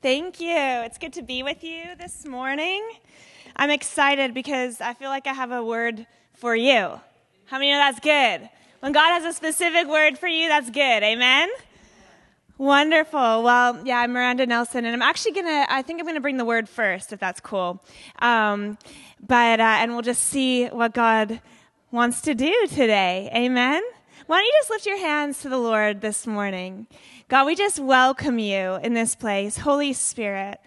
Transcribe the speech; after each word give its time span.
Thank 0.00 0.40
you. 0.40 0.54
It's 0.54 0.96
good 0.96 1.14
to 1.14 1.22
be 1.22 1.42
with 1.42 1.64
you 1.64 1.96
this 1.98 2.24
morning. 2.24 2.88
I'm 3.56 3.68
excited 3.70 4.32
because 4.32 4.80
I 4.80 4.94
feel 4.94 5.08
like 5.08 5.26
I 5.26 5.32
have 5.32 5.50
a 5.50 5.64
word 5.64 6.06
for 6.34 6.54
you. 6.54 7.00
How 7.46 7.58
many 7.58 7.72
know 7.72 7.78
that's 7.78 7.98
good? 7.98 8.48
When 8.78 8.92
God 8.92 9.20
has 9.20 9.24
a 9.24 9.32
specific 9.32 9.88
word 9.88 10.16
for 10.16 10.28
you, 10.28 10.46
that's 10.46 10.70
good. 10.70 11.02
Amen? 11.02 11.48
Wonderful. 12.58 13.42
Well, 13.42 13.84
yeah, 13.84 13.98
I'm 13.98 14.12
Miranda 14.12 14.46
Nelson, 14.46 14.84
and 14.84 14.94
I'm 14.94 15.02
actually 15.02 15.32
gonna. 15.32 15.66
I 15.68 15.82
think 15.82 15.98
I'm 15.98 16.06
gonna 16.06 16.20
bring 16.20 16.36
the 16.36 16.44
word 16.44 16.68
first, 16.68 17.12
if 17.12 17.18
that's 17.18 17.40
cool. 17.40 17.82
Um, 18.20 18.78
but 19.26 19.58
uh, 19.58 19.78
and 19.80 19.94
we'll 19.94 20.02
just 20.02 20.26
see 20.26 20.66
what 20.66 20.94
God 20.94 21.40
wants 21.90 22.20
to 22.20 22.36
do 22.36 22.54
today. 22.68 23.30
Amen. 23.34 23.82
Why 24.28 24.40
don't 24.40 24.44
you 24.44 24.52
just 24.58 24.68
lift 24.68 24.84
your 24.84 24.98
hands 24.98 25.40
to 25.40 25.48
the 25.48 25.56
Lord 25.56 26.02
this 26.02 26.26
morning? 26.26 26.86
God, 27.28 27.46
we 27.46 27.54
just 27.54 27.78
welcome 27.78 28.38
you 28.38 28.74
in 28.74 28.92
this 28.92 29.14
place. 29.14 29.56
Holy 29.56 29.94
Spirit, 29.94 30.60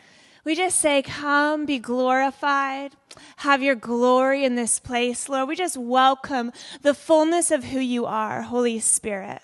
we 0.44 0.56
just 0.56 0.80
say, 0.80 1.04
come, 1.04 1.68
be 1.68 1.78
glorified, 1.78 2.94
have 3.36 3.62
your 3.62 3.76
glory 3.76 4.46
in 4.46 4.56
this 4.56 4.80
place. 4.80 5.30
Lord, 5.30 5.48
we 5.48 5.56
just 5.56 5.78
welcome 5.78 6.52
the 6.82 6.96
fullness 6.96 7.52
of 7.52 7.66
who 7.66 7.80
you 7.80 8.08
are, 8.08 8.42
Holy 8.42 8.80
Spirit. 8.80 9.44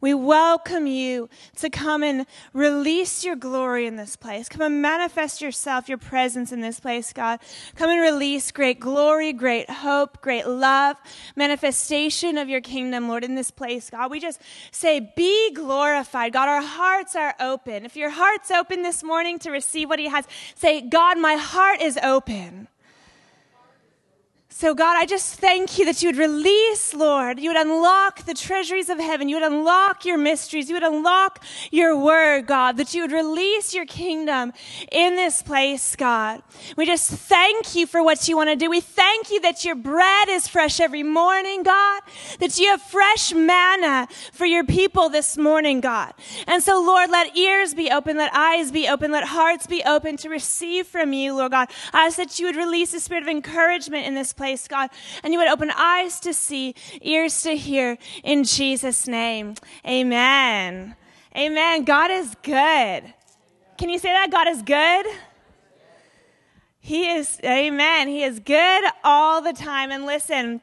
We 0.00 0.14
welcome 0.14 0.86
you 0.86 1.28
to 1.56 1.70
come 1.70 2.02
and 2.02 2.26
release 2.52 3.24
your 3.24 3.34
glory 3.34 3.86
in 3.86 3.96
this 3.96 4.14
place. 4.14 4.48
Come 4.48 4.62
and 4.62 4.80
manifest 4.80 5.40
yourself, 5.40 5.88
your 5.88 5.98
presence 5.98 6.52
in 6.52 6.60
this 6.60 6.78
place, 6.78 7.12
God. 7.12 7.40
Come 7.74 7.90
and 7.90 8.00
release 8.00 8.52
great 8.52 8.78
glory, 8.78 9.32
great 9.32 9.68
hope, 9.68 10.20
great 10.20 10.46
love, 10.46 10.96
manifestation 11.34 12.38
of 12.38 12.48
your 12.48 12.60
kingdom, 12.60 13.08
Lord, 13.08 13.24
in 13.24 13.34
this 13.34 13.50
place, 13.50 13.90
God. 13.90 14.10
We 14.10 14.20
just 14.20 14.40
say, 14.70 15.12
be 15.16 15.52
glorified. 15.52 16.32
God, 16.32 16.48
our 16.48 16.62
hearts 16.62 17.16
are 17.16 17.34
open. 17.40 17.84
If 17.84 17.96
your 17.96 18.10
heart's 18.10 18.50
open 18.50 18.82
this 18.82 19.02
morning 19.02 19.38
to 19.40 19.50
receive 19.50 19.88
what 19.88 19.98
he 19.98 20.08
has, 20.08 20.26
say, 20.54 20.80
God, 20.80 21.18
my 21.18 21.34
heart 21.34 21.80
is 21.82 21.98
open. 22.02 22.68
So, 24.60 24.74
God, 24.74 24.96
I 24.96 25.06
just 25.06 25.38
thank 25.38 25.78
you 25.78 25.84
that 25.84 26.02
you 26.02 26.08
would 26.08 26.16
release, 26.16 26.92
Lord. 26.92 27.38
You 27.38 27.50
would 27.50 27.64
unlock 27.64 28.24
the 28.24 28.34
treasuries 28.34 28.88
of 28.88 28.98
heaven. 28.98 29.28
You 29.28 29.36
would 29.36 29.44
unlock 29.44 30.04
your 30.04 30.18
mysteries. 30.18 30.68
You 30.68 30.74
would 30.74 30.82
unlock 30.82 31.44
your 31.70 31.96
word, 31.96 32.48
God. 32.48 32.76
That 32.76 32.92
you 32.92 33.02
would 33.02 33.12
release 33.12 33.72
your 33.72 33.86
kingdom 33.86 34.52
in 34.90 35.14
this 35.14 35.42
place, 35.42 35.94
God. 35.94 36.42
We 36.76 36.86
just 36.86 37.08
thank 37.08 37.76
you 37.76 37.86
for 37.86 38.02
what 38.02 38.26
you 38.26 38.36
want 38.36 38.50
to 38.50 38.56
do. 38.56 38.68
We 38.68 38.80
thank 38.80 39.30
you 39.30 39.40
that 39.42 39.64
your 39.64 39.76
bread 39.76 40.28
is 40.28 40.48
fresh 40.48 40.80
every 40.80 41.04
morning, 41.04 41.62
God. 41.62 42.02
That 42.40 42.58
you 42.58 42.66
have 42.70 42.82
fresh 42.82 43.32
manna 43.32 44.08
for 44.32 44.44
your 44.44 44.64
people 44.64 45.08
this 45.08 45.38
morning, 45.38 45.80
God. 45.80 46.14
And 46.48 46.64
so, 46.64 46.82
Lord, 46.82 47.10
let 47.10 47.36
ears 47.36 47.74
be 47.74 47.92
open, 47.92 48.16
let 48.16 48.34
eyes 48.34 48.72
be 48.72 48.88
open, 48.88 49.12
let 49.12 49.22
hearts 49.22 49.68
be 49.68 49.84
open 49.84 50.16
to 50.16 50.28
receive 50.28 50.88
from 50.88 51.12
you, 51.12 51.36
Lord 51.36 51.52
God. 51.52 51.70
I 51.92 52.06
ask 52.06 52.16
that 52.16 52.40
you 52.40 52.46
would 52.46 52.56
release 52.56 52.92
a 52.92 52.98
spirit 52.98 53.22
of 53.22 53.28
encouragement 53.28 54.04
in 54.04 54.16
this 54.16 54.32
place 54.32 54.47
place, 54.48 54.66
God, 54.66 54.88
and 55.22 55.34
you 55.34 55.38
would 55.38 55.48
open 55.48 55.70
eyes 55.76 56.20
to 56.20 56.32
see, 56.32 56.74
ears 57.02 57.42
to 57.42 57.54
hear, 57.54 57.98
in 58.24 58.44
Jesus' 58.44 59.06
name. 59.06 59.54
Amen. 59.86 60.96
Amen. 61.36 61.84
God 61.84 62.10
is 62.10 62.34
good. 62.42 63.12
Can 63.76 63.90
you 63.90 63.98
say 63.98 64.10
that? 64.10 64.30
God 64.30 64.48
is 64.48 64.62
good? 64.62 65.04
He 66.80 67.10
is, 67.10 67.38
amen. 67.44 68.08
He 68.08 68.22
is 68.22 68.40
good 68.40 68.84
all 69.04 69.42
the 69.42 69.52
time. 69.52 69.90
And 69.90 70.06
listen, 70.06 70.62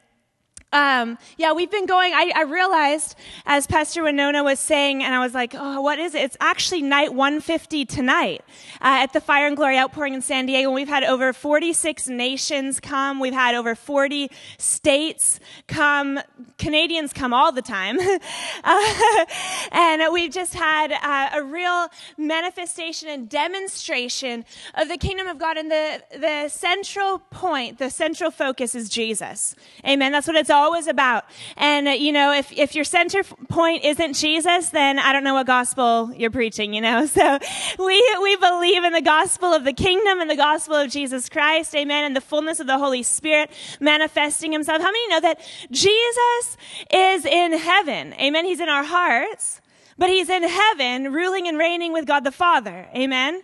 um, 0.76 1.16
yeah, 1.38 1.52
we've 1.52 1.70
been 1.70 1.86
going. 1.86 2.12
I, 2.12 2.32
I, 2.36 2.42
realized 2.42 3.16
as 3.46 3.66
Pastor 3.66 4.02
Winona 4.02 4.44
was 4.44 4.58
saying, 4.58 5.02
and 5.02 5.14
I 5.14 5.20
was 5.20 5.32
like, 5.32 5.54
oh, 5.56 5.80
what 5.80 5.98
is 5.98 6.14
it? 6.14 6.20
It's 6.20 6.36
actually 6.38 6.82
night 6.82 7.14
150 7.14 7.86
tonight 7.86 8.42
uh, 8.82 9.00
at 9.04 9.14
the 9.14 9.22
Fire 9.22 9.46
and 9.46 9.56
Glory 9.56 9.78
Outpouring 9.78 10.12
in 10.12 10.20
San 10.20 10.44
Diego. 10.44 10.70
We've 10.70 10.86
had 10.86 11.02
over 11.02 11.32
46 11.32 12.08
nations 12.08 12.78
come. 12.78 13.20
We've 13.20 13.32
had 13.32 13.54
over 13.54 13.74
40 13.74 14.30
states 14.58 15.40
come. 15.66 16.20
Canadians 16.58 17.14
come 17.14 17.32
all 17.32 17.52
the 17.52 17.62
time. 17.62 17.98
uh, 18.64 19.26
and 19.72 20.12
we've 20.12 20.32
just 20.32 20.52
had 20.52 20.92
uh, 20.92 21.38
a 21.40 21.42
real 21.42 21.88
manifestation 22.18 23.08
and 23.08 23.30
demonstration 23.30 24.44
of 24.74 24.88
the 24.88 24.98
kingdom 24.98 25.26
of 25.26 25.38
God. 25.38 25.56
And 25.56 25.70
the, 25.70 26.02
the 26.18 26.48
central 26.50 27.20
point, 27.30 27.78
the 27.78 27.88
central 27.88 28.30
focus 28.30 28.74
is 28.74 28.90
Jesus. 28.90 29.56
Amen. 29.86 30.12
That's 30.12 30.26
what 30.26 30.36
it's 30.36 30.50
always 30.66 30.88
about. 30.88 31.24
And, 31.56 31.86
uh, 31.86 31.92
you 31.92 32.10
know, 32.10 32.32
if, 32.32 32.50
if 32.52 32.74
your 32.74 32.84
center 32.84 33.22
point 33.48 33.84
isn't 33.84 34.14
Jesus, 34.14 34.70
then 34.70 34.98
I 34.98 35.12
don't 35.12 35.22
know 35.22 35.34
what 35.34 35.46
gospel 35.46 36.12
you're 36.12 36.30
preaching, 36.30 36.74
you 36.74 36.80
know? 36.80 37.06
So 37.16 37.38
we, 37.78 38.16
we 38.22 38.36
believe 38.36 38.84
in 38.84 38.92
the 38.92 39.00
gospel 39.00 39.54
of 39.54 39.64
the 39.64 39.72
kingdom 39.72 40.20
and 40.20 40.28
the 40.28 40.36
gospel 40.36 40.74
of 40.74 40.90
Jesus 40.90 41.28
Christ. 41.30 41.74
Amen. 41.74 42.04
And 42.04 42.14
the 42.14 42.20
fullness 42.20 42.60
of 42.60 42.66
the 42.66 42.78
Holy 42.78 43.02
Spirit 43.02 43.50
manifesting 43.80 44.52
himself. 44.52 44.82
How 44.82 44.88
many 44.88 45.08
know 45.08 45.20
that 45.20 45.40
Jesus 45.70 46.56
is 46.92 47.24
in 47.24 47.56
heaven? 47.56 48.12
Amen. 48.14 48.44
He's 48.44 48.60
in 48.60 48.68
our 48.68 48.84
hearts, 48.84 49.62
but 49.96 50.10
he's 50.10 50.28
in 50.28 50.42
heaven 50.42 51.12
ruling 51.12 51.48
and 51.48 51.56
reigning 51.56 51.92
with 51.92 52.06
God 52.06 52.24
the 52.24 52.32
Father. 52.32 52.88
Amen. 52.94 53.42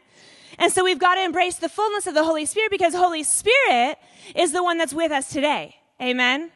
And 0.59 0.71
so 0.71 0.85
we've 0.85 0.99
got 0.99 1.15
to 1.15 1.25
embrace 1.25 1.57
the 1.57 1.71
fullness 1.71 2.07
of 2.07 2.15
the 2.15 2.25
Holy 2.25 2.45
Spirit 2.45 2.71
because 2.71 2.95
Holy 2.95 3.23
Spirit 3.23 3.97
is 4.35 4.53
the 4.53 4.63
one 4.63 4.77
that's 4.77 4.93
with 4.93 5.13
us 5.13 5.31
today. 5.31 5.77
Amen 6.01 6.51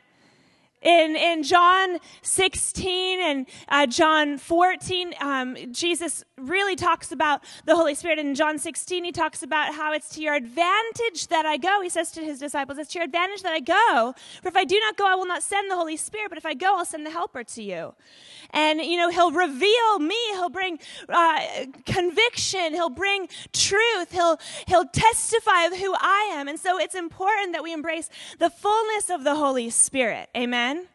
in, 0.83 1.17
in 1.17 1.43
John 1.43 1.99
16 2.23 3.21
and 3.21 3.47
uh, 3.69 3.87
John 3.87 4.39
14, 4.39 5.15
um, 5.21 5.57
Jesus 5.71 6.25
really 6.39 6.77
talks 6.77 7.13
about 7.13 7.43
the 7.65 7.75
Holy 7.75 7.95
Spirit. 7.95 8.19
In 8.19 8.35
John 8.35 8.59
16, 8.59 9.05
he 9.05 9.13
talks 9.13 9.43
about 9.43 9.75
how 9.75 9.93
it's 9.93 10.09
to 10.11 10.23
your 10.23 10.35
advantage 10.35 11.29
that 11.29 11.47
I 11.47 11.57
go. 11.57 11.81
He 11.81 11.89
says 11.89 12.11
to 12.13 12.21
his 12.21 12.39
disciples, 12.39 12.79
It's 12.79 12.93
to 12.93 12.99
your 12.99 13.05
advantage 13.05 13.43
that 13.43 13.53
I 13.53 13.61
go. 13.61 14.15
For 14.43 14.49
if 14.49 14.57
I 14.57 14.65
do 14.65 14.79
not 14.81 14.97
go, 14.97 15.07
I 15.07 15.15
will 15.15 15.27
not 15.27 15.43
send 15.43 15.71
the 15.71 15.77
Holy 15.77 15.97
Spirit. 15.97 16.29
But 16.29 16.39
if 16.39 16.47
I 16.47 16.55
go, 16.55 16.77
I'll 16.77 16.85
send 16.85 17.07
the 17.07 17.11
Helper 17.11 17.45
to 17.45 17.63
you. 17.63 17.95
And, 18.51 18.81
you 18.81 18.97
know, 18.97 19.11
he'll 19.11 19.33
reveal 19.33 19.99
me. 19.99 20.19
He'll 20.33 20.49
bring 20.49 20.79
uh, 21.09 21.41
conviction. 21.85 22.73
He'll 22.73 22.91
bring 22.91 23.29
truth. 23.53 24.13
He'll, 24.13 24.39
he'll 24.67 24.87
testify 24.87 25.63
of 25.65 25.77
who 25.77 25.95
I 25.99 26.31
am. 26.35 26.49
And 26.49 26.59
so 26.59 26.79
it's 26.79 26.95
important 26.95 27.53
that 27.53 27.63
we 27.63 27.73
embrace 27.73 28.09
the 28.39 28.51
fullness 28.51 29.11
of 29.11 29.25
the 29.25 29.37
Holy 29.37 29.71
Spirit. 29.71 30.29
Amen. 30.37 30.89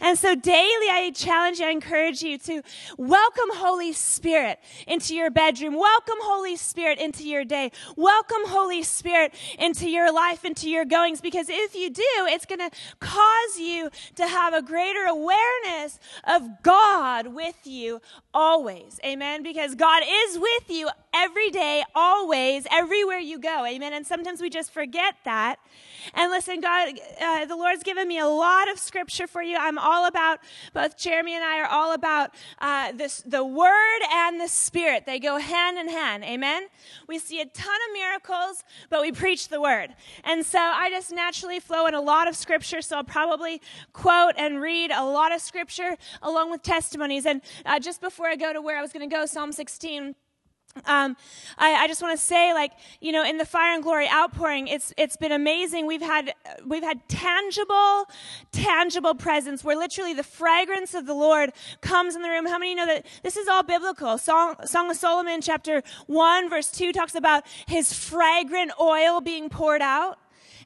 And 0.00 0.18
so 0.18 0.34
daily 0.34 0.88
I 0.90 1.12
challenge 1.14 1.58
you, 1.58 1.66
I 1.66 1.70
encourage 1.70 2.22
you 2.22 2.38
to 2.38 2.62
welcome 2.96 3.50
Holy 3.52 3.92
Spirit 3.92 4.58
into 4.86 5.14
your 5.14 5.30
bedroom. 5.30 5.78
Welcome 5.78 6.16
Holy 6.22 6.56
Spirit 6.56 6.98
into 6.98 7.24
your 7.24 7.44
day. 7.44 7.70
Welcome 7.96 8.46
Holy 8.46 8.82
Spirit 8.82 9.34
into 9.58 9.88
your 9.90 10.12
life, 10.12 10.44
into 10.44 10.70
your 10.70 10.84
goings, 10.84 11.20
because 11.20 11.48
if 11.50 11.74
you 11.74 11.90
do, 11.90 12.02
it's 12.20 12.46
going 12.46 12.60
to 12.60 12.70
cause 12.98 13.58
you 13.58 13.90
to 14.16 14.26
have 14.26 14.54
a 14.54 14.62
greater 14.62 15.04
awareness 15.04 15.98
of 16.24 16.62
God 16.62 17.28
with 17.28 17.66
you 17.66 18.00
always. 18.32 19.00
Amen. 19.04 19.42
Because 19.42 19.74
God 19.74 20.02
is 20.06 20.38
with 20.38 20.70
you 20.70 20.88
every 21.12 21.50
day, 21.50 21.82
always, 21.94 22.66
everywhere 22.70 23.18
you 23.18 23.38
go. 23.38 23.66
Amen. 23.66 23.92
And 23.92 24.06
sometimes 24.06 24.40
we 24.40 24.48
just 24.48 24.72
forget 24.72 25.16
that. 25.24 25.56
And 26.14 26.30
listen, 26.30 26.60
God, 26.60 26.98
uh, 27.20 27.44
the 27.44 27.56
Lord's 27.56 27.82
given 27.82 28.08
me 28.08 28.18
a 28.18 28.26
lot 28.26 28.70
of 28.70 28.78
scripture 28.78 29.26
for 29.26 29.42
you. 29.42 29.56
I'm 29.58 29.78
all 29.78 30.06
about, 30.06 30.38
both 30.72 30.96
Jeremy 30.96 31.34
and 31.34 31.44
I 31.44 31.60
are 31.60 31.66
all 31.66 31.92
about 31.92 32.30
uh, 32.58 32.92
this, 32.92 33.22
the 33.26 33.44
Word 33.44 34.00
and 34.10 34.40
the 34.40 34.48
Spirit. 34.48 35.04
They 35.04 35.18
go 35.18 35.38
hand 35.38 35.78
in 35.78 35.88
hand. 35.88 36.24
Amen? 36.24 36.68
We 37.06 37.18
see 37.18 37.40
a 37.40 37.46
ton 37.46 37.78
of 37.88 37.92
miracles, 37.92 38.64
but 38.88 39.02
we 39.02 39.12
preach 39.12 39.48
the 39.48 39.60
Word. 39.60 39.94
And 40.24 40.46
so 40.46 40.58
I 40.58 40.90
just 40.90 41.12
naturally 41.12 41.60
flow 41.60 41.86
in 41.86 41.94
a 41.94 42.00
lot 42.00 42.28
of 42.28 42.36
scripture, 42.36 42.80
so 42.80 42.96
I'll 42.96 43.04
probably 43.04 43.60
quote 43.92 44.34
and 44.36 44.60
read 44.60 44.90
a 44.90 45.04
lot 45.04 45.34
of 45.34 45.40
scripture 45.40 45.96
along 46.22 46.50
with 46.50 46.62
testimonies. 46.62 47.26
And 47.26 47.42
uh, 47.66 47.78
just 47.78 48.00
before 48.00 48.19
I 48.28 48.36
go 48.36 48.52
to 48.52 48.60
where 48.60 48.76
I 48.76 48.82
was 48.82 48.92
going 48.92 49.08
to 49.08 49.14
go, 49.14 49.26
Psalm 49.26 49.52
16 49.52 50.14
um, 50.86 51.16
I, 51.58 51.74
I, 51.74 51.88
just 51.88 52.00
want 52.00 52.16
to 52.16 52.24
say, 52.24 52.54
like 52.54 52.70
you 53.00 53.10
know, 53.10 53.24
in 53.24 53.38
the 53.38 53.44
fire 53.44 53.74
and 53.74 53.82
glory 53.82 54.08
outpouring, 54.08 54.68
it's 54.68 54.94
it's 54.96 55.16
been 55.16 55.32
amazing. 55.32 55.84
We've 55.84 56.00
had 56.00 56.32
we've 56.64 56.84
had 56.84 57.08
tangible, 57.08 58.06
tangible 58.52 59.16
presence 59.16 59.64
where 59.64 59.76
literally 59.76 60.14
the 60.14 60.22
fragrance 60.22 60.94
of 60.94 61.06
the 61.06 61.14
Lord 61.14 61.50
comes 61.80 62.14
in 62.14 62.22
the 62.22 62.28
room. 62.28 62.46
How 62.46 62.58
many 62.58 62.76
know 62.76 62.86
that 62.86 63.04
this 63.24 63.36
is 63.36 63.48
all 63.48 63.64
biblical? 63.64 64.16
Song, 64.16 64.54
Song 64.64 64.88
of 64.90 64.96
Solomon, 64.96 65.40
chapter 65.40 65.82
one, 66.06 66.48
verse 66.48 66.70
two, 66.70 66.92
talks 66.92 67.16
about 67.16 67.44
His 67.66 67.92
fragrant 67.92 68.70
oil 68.80 69.20
being 69.20 69.48
poured 69.48 69.82
out. 69.82 70.18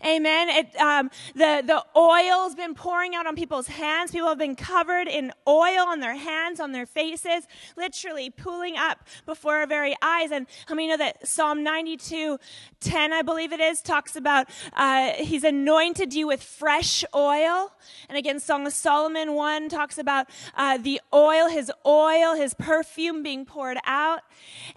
Amen. 0.04 0.50
It, 0.50 0.76
um, 0.76 1.10
the, 1.34 1.62
the 1.64 1.82
oil's 1.98 2.54
been 2.54 2.74
pouring 2.74 3.14
out 3.14 3.26
on 3.26 3.34
people's 3.36 3.68
hands. 3.68 4.10
People 4.10 4.28
have 4.28 4.38
been 4.38 4.54
covered 4.54 5.08
in 5.08 5.32
oil 5.48 5.80
on 5.88 6.00
their 6.00 6.14
hands, 6.16 6.60
on 6.60 6.72
their 6.72 6.84
faces, 6.84 7.46
literally 7.76 8.28
pooling 8.28 8.76
up 8.76 9.06
before 9.24 9.56
our 9.56 9.66
very 9.66 9.96
eyes. 10.02 10.30
And 10.30 10.46
how 10.66 10.74
many 10.74 10.88
know 10.88 10.98
that 10.98 11.26
Psalm 11.26 11.62
92, 11.62 12.38
10, 12.80 13.12
I 13.14 13.22
believe 13.22 13.52
it 13.52 13.60
is, 13.60 13.80
talks 13.80 14.14
about 14.14 14.50
uh, 14.74 15.12
he's 15.12 15.42
anointed 15.42 16.12
you 16.12 16.26
with 16.26 16.42
fresh 16.42 17.02
oil. 17.14 17.72
And 18.10 18.18
again, 18.18 18.40
Song 18.40 18.66
of 18.66 18.74
Solomon 18.74 19.32
1 19.32 19.70
talks 19.70 19.96
about 19.96 20.28
uh, 20.54 20.76
the 20.76 21.00
oil, 21.14 21.48
his 21.48 21.72
oil, 21.86 22.34
his 22.34 22.52
perfume 22.52 23.22
being 23.22 23.46
poured 23.46 23.78
out. 23.86 24.20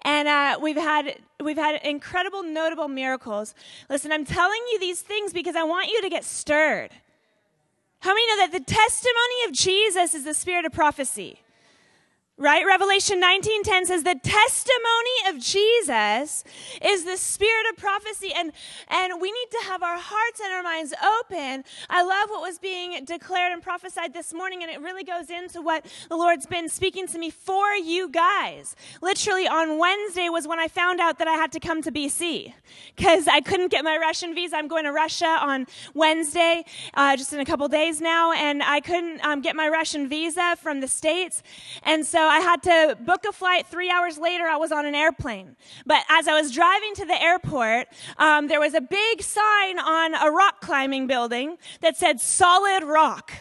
And 0.02 0.26
uh, 0.26 0.58
we've 0.62 0.76
had 0.76 1.18
we've 1.42 1.56
had 1.56 1.80
incredible, 1.82 2.42
notable 2.42 2.88
miracles. 2.88 3.54
Listen, 3.88 4.12
I'm 4.12 4.24
telling 4.24 4.60
you 4.72 4.80
these 4.80 5.00
things 5.00 5.32
because 5.32 5.56
I 5.56 5.64
want 5.64 5.88
you 5.88 6.00
to 6.02 6.08
get 6.08 6.24
stirred. 6.24 6.90
How 8.00 8.10
many 8.10 8.26
know 8.28 8.46
that 8.46 8.52
the 8.52 8.64
testimony 8.64 9.44
of 9.46 9.52
Jesus 9.52 10.14
is 10.14 10.24
the 10.24 10.34
spirit 10.34 10.64
of 10.64 10.72
prophecy? 10.72 11.40
Right? 12.40 12.64
Revelation 12.64 13.20
19:10 13.20 13.86
says 13.86 14.04
the 14.04 14.14
testimony 14.14 15.18
of 15.26 15.40
Jesus 15.40 16.44
is 16.80 17.02
the 17.02 17.16
spirit 17.16 17.66
of 17.68 17.76
prophecy 17.76 18.32
and 18.32 18.52
and 18.86 19.20
we 19.20 19.32
need 19.32 19.50
to 19.50 19.66
have 19.66 19.82
our 19.82 19.98
hearts 19.98 20.40
and 20.40 20.52
our 20.52 20.62
minds 20.62 20.94
open. 21.02 21.64
I 21.90 22.04
love 22.04 22.30
what 22.30 22.40
was 22.40 22.60
being 22.60 23.04
declared 23.04 23.52
and 23.52 23.60
prophesied 23.60 24.14
this 24.14 24.32
morning 24.32 24.62
and 24.62 24.70
it 24.70 24.80
really 24.80 25.02
goes 25.02 25.30
into 25.30 25.60
what 25.60 25.84
the 26.08 26.14
Lord's 26.14 26.46
been 26.46 26.68
speaking 26.68 27.08
to 27.08 27.18
me 27.18 27.28
for 27.30 27.72
you 27.72 28.08
guys. 28.08 28.76
Literally 29.02 29.48
on 29.48 29.76
Wednesday 29.76 30.28
was 30.28 30.46
when 30.46 30.60
I 30.60 30.68
found 30.68 31.00
out 31.00 31.18
that 31.18 31.26
I 31.26 31.34
had 31.34 31.50
to 31.52 31.60
come 31.60 31.82
to 31.82 31.90
BC 31.90 32.54
cuz 32.96 33.26
I 33.26 33.40
couldn't 33.40 33.72
get 33.72 33.82
my 33.82 33.96
Russian 33.96 34.32
visa. 34.32 34.58
I'm 34.58 34.68
going 34.68 34.84
to 34.84 34.92
Russia 34.92 35.38
on 35.40 35.66
Wednesday 35.92 36.64
uh, 36.94 37.16
just 37.16 37.32
in 37.32 37.40
a 37.40 37.44
couple 37.44 37.66
days 37.66 38.00
now 38.00 38.30
and 38.30 38.62
I 38.62 38.78
couldn't 38.78 39.24
um, 39.24 39.40
get 39.40 39.56
my 39.56 39.68
Russian 39.68 40.08
visa 40.08 40.54
from 40.62 40.78
the 40.78 40.86
states. 40.86 41.42
And 41.82 42.06
so 42.06 42.27
I 42.28 42.40
had 42.40 42.62
to 42.64 42.98
book 43.00 43.24
a 43.28 43.32
flight. 43.32 43.66
Three 43.66 43.90
hours 43.90 44.18
later, 44.18 44.44
I 44.44 44.56
was 44.56 44.72
on 44.72 44.86
an 44.86 44.94
airplane. 44.94 45.56
But 45.86 46.02
as 46.08 46.28
I 46.28 46.40
was 46.40 46.52
driving 46.52 46.94
to 46.94 47.04
the 47.04 47.20
airport, 47.20 47.88
um, 48.18 48.48
there 48.48 48.60
was 48.60 48.74
a 48.74 48.80
big 48.80 49.22
sign 49.22 49.78
on 49.78 50.14
a 50.14 50.30
rock 50.30 50.60
climbing 50.60 51.06
building 51.06 51.58
that 51.80 51.96
said 51.96 52.20
solid 52.20 52.84
rock. 52.84 53.32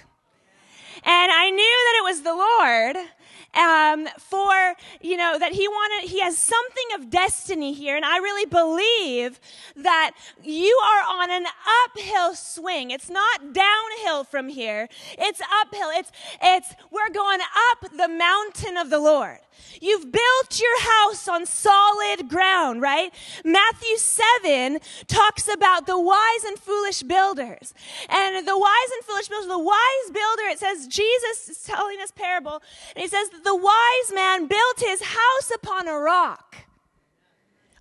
And 1.03 1.31
I 1.31 1.49
knew 1.49 1.57
that 1.57 1.95
it 1.99 2.03
was 2.03 2.21
the 2.21 2.33
Lord 2.33 3.09
um, 3.53 4.07
for, 4.19 4.75
you 5.01 5.17
know, 5.17 5.37
that 5.39 5.53
he 5.53 5.67
wanted, 5.67 6.09
he 6.09 6.21
has 6.21 6.37
something 6.37 6.85
of 6.95 7.09
destiny 7.09 7.73
here. 7.73 7.95
And 7.95 8.05
I 8.05 8.17
really 8.17 8.45
believe 8.45 9.39
that 9.75 10.11
you 10.43 10.79
are 10.83 11.21
on 11.21 11.31
an 11.31 11.45
uphill 11.85 12.35
swing. 12.35 12.91
It's 12.91 13.09
not 13.09 13.53
downhill 13.53 14.23
from 14.23 14.49
here. 14.49 14.87
It's 15.17 15.41
uphill. 15.61 15.89
It's, 15.93 16.11
it's, 16.41 16.73
we're 16.91 17.11
going 17.13 17.39
up 17.71 17.91
the 17.91 18.07
mountain 18.07 18.77
of 18.77 18.89
the 18.89 18.99
Lord. 18.99 19.39
You've 19.81 20.11
built 20.11 20.59
your 20.59 20.81
house 20.81 21.27
on 21.27 21.45
solid 21.45 22.29
ground, 22.29 22.81
right? 22.81 23.13
Matthew 23.43 23.97
7 23.97 24.79
talks 25.07 25.47
about 25.51 25.85
the 25.85 25.99
wise 25.99 26.43
and 26.45 26.57
foolish 26.57 27.03
builders. 27.03 27.73
And 28.09 28.47
the 28.47 28.57
wise 28.57 28.91
and 28.95 29.03
foolish 29.05 29.27
builder, 29.27 29.47
the 29.47 29.59
wise 29.59 30.11
builder, 30.11 30.43
it 30.49 30.59
says, 30.59 30.87
Jesus 30.87 31.49
is 31.49 31.63
telling 31.63 31.97
this 31.97 32.11
parable, 32.11 32.61
and 32.95 33.01
he 33.03 33.07
says 33.07 33.29
that 33.29 33.43
the 33.43 33.55
wise 33.55 34.13
man 34.13 34.47
built 34.47 34.79
his 34.79 35.01
house 35.01 35.51
upon 35.53 35.87
a 35.87 35.97
rock 35.97 36.55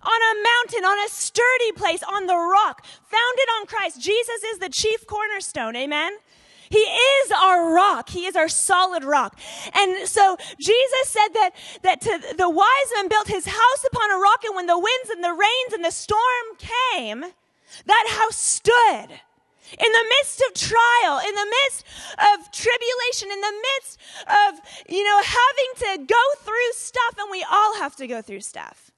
on 0.07 0.21
a 0.21 0.41
mountain, 0.41 0.85
on 0.85 1.05
a 1.05 1.09
sturdy 1.09 1.71
place, 1.75 2.01
on 2.03 2.27
the 2.27 2.35
rock, 2.35 2.85
founded 2.85 3.47
on 3.59 3.65
Christ. 3.65 3.99
Jesus 3.99 4.43
is 4.43 4.59
the 4.59 4.69
chief 4.69 5.05
cornerstone. 5.05 5.75
Amen. 5.75 6.13
He 6.69 6.79
is 6.79 7.31
our 7.31 7.73
rock. 7.73 8.09
He 8.09 8.25
is 8.25 8.35
our 8.35 8.49
solid 8.49 9.03
rock. 9.03 9.39
And 9.73 10.07
so 10.07 10.37
Jesus 10.59 11.05
said 11.05 11.29
that, 11.33 11.51
that 11.83 12.01
to, 12.01 12.35
the 12.37 12.49
wise 12.49 12.91
man 12.95 13.07
built 13.07 13.27
his 13.27 13.45
house 13.45 13.85
upon 13.91 14.11
a 14.11 14.17
rock 14.17 14.43
and 14.45 14.55
when 14.55 14.67
the 14.67 14.77
winds 14.77 15.09
and 15.09 15.23
the 15.23 15.33
rains 15.33 15.73
and 15.73 15.83
the 15.85 15.91
storm 15.91 16.45
came, 16.57 17.21
that 17.85 18.05
house 18.09 18.37
stood. 18.37 19.19
In 19.69 19.91
the 19.91 20.05
midst 20.09 20.41
of 20.47 20.53
trial, 20.53 21.19
in 21.27 21.35
the 21.35 21.45
midst 21.45 21.85
of 22.13 22.51
tribulation, 22.53 23.29
in 23.31 23.41
the 23.41 23.53
midst 23.61 23.99
of, 24.25 24.59
you 24.87 25.03
know, 25.03 25.21
having 25.21 25.97
to 25.97 26.05
go 26.05 26.23
through 26.39 26.71
stuff, 26.71 27.17
and 27.17 27.29
we 27.29 27.45
all 27.51 27.75
have 27.75 27.93
to 27.97 28.07
go 28.07 28.21
through 28.21 28.39
stuff. 28.39 28.91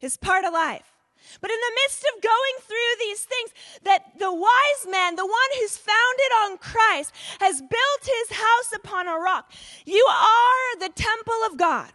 It's 0.00 0.16
part 0.16 0.44
of 0.44 0.52
life. 0.52 0.95
But 1.40 1.50
in 1.50 1.56
the 1.56 1.76
midst 1.82 2.04
of 2.14 2.22
going 2.22 2.56
through 2.60 2.92
these 3.00 3.24
things, 3.24 3.50
that 3.82 4.18
the 4.18 4.32
wise 4.32 4.86
man, 4.88 5.16
the 5.16 5.26
one 5.26 5.50
who's 5.58 5.76
founded 5.76 6.32
on 6.44 6.58
Christ, 6.58 7.12
has 7.40 7.60
built 7.60 8.02
his 8.02 8.36
house 8.36 8.72
upon 8.74 9.08
a 9.08 9.18
rock. 9.18 9.52
You 9.84 10.06
are 10.08 10.78
the 10.78 10.90
temple 10.90 11.40
of 11.50 11.56
God. 11.56 11.92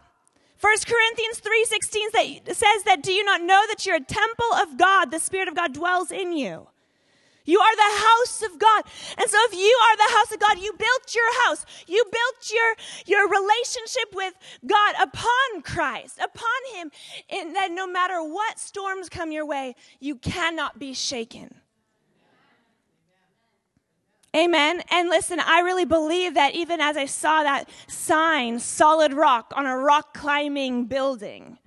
1 0.60 0.86
Corinthians 0.86 1.40
3:16 1.40 2.54
says 2.54 2.84
that 2.84 3.02
do 3.02 3.12
you 3.12 3.24
not 3.24 3.42
know 3.42 3.66
that 3.66 3.84
you're 3.84 3.96
a 3.96 4.00
temple 4.00 4.52
of 4.54 4.78
God, 4.78 5.10
the 5.10 5.18
spirit 5.18 5.48
of 5.48 5.56
God 5.56 5.74
dwells 5.74 6.12
in 6.12 6.32
you. 6.32 6.68
You 7.44 7.58
are 7.60 7.76
the 7.76 8.06
house 8.06 8.42
of 8.42 8.58
God. 8.58 8.84
And 9.18 9.28
so 9.28 9.36
if 9.44 9.54
you 9.54 9.78
are 9.82 9.96
the 9.96 10.14
house 10.14 10.32
of 10.32 10.38
God, 10.40 10.58
you 10.58 10.72
built 10.72 11.14
your 11.14 11.44
house. 11.44 11.66
You 11.86 12.04
built 12.04 12.52
your, 12.52 12.76
your 13.06 13.28
relationship 13.28 14.14
with 14.14 14.34
God 14.66 14.94
upon 15.00 15.62
Christ, 15.62 16.18
upon 16.18 16.48
Him. 16.74 16.90
And 17.30 17.56
that 17.56 17.70
no 17.72 17.86
matter 17.86 18.22
what 18.22 18.58
storms 18.58 19.08
come 19.08 19.32
your 19.32 19.46
way, 19.46 19.74
you 20.00 20.16
cannot 20.16 20.78
be 20.78 20.94
shaken. 20.94 21.54
Amen. 24.34 24.82
And 24.90 25.10
listen, 25.10 25.40
I 25.40 25.60
really 25.60 25.84
believe 25.84 26.34
that 26.34 26.54
even 26.54 26.80
as 26.80 26.96
I 26.96 27.04
saw 27.04 27.42
that 27.42 27.68
sign, 27.86 28.58
solid 28.60 29.12
rock 29.12 29.52
on 29.54 29.66
a 29.66 29.76
rock 29.76 30.14
climbing 30.14 30.86
building, 30.86 31.58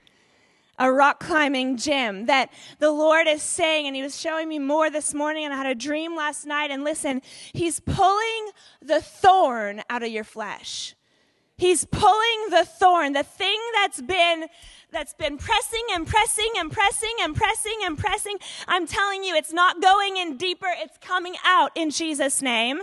a 0.77 0.91
rock 0.91 1.19
climbing 1.19 1.77
gym 1.77 2.25
that 2.25 2.51
the 2.79 2.91
Lord 2.91 3.27
is 3.27 3.41
saying, 3.41 3.87
and 3.87 3.95
He 3.95 4.01
was 4.01 4.19
showing 4.19 4.49
me 4.49 4.59
more 4.59 4.89
this 4.89 5.13
morning, 5.13 5.45
and 5.45 5.53
I 5.53 5.57
had 5.57 5.67
a 5.67 5.75
dream 5.75 6.15
last 6.15 6.45
night. 6.45 6.71
And 6.71 6.83
listen, 6.83 7.21
He's 7.53 7.79
pulling 7.79 8.49
the 8.81 9.01
thorn 9.01 9.81
out 9.89 10.03
of 10.03 10.09
your 10.09 10.23
flesh. 10.23 10.95
He's 11.57 11.85
pulling 11.85 12.49
the 12.49 12.65
thorn, 12.65 13.13
the 13.13 13.23
thing 13.23 13.57
that's 13.75 14.01
been 14.01 14.47
that's 14.91 15.13
been 15.13 15.37
pressing 15.37 15.83
and 15.93 16.05
pressing 16.07 16.51
and 16.57 16.71
pressing 16.71 17.15
and 17.21 17.35
pressing 17.35 17.77
and 17.83 17.97
pressing. 17.97 18.37
I'm 18.67 18.87
telling 18.87 19.23
you, 19.23 19.35
it's 19.35 19.53
not 19.53 19.81
going 19.81 20.17
in 20.17 20.37
deeper, 20.37 20.67
it's 20.69 20.97
coming 20.99 21.35
out 21.45 21.71
in 21.75 21.89
Jesus' 21.89 22.41
name 22.41 22.81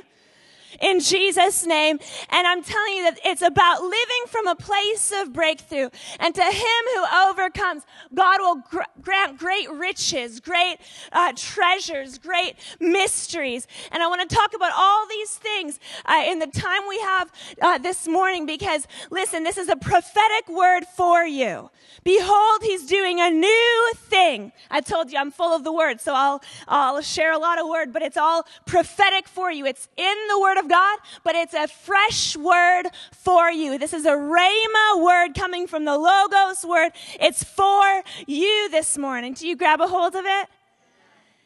in 0.81 1.01
Jesus' 1.01 1.67
name. 1.67 1.99
And 2.31 2.47
I'm 2.47 2.63
telling 2.63 2.95
you 2.95 3.05
that 3.05 3.19
it's 3.25 3.43
about 3.43 3.83
living 3.83 4.25
from 4.29 4.47
a 4.47 4.55
place 4.55 5.13
of 5.15 5.33
breakthrough. 5.33 5.91
And 6.19 6.35
to 6.35 6.43
him 6.43 6.83
who 6.95 7.05
overcomes, 7.29 7.83
God 8.15 8.41
will 8.41 8.57
gr- 8.71 8.81
grant 9.01 9.39
great 9.39 9.71
riches, 9.71 10.41
great 10.41 10.79
uh, 11.13 11.33
treasures, 11.37 12.19
great 12.19 12.57
mysteries. 12.81 13.67
And 13.91 14.03
I 14.03 14.09
want 14.09 14.29
to 14.29 14.35
talk 14.35 14.55
about 14.55 14.73
all 14.75 15.07
these 15.09 15.37
things 15.37 15.79
uh, 16.07 16.25
in 16.27 16.39
the 16.39 16.47
time 16.47 16.83
we 16.89 16.99
have 17.01 17.33
uh, 17.61 17.79
this 17.79 18.07
morning 18.07 18.47
because, 18.47 18.87
listen, 19.11 19.45
this 19.45 19.59
is 19.59 19.69
a 19.69 19.77
prophetic 19.77 20.49
word 20.49 20.85
for 20.97 21.25
you. 21.25 21.71
Behold, 22.05 22.63
he's 22.63 22.87
doing 22.87 23.21
a 23.21 23.31
new 23.31 23.93
thing. 23.97 24.53
I 24.71 24.81
told 24.81 25.13
you 25.13 25.19
I'm 25.19 25.31
full 25.31 25.55
of 25.55 25.65
the 25.65 25.73
word, 25.73 26.01
so 26.01 26.15
I'll, 26.15 26.43
I'll 26.67 27.01
share 27.01 27.33
a 27.33 27.39
lot 27.39 27.61
of 27.61 27.69
word, 27.69 27.93
but 27.93 28.03
it's 28.03 28.17
all 28.17 28.45
prophetic 28.67 29.29
for 29.29 29.53
you. 29.53 29.67
It's 29.67 29.89
in 29.97 30.17
the 30.29 30.41
word 30.41 30.57
of 30.63 30.69
God, 30.69 30.99
but 31.25 31.35
it's 31.35 31.55
a 31.55 31.69
fresh 31.69 32.37
word 32.37 32.85
for 33.13 33.51
you. 33.51 33.79
This 33.79 33.93
is 33.93 34.07
a 34.07 34.13
Rhema 34.13 35.03
word 35.03 35.35
coming 35.35 35.67
from 35.67 35.85
the 35.85 35.99
Logos 35.99 36.65
word. 36.65 36.93
It's 37.21 37.45
for 37.45 38.03
you 38.27 38.69
this 38.71 38.97
morning. 38.97 39.35
Do 39.35 39.47
you 39.47 39.57
grab 39.57 39.81
a 39.81 39.89
hold 39.89 40.15
of 40.15 40.25
it? 40.25 40.49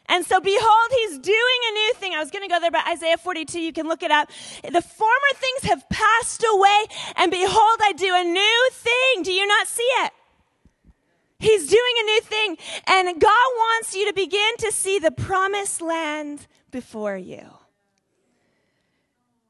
And 0.08 0.24
so 0.24 0.40
behold, 0.40 0.90
he's 0.90 1.18
doing 1.18 1.60
a 1.68 1.72
new 1.72 1.92
thing. 1.94 2.14
I 2.14 2.20
was 2.20 2.30
going 2.30 2.44
to 2.44 2.48
go 2.48 2.60
there, 2.60 2.70
but 2.70 2.86
Isaiah 2.86 3.18
42, 3.18 3.58
you 3.58 3.72
can 3.72 3.88
look 3.88 4.04
it 4.04 4.10
up. 4.10 4.30
The 4.62 4.82
former 4.82 5.32
things 5.34 5.70
have 5.70 5.88
passed 5.88 6.44
away, 6.48 6.86
and 7.16 7.30
behold, 7.30 7.80
I 7.82 7.92
do 7.96 8.14
a 8.14 8.22
new 8.22 8.70
thing. 8.72 9.24
Do 9.24 9.32
you 9.32 9.46
not 9.46 9.66
see 9.66 9.82
it? 9.82 10.12
He's 11.38 11.66
doing 11.66 11.94
a 12.00 12.04
new 12.04 12.20
thing, 12.20 12.56
and 12.86 13.20
God 13.20 13.30
wants 13.56 13.94
you 13.94 14.06
to 14.06 14.14
begin 14.14 14.56
to 14.58 14.72
see 14.72 14.98
the 14.98 15.10
promised 15.10 15.82
land 15.82 16.46
before 16.70 17.16
you. 17.16 17.42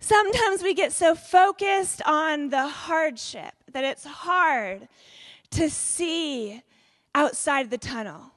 Sometimes 0.06 0.62
we 0.62 0.72
get 0.72 0.92
so 0.92 1.16
focused 1.16 2.00
on 2.06 2.50
the 2.50 2.68
hardship 2.68 3.54
that 3.72 3.82
it's 3.82 4.04
hard 4.04 4.86
to 5.50 5.68
see 5.68 6.62
outside 7.12 7.70
the 7.70 7.76
tunnel. 7.76 8.30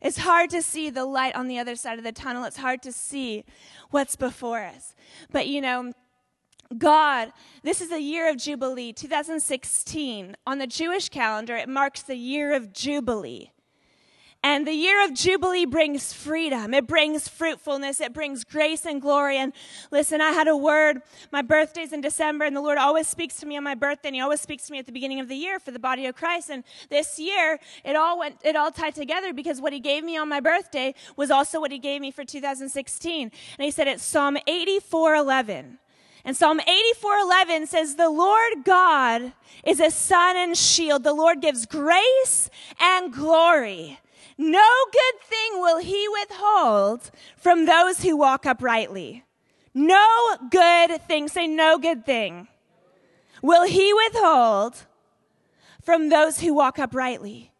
It's 0.00 0.16
hard 0.16 0.48
to 0.48 0.62
see 0.62 0.88
the 0.88 1.04
light 1.04 1.36
on 1.36 1.46
the 1.46 1.58
other 1.58 1.76
side 1.76 1.98
of 1.98 2.04
the 2.04 2.12
tunnel. 2.12 2.44
It's 2.44 2.56
hard 2.56 2.82
to 2.84 2.90
see 2.90 3.44
what's 3.90 4.16
before 4.16 4.60
us. 4.60 4.94
But 5.30 5.46
you 5.46 5.60
know, 5.60 5.92
God, 6.78 7.34
this 7.62 7.82
is 7.82 7.92
a 7.92 8.00
year 8.00 8.30
of 8.30 8.38
Jubilee, 8.38 8.94
2016. 8.94 10.38
On 10.46 10.56
the 10.56 10.66
Jewish 10.66 11.10
calendar, 11.10 11.54
it 11.54 11.68
marks 11.68 12.00
the 12.00 12.16
year 12.16 12.54
of 12.54 12.72
Jubilee. 12.72 13.50
And 14.42 14.66
the 14.66 14.72
year 14.72 15.04
of 15.04 15.12
Jubilee 15.12 15.66
brings 15.66 16.14
freedom. 16.14 16.72
It 16.72 16.86
brings 16.86 17.28
fruitfulness. 17.28 18.00
It 18.00 18.14
brings 18.14 18.42
grace 18.42 18.86
and 18.86 19.00
glory. 19.00 19.36
And 19.36 19.52
listen, 19.90 20.22
I 20.22 20.30
had 20.30 20.48
a 20.48 20.56
word. 20.56 21.02
My 21.30 21.42
birthday's 21.42 21.92
in 21.92 22.00
December, 22.00 22.46
and 22.46 22.56
the 22.56 22.62
Lord 22.62 22.78
always 22.78 23.06
speaks 23.06 23.36
to 23.40 23.46
me 23.46 23.58
on 23.58 23.64
my 23.64 23.74
birthday, 23.74 24.08
and 24.08 24.14
He 24.14 24.20
always 24.22 24.40
speaks 24.40 24.66
to 24.66 24.72
me 24.72 24.78
at 24.78 24.86
the 24.86 24.92
beginning 24.92 25.20
of 25.20 25.28
the 25.28 25.36
year 25.36 25.58
for 25.58 25.72
the 25.72 25.78
body 25.78 26.06
of 26.06 26.14
Christ. 26.14 26.48
And 26.48 26.64
this 26.88 27.18
year, 27.18 27.58
it 27.84 27.96
all 27.96 28.18
went, 28.18 28.36
it 28.42 28.56
all 28.56 28.70
tied 28.70 28.94
together 28.94 29.34
because 29.34 29.60
what 29.60 29.74
He 29.74 29.80
gave 29.80 30.04
me 30.04 30.16
on 30.16 30.30
my 30.30 30.40
birthday 30.40 30.94
was 31.16 31.30
also 31.30 31.60
what 31.60 31.70
He 31.70 31.78
gave 31.78 32.00
me 32.00 32.10
for 32.10 32.24
2016. 32.24 33.22
And 33.22 33.64
He 33.64 33.70
said 33.70 33.88
it's 33.88 34.02
Psalm 34.02 34.38
84 34.46 35.16
11. 35.16 35.78
And 36.24 36.36
Psalm 36.36 36.60
84:11 36.60 37.66
says, 37.66 37.96
"The 37.96 38.10
Lord 38.10 38.64
God 38.64 39.32
is 39.64 39.80
a 39.80 39.90
sun 39.90 40.36
and 40.36 40.56
shield. 40.56 41.02
The 41.02 41.14
Lord 41.14 41.40
gives 41.40 41.64
grace 41.64 42.50
and 42.78 43.10
glory. 43.10 43.98
No 44.42 44.70
good 44.90 45.20
thing 45.22 45.60
will 45.60 45.78
he 45.80 46.08
withhold 46.18 47.10
from 47.36 47.66
those 47.66 48.02
who 48.02 48.16
walk 48.16 48.46
uprightly. 48.46 49.22
No 49.74 50.36
good 50.50 51.02
thing, 51.02 51.28
say 51.28 51.46
no 51.46 51.76
good 51.76 52.06
thing, 52.06 52.48
will 53.42 53.66
he 53.66 53.92
withhold 53.92 54.86
from 55.82 56.08
those 56.08 56.40
who 56.40 56.54
walk 56.54 56.78
uprightly. 56.78 57.52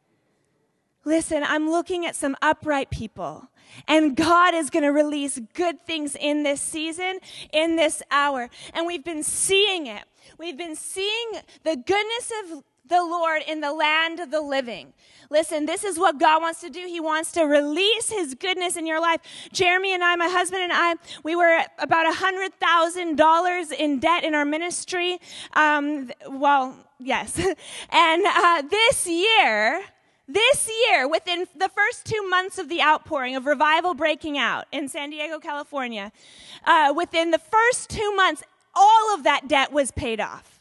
Listen, 1.05 1.43
I'm 1.45 1.69
looking 1.71 2.07
at 2.07 2.17
some 2.17 2.35
upright 2.41 2.91
people. 2.91 3.51
And 3.87 4.17
God 4.17 4.55
is 4.55 4.71
going 4.71 4.83
to 4.83 4.91
release 4.91 5.39
good 5.55 5.85
things 5.87 6.17
in 6.19 6.43
this 6.43 6.63
season, 6.63 7.19
in 7.53 7.77
this 7.77 8.03
hour. 8.11 8.49
And 8.75 8.87
we've 8.87 9.05
been 9.05 9.23
seeing 9.23 9.87
it. 9.87 10.05
We've 10.39 10.57
been 10.57 10.77
seeing 10.77 11.33
the 11.63 11.77
goodness 11.77 12.33
of 12.43 12.65
the 12.91 13.03
Lord 13.03 13.43
in 13.49 13.61
the 13.61 13.73
land 13.73 14.21
of 14.21 14.31
the 14.31 14.43
living. 14.43 14.93
Listen, 15.31 15.65
this 15.65 15.85
is 15.85 15.99
what 15.99 16.19
God 16.19 16.43
wants 16.43 16.61
to 16.61 16.69
do. 16.69 16.81
He 16.81 16.99
wants 16.99 17.33
to 17.33 17.45
release 17.45 18.11
His 18.11 18.35
goodness 18.35 18.77
in 18.77 18.87
your 18.87 19.01
life. 19.01 19.21
Jeremy 19.53 19.95
and 19.95 20.03
I, 20.03 20.17
my 20.17 20.29
husband 20.29 20.63
and 20.63 20.73
I, 20.75 20.97
we 21.23 21.37
were 21.37 21.63
about 21.79 22.07
a 22.07 22.13
hundred 22.13 22.53
thousand 22.61 23.17
dollars 23.17 23.71
in 23.71 24.01
debt 24.01 24.25
in 24.25 24.35
our 24.35 24.45
ministry. 24.45 25.19
Um, 25.55 26.11
well, 26.29 26.77
yes, 26.99 27.39
and 27.91 28.25
uh, 28.27 28.63
this 28.69 29.07
year. 29.07 29.83
This 30.33 30.71
year, 30.87 31.09
within 31.09 31.47
the 31.57 31.69
first 31.69 32.07
two 32.07 32.25
months 32.29 32.57
of 32.57 32.69
the 32.69 32.81
outpouring 32.81 33.35
of 33.35 33.47
revival 33.47 33.95
breaking 33.95 34.39
out 34.39 34.67
in 34.71 34.89
San 34.89 35.11
Diego, 35.11 35.41
California, 35.41 36.13
uh, 36.65 36.95
within 36.97 37.33
the 37.33 37.41
first 37.41 37.91
two 37.91 38.15
months, 38.15 38.45
all 38.73 39.13
of 39.13 39.25
that 39.25 39.49
debt 39.49 39.73
was 39.73 39.91
paid 39.91 40.21
off. 40.21 40.60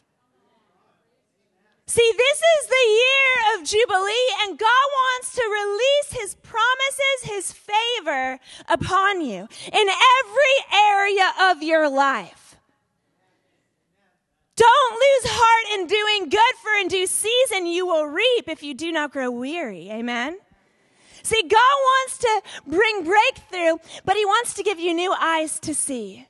See, 1.90 2.12
this 2.16 2.38
is 2.38 2.68
the 2.68 2.86
year 2.88 3.58
of 3.58 3.66
Jubilee, 3.66 4.28
and 4.42 4.56
God 4.56 4.86
wants 4.94 5.34
to 5.34 5.42
release 5.42 6.22
His 6.22 6.36
promises, 6.36 7.22
His 7.24 7.52
favor 7.52 8.38
upon 8.68 9.22
you 9.22 9.48
in 9.72 9.88
every 9.88 10.56
area 10.72 11.32
of 11.50 11.64
your 11.64 11.90
life. 11.90 12.54
Don't 14.54 14.92
lose 14.92 15.32
heart 15.32 15.80
in 15.80 15.88
doing 15.88 16.28
good, 16.28 16.54
for 16.62 16.80
in 16.80 16.86
due 16.86 17.08
season 17.08 17.66
you 17.66 17.84
will 17.88 18.06
reap 18.06 18.48
if 18.48 18.62
you 18.62 18.72
do 18.72 18.92
not 18.92 19.10
grow 19.10 19.28
weary. 19.28 19.90
Amen. 19.90 20.38
See, 21.24 21.42
God 21.42 21.50
wants 21.58 22.18
to 22.18 22.42
bring 22.68 23.02
breakthrough, 23.02 23.78
but 24.04 24.14
He 24.14 24.24
wants 24.24 24.54
to 24.54 24.62
give 24.62 24.78
you 24.78 24.94
new 24.94 25.12
eyes 25.12 25.58
to 25.58 25.74
see. 25.74 26.28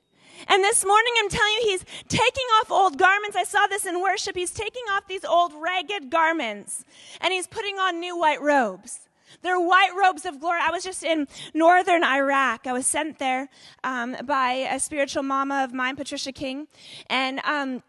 And 0.50 0.64
this 0.64 0.84
morning, 0.84 1.12
I'm 1.20 1.28
telling 1.28 1.52
you, 1.62 1.70
he's 1.70 1.84
taking 2.08 2.44
off 2.58 2.72
old 2.72 2.98
garments. 2.98 3.36
I 3.36 3.44
saw 3.44 3.68
this 3.68 3.86
in 3.86 4.02
worship. 4.02 4.34
He's 4.34 4.50
taking 4.50 4.82
off 4.90 5.06
these 5.06 5.24
old 5.24 5.52
ragged 5.54 6.10
garments 6.10 6.84
and 7.20 7.32
he's 7.32 7.46
putting 7.46 7.78
on 7.78 8.00
new 8.00 8.18
white 8.18 8.42
robes. 8.42 9.08
They're 9.42 9.60
white 9.60 9.92
robes 9.96 10.26
of 10.26 10.40
glory. 10.40 10.58
I 10.60 10.72
was 10.72 10.82
just 10.82 11.04
in 11.04 11.28
northern 11.54 12.02
Iraq. 12.02 12.66
I 12.66 12.72
was 12.72 12.84
sent 12.84 13.20
there 13.20 13.48
um, 13.84 14.16
by 14.24 14.68
a 14.72 14.80
spiritual 14.80 15.22
mama 15.22 15.62
of 15.62 15.72
mine, 15.72 15.94
Patricia 15.94 16.32
King, 16.32 16.66
and 17.08 17.38
um, 17.44 17.84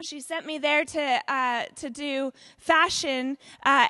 she 0.00 0.20
sent 0.20 0.46
me 0.46 0.58
there 0.58 0.84
to 0.84 1.20
uh, 1.28 1.64
to 1.74 1.90
do 1.90 2.32
fashion. 2.56 3.36
Uh, 3.64 3.88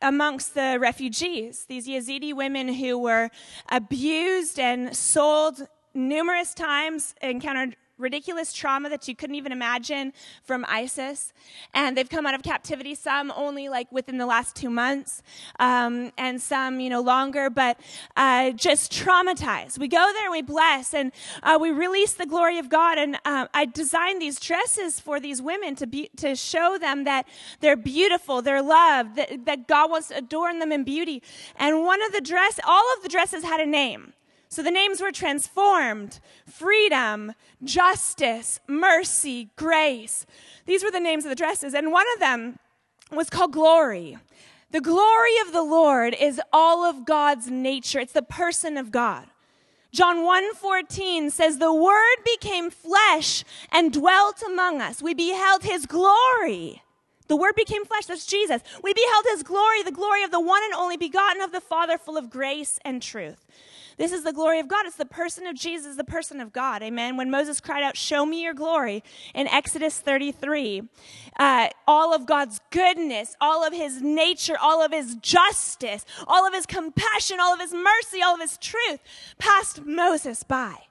amongst 0.00 0.54
the 0.54 0.78
refugees, 0.80 1.64
these 1.64 1.88
Yazidi 1.88 2.32
women 2.32 2.72
who 2.72 2.96
were 2.96 3.30
abused 3.68 4.60
and 4.60 4.96
sold 4.96 5.66
numerous 5.98 6.54
times 6.54 7.14
encountered 7.20 7.76
ridiculous 7.98 8.52
trauma 8.52 8.88
that 8.88 9.08
you 9.08 9.14
couldn't 9.14 9.36
even 9.36 9.52
imagine 9.52 10.12
from 10.44 10.64
ISIS. 10.68 11.32
And 11.74 11.96
they've 11.96 12.08
come 12.08 12.26
out 12.26 12.34
of 12.34 12.42
captivity, 12.42 12.94
some 12.94 13.32
only 13.36 13.68
like 13.68 13.90
within 13.90 14.18
the 14.18 14.26
last 14.26 14.56
two 14.56 14.70
months, 14.70 15.22
um, 15.58 16.12
and 16.16 16.40
some, 16.40 16.80
you 16.80 16.88
know, 16.88 17.00
longer, 17.00 17.50
but 17.50 17.78
uh, 18.16 18.52
just 18.52 18.92
traumatized. 18.92 19.78
We 19.78 19.88
go 19.88 20.10
there 20.12 20.24
and 20.24 20.32
we 20.32 20.42
bless 20.42 20.94
and 20.94 21.12
uh, 21.42 21.58
we 21.60 21.70
release 21.70 22.14
the 22.14 22.26
glory 22.26 22.58
of 22.58 22.68
God. 22.68 22.98
And 22.98 23.18
uh, 23.24 23.48
I 23.52 23.64
designed 23.66 24.22
these 24.22 24.38
dresses 24.38 25.00
for 25.00 25.20
these 25.20 25.42
women 25.42 25.74
to 25.76 25.86
be, 25.86 26.10
to 26.16 26.36
show 26.36 26.78
them 26.78 27.04
that 27.04 27.26
they're 27.60 27.76
beautiful, 27.76 28.42
they're 28.42 28.62
loved, 28.62 29.16
that, 29.16 29.44
that 29.46 29.66
God 29.66 29.90
wants 29.90 30.08
to 30.08 30.18
adorn 30.18 30.60
them 30.60 30.72
in 30.72 30.84
beauty. 30.84 31.22
And 31.56 31.84
one 31.84 32.02
of 32.02 32.12
the 32.12 32.20
dress, 32.20 32.60
all 32.64 32.84
of 32.96 33.02
the 33.02 33.08
dresses 33.08 33.42
had 33.42 33.60
a 33.60 33.66
name. 33.66 34.12
So 34.48 34.62
the 34.62 34.70
names 34.70 35.00
were 35.00 35.12
transformed 35.12 36.20
freedom, 36.46 37.34
justice, 37.62 38.60
mercy, 38.66 39.50
grace. 39.56 40.24
These 40.66 40.82
were 40.82 40.90
the 40.90 41.00
names 41.00 41.24
of 41.24 41.30
the 41.30 41.36
dresses. 41.36 41.74
And 41.74 41.92
one 41.92 42.06
of 42.14 42.20
them 42.20 42.58
was 43.12 43.30
called 43.30 43.52
glory. 43.52 44.16
The 44.70 44.80
glory 44.80 45.38
of 45.46 45.52
the 45.52 45.62
Lord 45.62 46.14
is 46.18 46.40
all 46.52 46.84
of 46.84 47.06
God's 47.06 47.50
nature. 47.50 48.00
It's 48.00 48.12
the 48.12 48.22
person 48.22 48.76
of 48.76 48.90
God. 48.90 49.26
John 49.92 50.18
1:14 50.18 51.30
says 51.30 51.58
the 51.58 51.72
word 51.72 52.16
became 52.24 52.70
flesh 52.70 53.44
and 53.72 53.92
dwelt 53.92 54.42
among 54.42 54.82
us. 54.82 55.02
We 55.02 55.14
beheld 55.14 55.62
his 55.62 55.86
glory. 55.86 56.82
The 57.28 57.36
word 57.36 57.54
became 57.56 57.84
flesh, 57.84 58.06
that's 58.06 58.26
Jesus. 58.26 58.62
We 58.82 58.92
beheld 58.94 59.24
his 59.30 59.42
glory, 59.42 59.82
the 59.82 59.92
glory 59.92 60.22
of 60.22 60.30
the 60.30 60.40
one 60.40 60.62
and 60.64 60.74
only 60.74 60.96
begotten 60.96 61.42
of 61.42 61.52
the 61.52 61.60
Father, 61.60 61.98
full 61.98 62.16
of 62.16 62.30
grace 62.30 62.78
and 62.84 63.02
truth. 63.02 63.46
This 63.98 64.12
is 64.12 64.22
the 64.22 64.32
glory 64.32 64.60
of 64.60 64.68
God. 64.68 64.86
It's 64.86 64.96
the 64.96 65.04
person 65.04 65.46
of 65.46 65.56
Jesus, 65.56 65.96
the 65.96 66.04
person 66.04 66.40
of 66.40 66.52
God. 66.52 66.82
Amen. 66.82 67.16
When 67.16 67.30
Moses 67.30 67.60
cried 67.60 67.82
out, 67.82 67.96
Show 67.96 68.24
me 68.24 68.42
your 68.42 68.54
glory 68.54 69.02
in 69.34 69.48
Exodus 69.48 69.98
33, 69.98 70.82
uh, 71.38 71.68
all 71.86 72.14
of 72.14 72.24
God's 72.24 72.60
goodness, 72.70 73.36
all 73.40 73.66
of 73.66 73.74
his 73.74 74.00
nature, 74.00 74.56
all 74.60 74.82
of 74.84 74.92
his 74.92 75.16
justice, 75.16 76.06
all 76.26 76.46
of 76.46 76.54
his 76.54 76.64
compassion, 76.64 77.38
all 77.40 77.52
of 77.52 77.60
his 77.60 77.74
mercy, 77.74 78.22
all 78.22 78.34
of 78.34 78.40
his 78.40 78.56
truth 78.56 79.00
passed 79.38 79.84
Moses 79.84 80.42
by. 80.44 80.87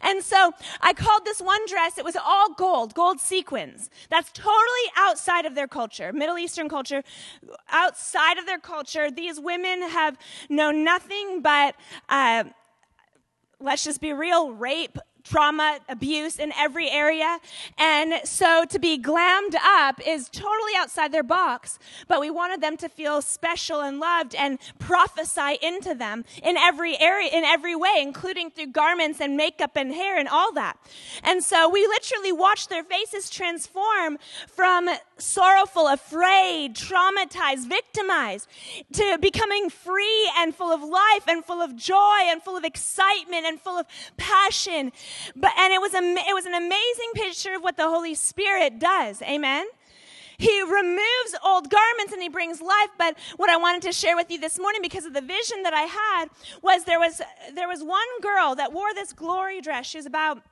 And 0.00 0.22
so 0.22 0.52
I 0.80 0.92
called 0.92 1.24
this 1.24 1.40
one 1.40 1.60
dress, 1.66 1.98
it 1.98 2.04
was 2.04 2.16
all 2.16 2.52
gold, 2.54 2.94
gold 2.94 3.20
sequins. 3.20 3.90
That's 4.10 4.30
totally 4.32 4.86
outside 4.96 5.46
of 5.46 5.54
their 5.54 5.68
culture, 5.68 6.12
Middle 6.12 6.38
Eastern 6.38 6.68
culture. 6.68 7.02
Outside 7.70 8.38
of 8.38 8.46
their 8.46 8.58
culture, 8.58 9.10
these 9.10 9.40
women 9.40 9.82
have 9.82 10.16
known 10.48 10.84
nothing 10.84 11.42
but, 11.42 11.74
uh, 12.08 12.44
let's 13.60 13.84
just 13.84 14.00
be 14.00 14.12
real, 14.12 14.52
rape, 14.52 14.98
trauma, 15.28 15.78
abuse 15.88 16.38
in 16.38 16.52
every 16.56 16.90
area. 16.90 17.38
And 17.78 18.14
so 18.24 18.64
to 18.66 18.78
be 18.78 18.98
glammed 18.98 19.56
up 19.56 20.00
is 20.06 20.28
totally 20.28 20.72
outside 20.76 21.12
their 21.12 21.22
box. 21.22 21.78
But 22.08 22.20
we 22.20 22.30
wanted 22.30 22.60
them 22.60 22.76
to 22.78 22.88
feel 22.88 23.22
special 23.22 23.80
and 23.80 23.98
loved 23.98 24.34
and 24.34 24.58
prophesy 24.78 25.58
into 25.60 25.94
them 25.94 26.24
in 26.42 26.56
every 26.56 26.98
area, 27.00 27.30
in 27.32 27.44
every 27.44 27.74
way, 27.74 27.96
including 28.00 28.50
through 28.50 28.68
garments 28.68 29.20
and 29.20 29.36
makeup 29.36 29.72
and 29.76 29.92
hair 29.92 30.18
and 30.18 30.28
all 30.28 30.52
that. 30.52 30.78
And 31.22 31.42
so 31.42 31.68
we 31.68 31.86
literally 31.86 32.32
watched 32.32 32.68
their 32.68 32.84
faces 32.84 33.30
transform 33.30 34.18
from 34.46 34.88
sorrowful, 35.18 35.88
afraid, 35.88 36.74
traumatized, 36.74 37.68
victimized 37.68 38.48
to 38.92 39.18
becoming 39.20 39.70
free 39.70 40.30
and 40.36 40.54
full 40.54 40.72
of 40.72 40.82
life 40.82 41.26
and 41.26 41.44
full 41.44 41.60
of 41.60 41.74
joy 41.76 42.20
and 42.24 42.42
full 42.42 42.56
of 42.56 42.64
excitement 42.64 43.46
and 43.46 43.60
full 43.60 43.78
of 43.78 43.86
passion 44.16 44.92
but, 45.34 45.52
and 45.58 45.72
it 45.72 45.80
was, 45.80 45.94
a, 45.94 45.98
it 45.98 46.34
was 46.34 46.46
an 46.46 46.54
amazing 46.54 47.10
picture 47.14 47.54
of 47.54 47.62
what 47.62 47.76
the 47.76 47.88
Holy 47.88 48.14
Spirit 48.14 48.78
does. 48.78 49.22
Amen? 49.22 49.66
He 50.38 50.62
removes 50.62 51.34
old 51.44 51.70
garments 51.70 52.12
and 52.12 52.22
he 52.22 52.28
brings 52.28 52.60
life. 52.60 52.90
But 52.98 53.16
what 53.36 53.50
I 53.50 53.56
wanted 53.56 53.82
to 53.82 53.92
share 53.92 54.16
with 54.16 54.30
you 54.30 54.38
this 54.38 54.58
morning, 54.58 54.82
because 54.82 55.04
of 55.04 55.14
the 55.14 55.20
vision 55.20 55.62
that 55.62 55.72
I 55.72 55.82
had, 55.82 56.28
was 56.62 56.84
there 56.84 56.98
was, 56.98 57.22
there 57.54 57.68
was 57.68 57.82
one 57.82 58.06
girl 58.20 58.54
that 58.54 58.72
wore 58.72 58.92
this 58.94 59.12
glory 59.12 59.60
dress. 59.60 59.86
She 59.86 59.98
was 59.98 60.06
about 60.06 60.42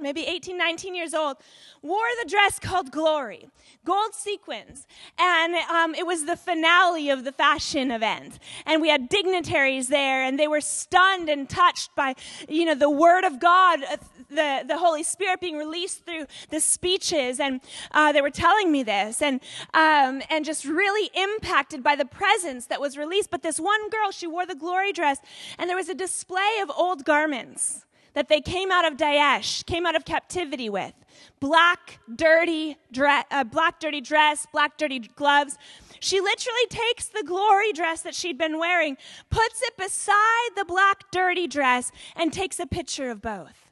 maybe 0.00 0.22
18, 0.22 0.56
19 0.56 0.94
years 0.94 1.14
old, 1.14 1.36
wore 1.82 2.08
the 2.22 2.28
dress 2.28 2.58
called 2.58 2.90
Glory, 2.90 3.48
gold 3.84 4.14
sequins. 4.14 4.86
And 5.18 5.54
um, 5.54 5.94
it 5.94 6.06
was 6.06 6.26
the 6.26 6.36
finale 6.36 7.10
of 7.10 7.24
the 7.24 7.32
fashion 7.32 7.90
event. 7.90 8.38
And 8.66 8.82
we 8.82 8.88
had 8.88 9.08
dignitaries 9.08 9.88
there, 9.88 10.22
and 10.22 10.38
they 10.38 10.48
were 10.48 10.60
stunned 10.60 11.28
and 11.28 11.48
touched 11.48 11.94
by, 11.94 12.14
you 12.48 12.64
know, 12.64 12.74
the 12.74 12.90
Word 12.90 13.24
of 13.24 13.40
God, 13.40 13.82
uh, 13.84 13.96
the, 14.28 14.64
the 14.66 14.78
Holy 14.78 15.02
Spirit 15.02 15.40
being 15.40 15.56
released 15.56 16.04
through 16.04 16.26
the 16.50 16.60
speeches. 16.60 17.40
And 17.40 17.60
uh, 17.92 18.12
they 18.12 18.20
were 18.20 18.30
telling 18.30 18.70
me 18.70 18.82
this, 18.82 19.22
and, 19.22 19.40
um, 19.74 20.22
and 20.30 20.44
just 20.44 20.64
really 20.64 21.10
impacted 21.14 21.82
by 21.82 21.96
the 21.96 22.04
presence 22.04 22.66
that 22.66 22.80
was 22.80 22.96
released. 22.96 23.30
But 23.30 23.42
this 23.42 23.58
one 23.58 23.88
girl, 23.90 24.10
she 24.10 24.26
wore 24.26 24.46
the 24.46 24.54
glory 24.54 24.92
dress, 24.92 25.18
and 25.58 25.68
there 25.68 25.76
was 25.76 25.88
a 25.88 25.94
display 25.94 26.58
of 26.62 26.70
old 26.76 27.04
garments 27.04 27.84
that 28.14 28.28
they 28.28 28.40
came 28.40 28.70
out 28.70 28.90
of 28.90 28.96
Daesh, 28.96 29.64
came 29.66 29.86
out 29.86 29.96
of 29.96 30.04
captivity 30.04 30.68
with. 30.68 30.92
Black, 31.38 32.00
dirty, 32.14 32.76
uh, 32.98 33.44
black, 33.44 33.80
dirty 33.80 34.00
dress, 34.00 34.46
black, 34.52 34.78
dirty 34.78 35.00
gloves. 35.00 35.56
She 36.00 36.20
literally 36.20 36.66
takes 36.68 37.06
the 37.06 37.22
glory 37.24 37.72
dress 37.72 38.02
that 38.02 38.14
she'd 38.14 38.38
been 38.38 38.58
wearing, 38.58 38.96
puts 39.28 39.62
it 39.62 39.76
beside 39.76 40.50
the 40.56 40.64
black, 40.64 41.10
dirty 41.10 41.46
dress, 41.46 41.92
and 42.16 42.32
takes 42.32 42.58
a 42.58 42.66
picture 42.66 43.10
of 43.10 43.20
both. 43.20 43.70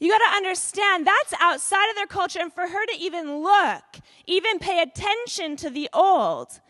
You 0.00 0.10
got 0.10 0.30
to 0.30 0.36
understand 0.36 1.06
that's 1.06 1.34
outside 1.40 1.90
of 1.90 1.96
their 1.96 2.06
culture, 2.06 2.38
and 2.40 2.52
for 2.52 2.68
her 2.68 2.86
to 2.86 2.96
even 2.98 3.42
look, 3.42 3.84
even 4.26 4.58
pay 4.58 4.80
attention 4.80 5.56
to 5.56 5.70
the 5.70 5.88
old, 5.92 6.60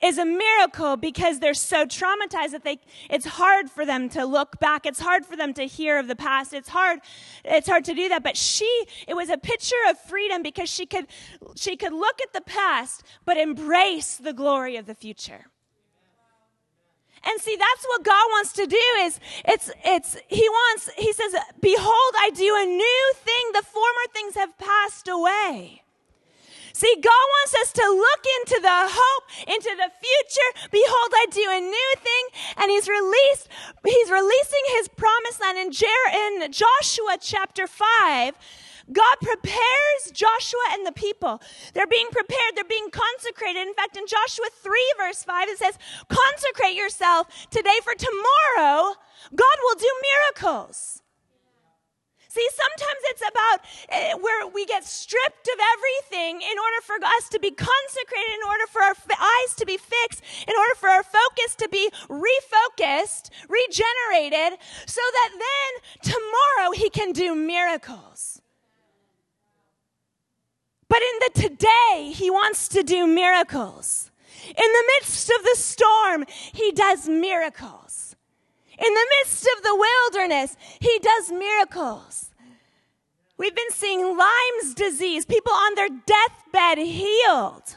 is 0.00 0.16
a 0.16 0.24
miracle 0.24 0.96
because 0.96 1.40
they're 1.40 1.54
so 1.54 1.84
traumatized 1.84 2.52
that 2.52 2.62
they 2.62 2.78
it's 3.10 3.26
hard 3.26 3.68
for 3.70 3.84
them 3.84 4.08
to 4.10 4.24
look 4.24 4.60
back. 4.60 4.86
It's 4.86 5.00
hard 5.00 5.26
for 5.26 5.36
them 5.36 5.52
to 5.54 5.64
hear 5.64 5.98
of 5.98 6.06
the 6.06 6.14
past. 6.14 6.52
It's 6.52 6.68
hard 6.68 7.00
it's 7.44 7.68
hard 7.68 7.84
to 7.86 7.94
do 7.94 8.08
that. 8.08 8.22
But 8.22 8.36
she 8.36 8.86
it 9.08 9.14
was 9.14 9.28
a 9.28 9.38
picture 9.38 9.76
of 9.88 9.98
freedom 9.98 10.42
because 10.42 10.68
she 10.68 10.86
could 10.86 11.06
she 11.56 11.76
could 11.76 11.92
look 11.92 12.20
at 12.22 12.32
the 12.32 12.40
past 12.40 13.02
but 13.24 13.36
embrace 13.36 14.16
the 14.16 14.32
glory 14.32 14.76
of 14.76 14.86
the 14.86 14.94
future. 14.94 15.46
And 17.24 17.40
see 17.40 17.56
that's 17.56 17.84
what 17.88 18.04
god 18.04 18.26
wants 18.30 18.52
to 18.52 18.66
do 18.66 18.84
is 19.00 19.18
it's 19.44 19.72
it's 19.84 20.16
he 20.28 20.48
wants 20.48 20.90
he 20.96 21.12
says 21.12 21.34
behold 21.60 22.14
i 22.18 22.30
do 22.32 22.54
a 22.56 22.66
new 22.66 23.12
thing. 23.16 23.50
The 23.52 23.62
former 23.62 24.12
things 24.12 24.36
have 24.36 24.56
passed 24.58 25.08
away 25.08 25.82
See, 26.78 26.94
God 27.02 27.26
wants 27.34 27.54
us 27.58 27.72
to 27.72 27.82
look 27.82 28.22
into 28.38 28.62
the 28.62 28.78
hope, 28.86 29.24
into 29.48 29.74
the 29.74 29.90
future. 29.98 30.68
Behold, 30.70 31.10
I 31.10 31.26
do 31.26 31.42
a 31.50 31.58
new 31.58 31.92
thing. 31.98 32.24
And 32.56 32.70
He's 32.70 32.86
released, 32.86 33.48
He's 33.84 34.10
releasing 34.12 34.64
His 34.78 34.86
promised 34.86 35.40
land 35.40 35.58
in, 35.58 35.72
Jer- 35.72 36.12
in 36.14 36.52
Joshua 36.52 37.18
chapter 37.20 37.66
5. 37.66 38.34
God 38.92 39.16
prepares 39.20 40.14
Joshua 40.14 40.62
and 40.70 40.86
the 40.86 40.92
people. 40.92 41.42
They're 41.74 41.90
being 41.90 42.06
prepared. 42.12 42.54
They're 42.54 42.62
being 42.62 42.90
consecrated. 42.90 43.66
In 43.66 43.74
fact, 43.74 43.96
in 43.96 44.06
Joshua 44.06 44.46
3 44.62 44.94
verse 44.98 45.24
5, 45.24 45.48
it 45.48 45.58
says, 45.58 45.78
consecrate 46.08 46.76
yourself 46.76 47.26
today 47.50 47.82
for 47.82 47.94
tomorrow. 47.98 48.94
God 49.34 49.56
will 49.64 49.78
do 49.80 49.90
miracles. 50.14 51.02
See, 52.30 52.46
sometimes 52.52 53.00
it's 53.04 53.22
about 53.22 53.60
uh, 53.90 54.18
where 54.18 54.46
we 54.46 54.66
get 54.66 54.84
stripped 54.84 55.48
of 55.48 55.58
everything 55.74 56.42
in 56.42 56.58
order 56.58 56.80
for 56.82 56.96
us 57.02 57.28
to 57.30 57.40
be 57.40 57.50
consecrated, 57.50 58.34
in 58.34 58.46
order 58.46 58.66
for 58.70 58.82
our 58.82 58.94
eyes 59.18 59.54
to 59.56 59.64
be 59.64 59.78
fixed, 59.78 60.22
in 60.46 60.54
order 60.54 60.74
for 60.76 60.90
our 60.90 61.02
focus 61.02 61.54
to 61.56 61.68
be 61.70 61.90
refocused, 62.08 63.30
regenerated, 63.48 64.58
so 64.84 65.00
that 65.00 65.30
then 65.32 66.12
tomorrow 66.12 66.72
He 66.72 66.90
can 66.90 67.12
do 67.12 67.34
miracles. 67.34 68.42
But 70.88 70.98
in 71.00 71.18
the 71.20 71.48
today, 71.48 72.12
He 72.12 72.30
wants 72.30 72.68
to 72.68 72.82
do 72.82 73.06
miracles. 73.06 74.10
In 74.48 74.54
the 74.54 74.84
midst 74.98 75.30
of 75.30 75.44
the 75.44 75.56
storm, 75.56 76.26
He 76.28 76.72
does 76.72 77.08
miracles. 77.08 78.07
In 78.78 78.94
the 78.94 79.06
midst 79.18 79.48
of 79.56 79.62
the 79.62 79.74
wilderness, 79.76 80.56
he 80.80 80.98
does 81.02 81.30
miracles. 81.32 82.30
We've 83.36 83.54
been 83.54 83.70
seeing 83.70 84.16
Lyme's 84.16 84.74
disease, 84.74 85.24
people 85.24 85.52
on 85.52 85.74
their 85.74 85.88
deathbed 85.88 86.78
healed. 86.78 87.76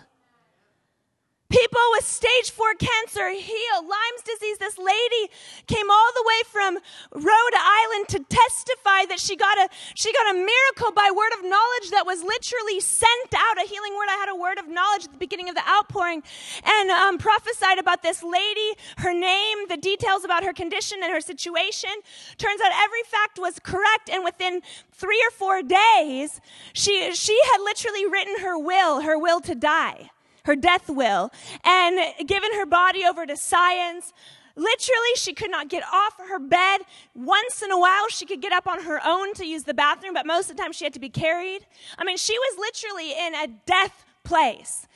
People 1.51 1.83
with 1.91 2.05
stage 2.05 2.49
four 2.49 2.73
cancer 2.75 3.27
healed. 3.29 3.83
Lyme's 3.83 4.23
disease, 4.23 4.57
this 4.57 4.77
lady 4.77 5.27
came 5.67 5.91
all 5.91 6.11
the 6.15 6.23
way 6.25 6.41
from 6.47 6.79
Rhode 7.11 7.57
Island 7.59 8.07
to 8.07 8.19
testify 8.23 9.03
that 9.11 9.19
she 9.19 9.35
got 9.35 9.57
a, 9.57 9.67
she 9.93 10.13
got 10.13 10.33
a 10.33 10.39
miracle 10.39 10.95
by 10.95 11.11
word 11.11 11.33
of 11.37 11.43
knowledge 11.43 11.91
that 11.91 12.05
was 12.05 12.23
literally 12.23 12.79
sent 12.79 13.35
out, 13.35 13.57
a 13.59 13.67
healing 13.67 13.91
word. 13.97 14.07
I 14.07 14.15
had 14.15 14.29
a 14.29 14.35
word 14.35 14.59
of 14.59 14.69
knowledge 14.69 15.03
at 15.03 15.11
the 15.11 15.17
beginning 15.17 15.49
of 15.49 15.55
the 15.55 15.67
outpouring 15.67 16.23
and 16.63 16.89
um, 16.89 17.17
prophesied 17.17 17.79
about 17.79 18.01
this 18.01 18.23
lady, 18.23 18.71
her 19.03 19.13
name, 19.13 19.67
the 19.67 19.75
details 19.75 20.23
about 20.23 20.45
her 20.45 20.53
condition 20.53 21.03
and 21.03 21.11
her 21.11 21.19
situation. 21.19 21.91
Turns 22.37 22.61
out 22.61 22.71
every 22.81 23.03
fact 23.03 23.39
was 23.39 23.59
correct 23.59 24.09
and 24.09 24.23
within 24.23 24.61
three 24.93 25.19
or 25.27 25.31
four 25.31 25.61
days, 25.61 26.39
she, 26.71 27.11
she 27.11 27.37
had 27.51 27.59
literally 27.59 28.07
written 28.07 28.39
her 28.39 28.57
will, 28.57 29.01
her 29.01 29.19
will 29.19 29.41
to 29.41 29.53
die 29.53 30.11
her 30.45 30.55
death 30.55 30.89
will, 30.89 31.31
and 31.63 31.99
given 32.27 32.53
her 32.53 32.65
body 32.65 33.05
over 33.05 33.25
to 33.25 33.35
science. 33.35 34.13
Literally, 34.55 35.15
she 35.15 35.33
could 35.33 35.49
not 35.49 35.69
get 35.69 35.83
off 35.93 36.17
her 36.17 36.37
bed. 36.37 36.81
Once 37.15 37.61
in 37.61 37.71
a 37.71 37.79
while, 37.79 38.09
she 38.09 38.25
could 38.25 38.41
get 38.41 38.51
up 38.51 38.67
on 38.67 38.83
her 38.83 38.99
own 39.05 39.33
to 39.35 39.45
use 39.45 39.63
the 39.63 39.73
bathroom, 39.73 40.13
but 40.13 40.25
most 40.25 40.49
of 40.49 40.57
the 40.57 40.61
time, 40.61 40.73
she 40.73 40.83
had 40.83 40.93
to 40.93 40.99
be 40.99 41.09
carried. 41.09 41.65
I 41.97 42.03
mean, 42.03 42.17
she 42.17 42.37
was 42.37 42.57
literally 42.59 43.11
in 43.11 43.33
a 43.35 43.47
death 43.65 44.05
place. 44.23 44.87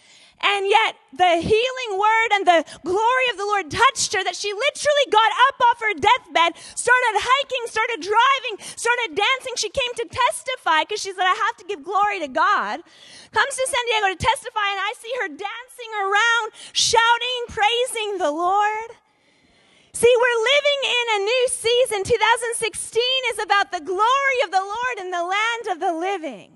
And 0.42 0.68
yet, 0.68 0.96
the 1.16 1.40
healing 1.40 1.92
word 1.96 2.30
and 2.34 2.46
the 2.46 2.62
glory 2.84 3.28
of 3.32 3.38
the 3.38 3.48
Lord 3.48 3.72
touched 3.72 4.14
her 4.14 4.24
that 4.24 4.36
she 4.36 4.52
literally 4.52 5.08
got 5.10 5.32
up 5.48 5.58
off 5.64 5.80
her 5.80 5.96
deathbed, 5.96 6.60
started 6.76 7.16
hiking, 7.16 7.64
started 7.72 8.00
driving, 8.04 8.56
started 8.76 9.16
dancing. 9.16 9.56
She 9.56 9.72
came 9.72 9.94
to 9.96 10.06
testify 10.12 10.84
because 10.84 11.02
she 11.02 11.16
said, 11.16 11.24
I 11.24 11.34
have 11.34 11.58
to 11.64 11.66
give 11.66 11.84
glory 11.84 12.20
to 12.20 12.28
God. 12.28 12.84
Comes 13.32 13.56
to 13.56 13.66
San 13.68 13.84
Diego 13.88 14.16
to 14.16 14.20
testify, 14.20 14.68
and 14.76 14.82
I 14.84 14.94
see 15.00 15.14
her 15.24 15.30
dancing 15.34 15.92
around, 16.04 16.48
shouting, 16.76 17.42
praising 17.50 18.20
the 18.20 18.32
Lord. 18.32 18.92
See, 19.96 20.12
we're 20.12 20.42
living 20.44 20.82
in 20.84 21.06
a 21.16 21.26
new 21.26 21.46
season. 21.48 22.04
2016 22.04 23.02
is 23.32 23.40
about 23.40 23.72
the 23.72 23.80
glory 23.80 24.40
of 24.44 24.52
the 24.52 24.60
Lord 24.60 24.96
in 25.00 25.12
the 25.12 25.24
land 25.24 25.64
of 25.72 25.80
the 25.80 25.94
living. 25.94 26.55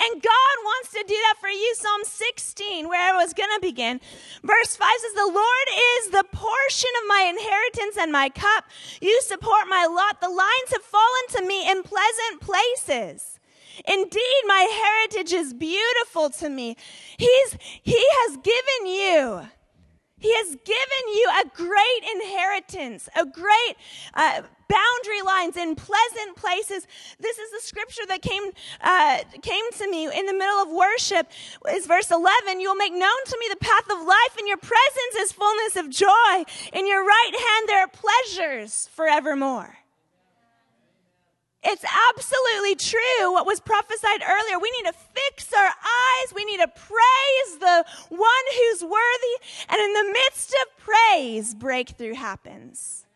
And 0.00 0.22
God 0.22 0.56
wants 0.64 0.90
to 0.92 1.04
do 1.06 1.14
that 1.26 1.34
for 1.40 1.48
you. 1.48 1.74
Psalm 1.74 2.02
16, 2.04 2.88
where 2.88 3.02
I 3.02 3.16
was 3.16 3.34
going 3.34 3.50
to 3.54 3.60
begin. 3.60 4.00
Verse 4.44 4.76
5 4.76 4.88
says, 5.00 5.14
The 5.14 5.32
Lord 5.32 5.68
is 5.98 6.10
the 6.10 6.24
portion 6.32 6.90
of 7.02 7.08
my 7.08 7.26
inheritance 7.28 7.96
and 7.98 8.12
my 8.12 8.28
cup. 8.28 8.64
You 9.00 9.20
support 9.22 9.66
my 9.68 9.86
lot. 9.86 10.20
The 10.20 10.28
lines 10.28 10.72
have 10.72 10.82
fallen 10.82 11.26
to 11.30 11.46
me 11.46 11.68
in 11.68 11.82
pleasant 11.82 12.40
places. 12.40 13.40
Indeed, 13.86 14.42
my 14.46 14.66
heritage 15.10 15.32
is 15.32 15.54
beautiful 15.54 16.30
to 16.30 16.48
me. 16.48 16.76
He's, 17.16 17.56
he 17.60 17.98
has 17.98 18.36
given 18.36 18.86
you 18.86 19.48
he 20.18 20.34
has 20.34 20.48
given 20.64 21.04
you 21.14 21.30
a 21.42 21.48
great 21.54 22.02
inheritance, 22.14 23.08
a 23.16 23.24
great 23.24 23.76
uh, 24.14 24.42
boundary 24.68 25.22
lines 25.24 25.56
in 25.56 25.74
pleasant 25.74 26.36
places. 26.36 26.86
This 27.18 27.38
is 27.38 27.50
the 27.50 27.60
scripture 27.60 28.02
that 28.08 28.22
came 28.22 28.50
uh, 28.80 29.18
came 29.42 29.70
to 29.78 29.90
me 29.90 30.04
in 30.06 30.26
the 30.26 30.34
middle 30.34 30.60
of 30.62 30.68
worship. 30.70 31.30
Is 31.70 31.86
verse 31.86 32.10
eleven? 32.10 32.60
You 32.60 32.68
will 32.70 32.76
make 32.76 32.92
known 32.92 33.24
to 33.26 33.36
me 33.40 33.46
the 33.50 33.56
path 33.56 33.90
of 33.90 34.06
life. 34.06 34.36
In 34.38 34.46
your 34.46 34.58
presence 34.58 35.14
is 35.18 35.32
fullness 35.32 35.76
of 35.76 35.90
joy. 35.90 36.44
In 36.72 36.86
your 36.86 37.04
right 37.04 37.32
hand 37.32 37.68
there 37.68 37.80
are 37.80 37.88
pleasures 37.88 38.88
forevermore. 38.92 39.78
It's 41.64 41.84
absolutely 42.10 42.76
true 42.76 43.32
what 43.32 43.46
was 43.46 43.60
prophesied 43.60 44.22
earlier. 44.22 44.58
We 44.58 44.70
need 44.70 44.90
to 44.90 44.92
fix 44.92 45.52
our 45.52 45.66
eyes. 45.66 46.34
We 46.34 46.44
need 46.44 46.58
to 46.58 46.68
praise 46.68 47.58
the 47.58 47.84
one 48.10 48.44
who's 48.56 48.82
worthy. 48.82 49.34
And 49.68 49.80
in 49.80 49.92
the 49.92 50.12
midst 50.12 50.54
of 50.54 50.84
praise, 50.84 51.54
breakthrough 51.54 52.14
happens. 52.14 53.06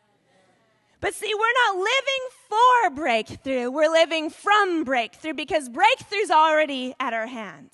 But 1.01 1.15
see, 1.15 1.33
we're 1.35 1.67
not 1.67 1.77
living 1.77 2.25
for 2.49 2.91
breakthrough. 2.95 3.71
We're 3.71 3.91
living 3.91 4.31
from 4.31 4.85
breakthrough 4.85 5.35
because 5.35 5.69
breakthrough's 5.69 6.31
already 6.31 6.95
at 7.01 7.13
our 7.13 7.27
hand. 7.27 7.71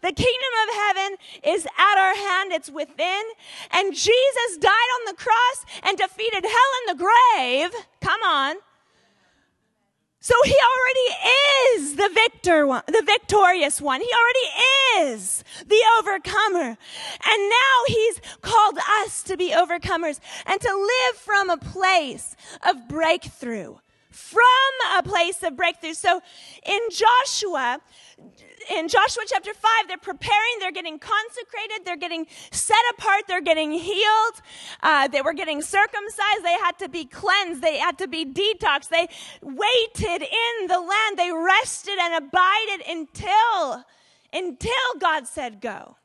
The 0.00 0.12
kingdom 0.12 0.52
of 0.62 0.74
heaven 0.74 1.16
is 1.44 1.66
at 1.66 1.98
our 1.98 2.14
hand, 2.14 2.52
it's 2.52 2.70
within. 2.70 3.22
And 3.72 3.92
Jesus 3.94 4.56
died 4.60 4.70
on 4.70 5.06
the 5.06 5.14
cross 5.14 5.66
and 5.82 5.98
defeated 5.98 6.44
hell 6.44 6.72
and 6.88 6.98
the 6.98 7.04
grave. 7.04 7.70
Come 8.00 8.22
on. 8.22 8.56
So 10.20 10.34
he 10.44 10.54
already 10.54 11.80
is 11.80 11.94
the 11.94 12.10
victor 12.12 12.66
one, 12.66 12.82
the 12.86 13.02
victorious 13.04 13.80
one. 13.80 14.00
He 14.00 14.10
already 14.10 15.12
is 15.12 15.44
the 15.66 15.80
overcomer. 15.98 16.76
And 17.30 17.50
now 17.50 17.76
he's 17.86 18.20
called 18.42 18.78
us 19.02 19.22
to 19.24 19.36
be 19.36 19.52
overcomers 19.52 20.18
and 20.44 20.60
to 20.60 20.68
live 20.68 21.16
from 21.16 21.50
a 21.50 21.56
place 21.56 22.34
of 22.68 22.88
breakthrough 22.88 23.76
from 24.10 24.98
a 24.98 25.02
place 25.02 25.42
of 25.44 25.56
breakthrough. 25.56 25.94
So 25.94 26.20
in 26.66 26.80
Joshua, 26.90 27.78
in 28.70 28.88
Joshua 28.88 29.22
chapter 29.26 29.54
5, 29.54 29.88
they're 29.88 29.98
preparing, 29.98 30.58
they're 30.60 30.72
getting 30.72 30.98
consecrated, 30.98 31.84
they're 31.84 31.96
getting 31.96 32.26
set 32.50 32.76
apart, 32.92 33.24
they're 33.26 33.40
getting 33.40 33.72
healed, 33.72 34.42
uh, 34.82 35.08
they 35.08 35.22
were 35.22 35.32
getting 35.32 35.62
circumcised, 35.62 36.44
they 36.44 36.58
had 36.62 36.78
to 36.78 36.88
be 36.88 37.04
cleansed, 37.04 37.62
they 37.62 37.78
had 37.78 37.98
to 37.98 38.08
be 38.08 38.24
detoxed, 38.24 38.88
they 38.88 39.08
waited 39.42 40.22
in 40.22 40.66
the 40.66 40.78
land, 40.78 41.16
they 41.16 41.32
rested 41.32 41.98
and 41.98 42.24
abided 42.24 42.86
until, 42.88 43.84
until 44.32 45.00
God 45.00 45.26
said 45.26 45.60
go. 45.60 45.96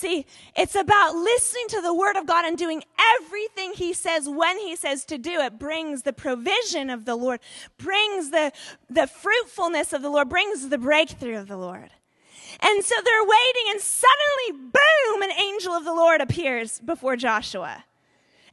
See, 0.00 0.24
it's 0.56 0.76
about 0.76 1.14
listening 1.14 1.66
to 1.68 1.82
the 1.82 1.92
word 1.92 2.16
of 2.16 2.24
God 2.24 2.46
and 2.46 2.56
doing 2.56 2.82
everything 3.18 3.74
he 3.74 3.92
says 3.92 4.26
when 4.30 4.58
he 4.58 4.74
says 4.74 5.04
to 5.04 5.18
do 5.18 5.40
it 5.40 5.58
brings 5.58 6.04
the 6.04 6.14
provision 6.14 6.88
of 6.88 7.04
the 7.04 7.14
Lord, 7.14 7.38
brings 7.76 8.30
the, 8.30 8.50
the 8.88 9.06
fruitfulness 9.06 9.92
of 9.92 10.00
the 10.00 10.08
Lord, 10.08 10.30
brings 10.30 10.70
the 10.70 10.78
breakthrough 10.78 11.36
of 11.36 11.48
the 11.48 11.58
Lord. 11.58 11.90
And 12.60 12.82
so 12.82 12.94
they're 13.04 13.24
waiting 13.24 13.72
and 13.72 13.80
suddenly, 13.82 14.70
boom, 14.72 15.20
an 15.20 15.32
angel 15.32 15.74
of 15.74 15.84
the 15.84 15.92
Lord 15.92 16.22
appears 16.22 16.80
before 16.80 17.16
Joshua. 17.16 17.84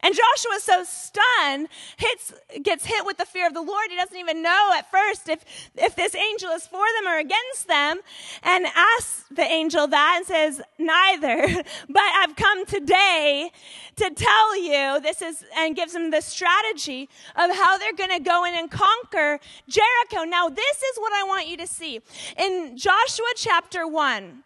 And 0.01 0.13
Joshua, 0.13 0.55
is 0.55 0.63
so 0.63 0.83
stunned, 0.83 1.67
hits, 1.97 2.33
gets 2.61 2.85
hit 2.85 3.05
with 3.05 3.17
the 3.17 3.25
fear 3.25 3.47
of 3.47 3.53
the 3.53 3.61
Lord. 3.61 3.87
He 3.89 3.95
doesn't 3.95 4.17
even 4.17 4.41
know 4.41 4.71
at 4.75 4.89
first 4.91 5.29
if, 5.29 5.43
if 5.75 5.95
this 5.95 6.15
angel 6.15 6.51
is 6.51 6.67
for 6.67 6.85
them 6.97 7.11
or 7.11 7.17
against 7.17 7.67
them, 7.67 7.99
and 8.43 8.65
asks 8.75 9.25
the 9.31 9.43
angel 9.43 9.87
that 9.87 10.15
and 10.17 10.25
says, 10.25 10.61
Neither. 10.77 11.63
But 11.89 12.03
I've 12.03 12.35
come 12.35 12.65
today 12.65 13.51
to 13.95 14.09
tell 14.11 14.57
you 14.57 14.99
this 15.01 15.21
is, 15.21 15.43
and 15.57 15.75
gives 15.75 15.93
him 15.93 16.11
the 16.11 16.21
strategy 16.21 17.09
of 17.35 17.55
how 17.55 17.77
they're 17.77 17.93
going 17.93 18.11
to 18.11 18.19
go 18.19 18.45
in 18.45 18.53
and 18.53 18.69
conquer 18.69 19.39
Jericho. 19.67 20.23
Now, 20.23 20.49
this 20.49 20.77
is 20.83 20.97
what 20.97 21.13
I 21.13 21.23
want 21.23 21.47
you 21.47 21.57
to 21.57 21.67
see. 21.67 22.01
In 22.37 22.77
Joshua 22.77 23.27
chapter 23.35 23.87
1, 23.87 24.43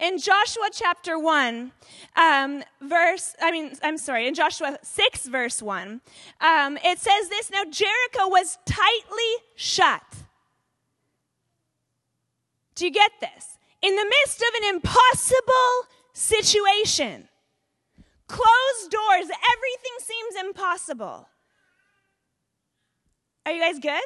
in 0.00 0.18
Joshua 0.18 0.68
chapter 0.72 1.18
1, 1.18 1.72
um, 2.16 2.62
verse, 2.82 3.34
I 3.40 3.50
mean, 3.50 3.72
I'm 3.82 3.98
sorry, 3.98 4.26
in 4.26 4.34
Joshua 4.34 4.78
6, 4.82 5.26
verse 5.26 5.62
1, 5.62 6.00
um, 6.40 6.78
it 6.84 6.98
says 6.98 7.28
this 7.28 7.50
Now 7.50 7.64
Jericho 7.64 8.28
was 8.28 8.58
tightly 8.66 9.44
shut. 9.54 10.02
Do 12.74 12.84
you 12.86 12.90
get 12.90 13.12
this? 13.20 13.58
In 13.82 13.94
the 13.94 14.04
midst 14.04 14.40
of 14.40 14.62
an 14.62 14.74
impossible 14.74 15.88
situation, 16.12 17.28
closed 18.26 18.90
doors, 18.90 19.26
everything 19.26 19.96
seems 20.00 20.44
impossible. 20.44 21.28
Are 23.46 23.52
you 23.52 23.60
guys 23.60 23.78
good? 23.78 24.02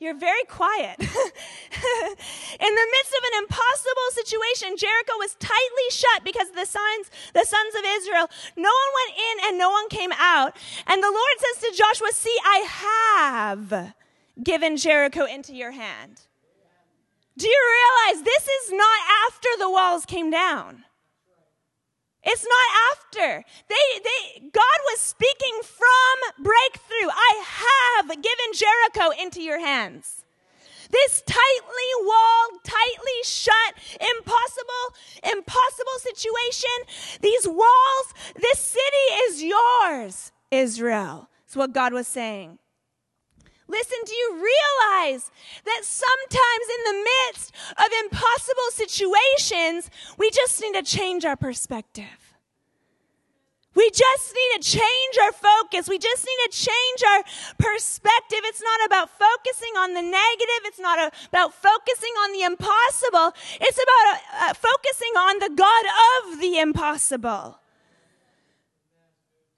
You're 0.00 0.14
very 0.14 0.44
quiet. 0.44 0.94
in 1.00 1.06
the 1.06 1.10
midst 1.10 3.14
of 3.18 3.24
an 3.32 3.38
impossible 3.42 4.10
situation, 4.12 4.76
Jericho 4.76 5.14
was 5.18 5.34
tightly 5.40 5.90
shut 5.90 6.22
because 6.24 6.50
of 6.50 6.54
the 6.54 6.66
sons, 6.66 7.10
the 7.34 7.44
sons 7.44 7.74
of 7.74 7.82
Israel, 7.84 8.30
no 8.56 8.70
one 8.70 8.92
went 8.94 9.12
in 9.18 9.38
and 9.48 9.58
no 9.58 9.70
one 9.70 9.88
came 9.88 10.12
out. 10.12 10.56
And 10.86 11.02
the 11.02 11.10
Lord 11.10 11.38
says 11.38 11.62
to 11.70 11.76
Joshua, 11.76 12.12
see, 12.12 12.36
I 12.44 12.58
have 12.68 13.94
given 14.42 14.76
Jericho 14.76 15.24
into 15.24 15.52
your 15.52 15.72
hand. 15.72 16.20
Do 17.36 17.48
you 17.48 17.60
realize 18.08 18.22
this 18.24 18.48
is 18.48 18.70
not 18.72 19.00
after 19.26 19.48
the 19.58 19.70
walls 19.70 20.06
came 20.06 20.30
down? 20.30 20.84
It's 22.30 22.44
not 22.44 22.68
after. 22.92 23.44
They, 23.68 24.00
they, 24.04 24.40
God 24.52 24.78
was 24.92 25.00
speaking 25.00 25.60
from 25.62 26.44
breakthrough. 26.44 27.08
I 27.08 27.42
have 27.98 28.08
given 28.08 28.48
Jericho 28.52 29.22
into 29.22 29.40
your 29.40 29.58
hands. 29.58 30.26
This 30.90 31.22
tightly 31.26 31.90
walled, 32.02 32.64
tightly 32.64 33.20
shut, 33.24 33.74
impossible, 33.94 34.84
impossible 35.24 35.98
situation. 35.98 37.20
These 37.22 37.48
walls, 37.48 38.14
this 38.36 38.58
city 38.58 39.14
is 39.24 39.42
yours, 39.42 40.32
Israel. 40.50 41.30
It's 41.46 41.56
what 41.56 41.72
God 41.72 41.94
was 41.94 42.06
saying. 42.06 42.58
Listen, 43.68 43.98
do 44.06 44.14
you 44.14 44.34
realize 44.34 45.30
that 45.64 45.84
sometimes 45.84 46.66
in 46.78 46.84
the 46.84 47.04
midst 47.04 47.54
of 47.76 47.86
impossible 48.04 48.70
situations, 48.72 49.90
we 50.16 50.30
just 50.30 50.60
need 50.62 50.72
to 50.74 50.82
change 50.82 51.26
our 51.26 51.36
perspective? 51.36 52.28
We 53.74 53.90
just 53.90 54.34
need 54.34 54.60
to 54.60 54.70
change 54.70 55.18
our 55.22 55.30
focus. 55.30 55.88
We 55.88 55.98
just 55.98 56.26
need 56.26 56.50
to 56.50 56.58
change 56.58 57.00
our 57.06 57.22
perspective. 57.58 58.40
It's 58.44 58.62
not 58.62 58.86
about 58.86 59.10
focusing 59.10 59.76
on 59.78 59.94
the 59.94 60.02
negative. 60.02 60.62
It's 60.64 60.80
not 60.80 61.12
about 61.28 61.54
focusing 61.54 62.10
on 62.24 62.32
the 62.32 62.42
impossible. 62.42 63.34
It's 63.60 63.78
about 63.78 64.50
uh, 64.50 64.54
focusing 64.54 65.14
on 65.16 65.38
the 65.38 65.50
God 65.54 65.84
of 66.16 66.40
the 66.40 66.58
impossible. 66.58 67.60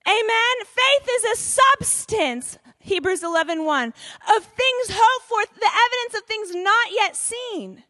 Amen. 0.06 0.66
Faith 0.66 1.08
is 1.10 1.24
a 1.24 1.36
substance 1.36 2.58
Hebrews 2.80 3.22
11, 3.22 3.64
1, 3.64 3.88
of 4.36 4.44
things 4.44 4.88
hoped 4.90 5.26
for, 5.28 5.54
the 5.54 5.66
evidence 5.66 6.18
of 6.18 6.26
things 6.26 6.54
not 6.54 6.88
yet 6.90 7.14
seen. 7.14 7.84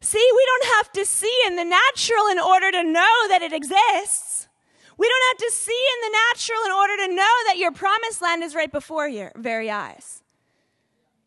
See, 0.00 0.30
we 0.34 0.46
don't 0.46 0.74
have 0.76 0.92
to 0.92 1.06
see 1.06 1.34
in 1.46 1.56
the 1.56 1.64
natural 1.64 2.26
in 2.30 2.38
order 2.38 2.70
to 2.72 2.82
know 2.82 3.28
that 3.28 3.42
it 3.42 3.52
exists. 3.52 4.48
We 4.98 5.08
don't 5.08 5.28
have 5.30 5.48
to 5.48 5.56
see 5.56 5.86
in 5.94 6.10
the 6.10 6.18
natural 6.34 6.58
in 6.66 6.72
order 6.72 6.96
to 7.06 7.14
know 7.14 7.34
that 7.46 7.58
your 7.58 7.72
promised 7.72 8.22
land 8.22 8.42
is 8.42 8.54
right 8.54 8.70
before 8.70 9.08
your 9.08 9.32
very 9.36 9.70
eyes. 9.70 10.22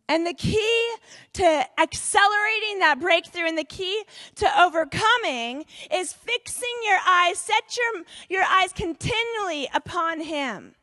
And 0.09 0.25
the 0.25 0.33
key 0.33 0.95
to 1.33 1.65
accelerating 1.79 2.79
that 2.79 2.97
breakthrough 2.99 3.45
and 3.47 3.57
the 3.57 3.63
key 3.63 4.03
to 4.35 4.61
overcoming 4.61 5.65
is 5.93 6.11
fixing 6.11 6.75
your 6.83 6.97
eyes, 7.07 7.37
set 7.37 7.77
your, 7.77 8.03
your 8.27 8.43
eyes 8.43 8.73
continually 8.73 9.69
upon 9.73 10.21
Him. 10.21 10.75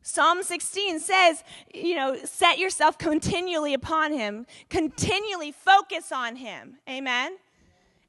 Psalm 0.00 0.42
16 0.42 1.00
says, 1.00 1.42
you 1.74 1.94
know, 1.96 2.16
set 2.24 2.58
yourself 2.58 2.96
continually 2.96 3.74
upon 3.74 4.12
him, 4.12 4.46
continually 4.70 5.50
focus 5.50 6.12
on 6.12 6.36
him. 6.36 6.76
Amen. 6.88 7.36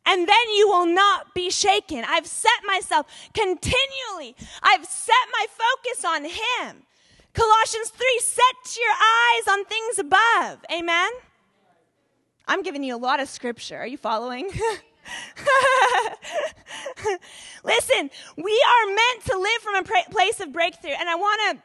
And 0.05 0.29
then 0.29 0.49
you 0.55 0.67
will 0.67 0.85
not 0.85 1.33
be 1.33 1.49
shaken. 1.49 2.05
I've 2.07 2.27
set 2.27 2.63
myself 2.67 3.07
continually. 3.33 4.35
I've 4.61 4.85
set 4.85 5.15
my 5.33 5.47
focus 5.49 6.05
on 6.05 6.25
him. 6.25 6.83
Colossians 7.37 7.89
3 7.89 8.19
set 8.19 8.77
your 8.79 8.89
eyes 8.89 9.47
on 9.47 9.63
things 9.65 9.99
above. 9.99 10.65
Amen. 10.71 11.11
I'm 12.47 12.63
giving 12.63 12.83
you 12.83 12.95
a 12.95 12.97
lot 12.97 13.19
of 13.19 13.29
scripture. 13.29 13.77
Are 13.77 13.85
you 13.85 13.97
following? 13.97 14.45
Listen, 17.63 18.09
we 18.37 18.65
are 18.69 18.87
meant 18.87 19.25
to 19.25 19.37
live 19.37 19.61
from 19.61 19.75
a 19.75 19.83
place 20.09 20.39
of 20.39 20.51
breakthrough. 20.51 20.95
And 20.99 21.07
I 21.07 21.13
want 21.13 21.39
to 21.51 21.61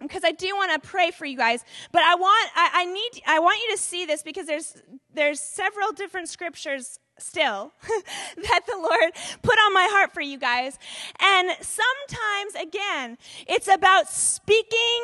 because 0.00 0.24
I 0.24 0.32
do 0.32 0.48
want 0.56 0.72
to 0.72 0.80
pray 0.88 1.12
for 1.12 1.24
you 1.26 1.36
guys, 1.36 1.64
but 1.92 2.02
I 2.02 2.16
want 2.16 2.50
I, 2.56 2.70
I, 2.74 2.84
need 2.86 3.22
I 3.28 3.38
want 3.38 3.60
you 3.62 3.76
to 3.76 3.80
see 3.80 4.06
this 4.06 4.24
because 4.24 4.48
there's 4.48 4.82
there's 5.14 5.38
several 5.38 5.92
different 5.92 6.28
scriptures 6.28 6.98
still 7.18 7.72
that 8.36 8.60
the 8.66 8.76
Lord 8.76 9.12
put 9.42 9.58
on 9.58 9.72
my 9.72 9.88
heart 9.90 10.12
for 10.12 10.20
you 10.20 10.38
guys. 10.38 10.78
And 11.20 11.50
sometimes 11.60 12.54
again, 12.60 13.18
it's 13.46 13.68
about 13.68 14.08
speaking 14.08 15.02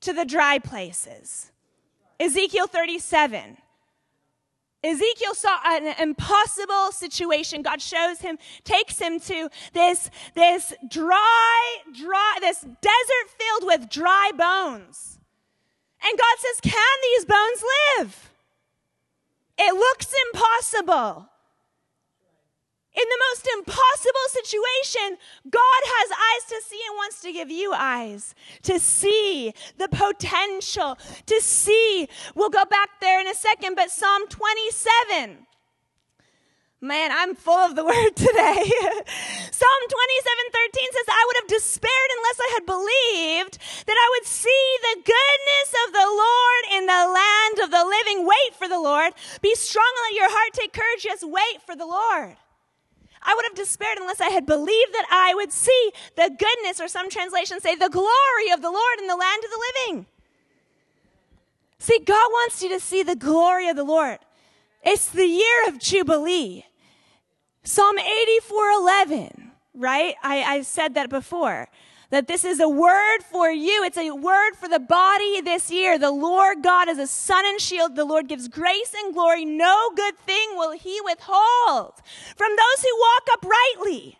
to 0.00 0.12
the 0.12 0.24
dry 0.24 0.58
places. 0.58 1.52
Ezekiel 2.20 2.66
37. 2.66 3.56
Ezekiel 4.84 5.34
saw 5.34 5.58
an 5.64 5.94
impossible 6.00 6.90
situation. 6.90 7.62
God 7.62 7.80
shows 7.80 8.20
him, 8.20 8.36
takes 8.64 8.98
him 8.98 9.20
to 9.20 9.48
this, 9.72 10.10
this 10.34 10.74
dry, 10.88 11.76
dry, 11.96 12.38
this 12.40 12.60
desert 12.60 13.28
filled 13.38 13.64
with 13.64 13.88
dry 13.88 14.32
bones. 14.36 15.20
And 16.04 16.18
God 16.18 16.36
says, 16.38 16.72
Can 16.72 16.96
these 17.02 17.24
bones 17.24 17.64
live? 17.98 18.30
It 19.58 19.74
looks 19.74 20.12
impossible. 20.32 21.28
In 22.94 23.04
the 23.08 23.22
most 23.30 23.48
impossible 23.56 24.28
situation, 24.28 25.16
God 25.48 25.82
has 25.82 26.10
eyes 26.10 26.48
to 26.50 26.68
see 26.68 26.80
and 26.86 26.96
wants 26.96 27.22
to 27.22 27.32
give 27.32 27.50
you 27.50 27.72
eyes 27.74 28.34
to 28.64 28.78
see 28.78 29.54
the 29.78 29.88
potential, 29.88 30.98
to 31.24 31.40
see. 31.40 32.06
We'll 32.34 32.50
go 32.50 32.66
back 32.66 33.00
there 33.00 33.18
in 33.18 33.26
a 33.26 33.34
second, 33.34 33.76
but 33.76 33.90
Psalm 33.90 34.28
27. 34.28 35.46
Man, 36.82 37.12
I'm 37.14 37.34
full 37.34 37.64
of 37.64 37.76
the 37.76 37.84
word 37.88 38.12
today. 38.14 38.60
Psalm 38.60 39.82
27 39.88 40.48
13 40.52 40.92
says, 40.92 41.08
I 41.08 41.24
would 41.26 41.36
have 41.40 41.48
despaired 41.48 42.10
unless 42.18 42.38
I 42.42 42.50
had 42.60 42.66
believed 42.66 43.58
that 43.86 43.96
I 43.96 44.08
would 44.18 44.26
see 44.26 44.66
the 44.82 44.96
goodness 45.00 45.68
of 45.86 45.92
the 45.94 46.08
Lord 46.12 46.64
in 46.76 46.84
the 46.84 47.04
land 47.08 47.56
of 47.64 47.70
the 47.70 47.88
living. 47.88 48.26
Wait 48.26 48.52
for 48.58 48.68
the 48.68 48.80
Lord. 48.80 49.14
Be 49.40 49.54
strong 49.54 49.88
and 49.96 50.12
let 50.12 50.20
your 50.20 50.30
heart 50.30 50.52
take 50.52 50.74
courage. 50.74 51.04
Just 51.04 51.24
wait 51.24 51.62
for 51.64 51.74
the 51.74 51.86
Lord. 51.86 52.36
I 53.24 53.34
would 53.34 53.44
have 53.44 53.54
despaired 53.54 53.98
unless 53.98 54.20
I 54.20 54.30
had 54.30 54.46
believed 54.46 54.92
that 54.92 55.06
I 55.10 55.34
would 55.34 55.52
see 55.52 55.92
the 56.16 56.28
goodness, 56.28 56.80
or 56.80 56.88
some 56.88 57.08
translations 57.08 57.62
say, 57.62 57.74
the 57.74 57.88
glory 57.88 58.50
of 58.52 58.62
the 58.62 58.70
Lord 58.70 58.98
in 58.98 59.06
the 59.06 59.16
land 59.16 59.44
of 59.44 59.50
the 59.50 59.62
living. 59.88 60.06
See, 61.78 61.98
God 61.98 62.28
wants 62.30 62.62
you 62.62 62.68
to 62.70 62.80
see 62.80 63.02
the 63.02 63.16
glory 63.16 63.68
of 63.68 63.76
the 63.76 63.84
Lord. 63.84 64.18
It's 64.84 65.08
the 65.08 65.26
year 65.26 65.68
of 65.68 65.78
Jubilee. 65.78 66.64
Psalm 67.64 67.96
84:11, 67.98 69.50
right? 69.74 70.14
I, 70.22 70.42
I 70.42 70.62
said 70.62 70.94
that 70.94 71.08
before. 71.08 71.68
That 72.12 72.28
this 72.28 72.44
is 72.44 72.60
a 72.60 72.68
word 72.68 73.22
for 73.22 73.50
you. 73.50 73.82
It's 73.84 73.96
a 73.96 74.10
word 74.10 74.52
for 74.60 74.68
the 74.68 74.78
body 74.78 75.40
this 75.40 75.70
year. 75.70 75.98
The 75.98 76.10
Lord 76.10 76.62
God 76.62 76.90
is 76.90 76.98
a 76.98 77.06
sun 77.06 77.46
and 77.46 77.58
shield. 77.58 77.96
The 77.96 78.04
Lord 78.04 78.28
gives 78.28 78.48
grace 78.48 78.92
and 79.02 79.14
glory. 79.14 79.46
No 79.46 79.90
good 79.96 80.18
thing 80.18 80.50
will 80.56 80.72
he 80.72 81.00
withhold 81.06 81.94
from 82.36 82.50
those 82.50 82.82
who 82.84 82.98
walk 83.00 83.28
uprightly. 83.32 84.18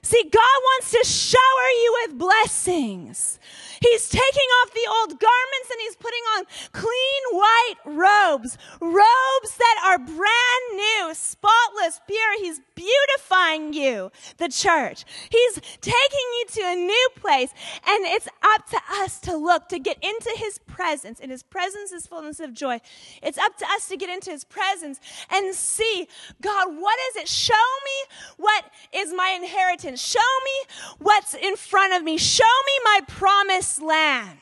See, 0.00 0.22
God 0.22 0.40
wants 0.40 0.90
to 0.92 1.04
shower 1.04 1.68
you 1.82 2.06
with 2.06 2.18
blessings. 2.18 3.40
He's 3.80 4.08
taking 4.08 4.48
off 4.62 4.72
the 4.72 4.88
old 4.88 5.20
garments 5.20 5.70
and 5.70 5.80
he's 5.80 5.96
putting 5.96 6.22
on 6.36 6.44
clean 6.72 7.22
white 7.32 7.74
robes, 7.84 8.58
robes 8.80 9.56
that 9.58 9.76
are 9.84 9.98
brand 9.98 10.64
new, 10.74 11.14
spotless, 11.14 12.00
pure. 12.06 12.38
He's 12.38 12.60
beautifying 12.74 13.72
you, 13.72 14.10
the 14.38 14.48
church. 14.48 15.04
He's 15.30 15.54
taking 15.80 15.94
you 16.38 16.44
to 16.52 16.60
a 16.62 16.74
new 16.76 17.08
place 17.16 17.52
and 17.86 18.04
it's 18.06 18.28
up 18.42 18.66
to 18.70 18.78
us 19.00 19.20
to 19.20 19.36
look, 19.36 19.68
to 19.68 19.78
get 19.78 19.98
into 20.02 20.32
his 20.36 20.58
presence. 20.58 21.20
And 21.20 21.30
his 21.30 21.42
presence 21.42 21.92
is 21.92 22.06
fullness 22.06 22.40
of 22.40 22.54
joy. 22.54 22.80
It's 23.22 23.38
up 23.38 23.56
to 23.58 23.64
us 23.66 23.88
to 23.88 23.96
get 23.96 24.10
into 24.10 24.30
his 24.30 24.44
presence 24.44 25.00
and 25.30 25.54
see, 25.54 26.08
God, 26.40 26.76
what 26.78 26.98
is 27.10 27.22
it? 27.22 27.28
Show 27.28 27.54
me 27.54 28.16
what 28.36 28.64
is 28.92 29.12
my 29.12 29.36
inheritance. 29.40 30.00
Show 30.00 30.18
me 30.18 30.74
what's 30.98 31.34
in 31.34 31.56
front 31.56 31.94
of 31.94 32.02
me. 32.02 32.16
Show 32.16 32.44
me 32.44 32.72
my 32.84 33.00
promise 33.08 33.75
promised 33.76 33.82
land. 33.82 34.38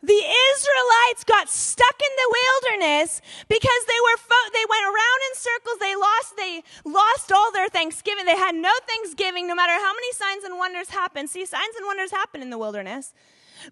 The 0.00 0.12
Israelites 0.14 1.24
got 1.26 1.48
stuck 1.48 2.00
in 2.00 2.16
the 2.16 2.34
wilderness 2.38 3.20
because 3.48 3.82
they 3.86 4.00
were 4.00 4.16
fo- 4.16 4.52
they 4.52 4.64
went 4.70 4.84
around 4.84 5.20
in 5.28 5.34
circles. 5.34 5.78
They 5.80 5.96
lost 5.96 6.36
they 6.36 6.62
lost 6.84 7.32
all 7.32 7.50
their 7.52 7.68
Thanksgiving. 7.68 8.24
They 8.24 8.36
had 8.36 8.54
no 8.54 8.70
Thanksgiving, 8.86 9.48
no 9.48 9.56
matter 9.56 9.72
how 9.72 9.92
many 9.92 10.12
signs 10.12 10.44
and 10.44 10.56
wonders 10.56 10.90
happened. 10.90 11.30
See, 11.30 11.44
signs 11.44 11.74
and 11.76 11.84
wonders 11.84 12.12
happen 12.12 12.42
in 12.42 12.50
the 12.50 12.58
wilderness. 12.58 13.12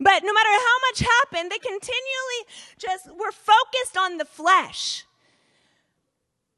But 0.01 0.25
no 0.25 0.33
matter 0.33 0.51
how 0.51 0.77
much 0.91 0.99
happened, 0.99 1.53
they 1.53 1.59
continually 1.59 2.43
just 2.77 3.07
were 3.07 3.31
focused 3.31 3.97
on 3.97 4.19
the 4.19 4.25
flesh. 4.25 5.05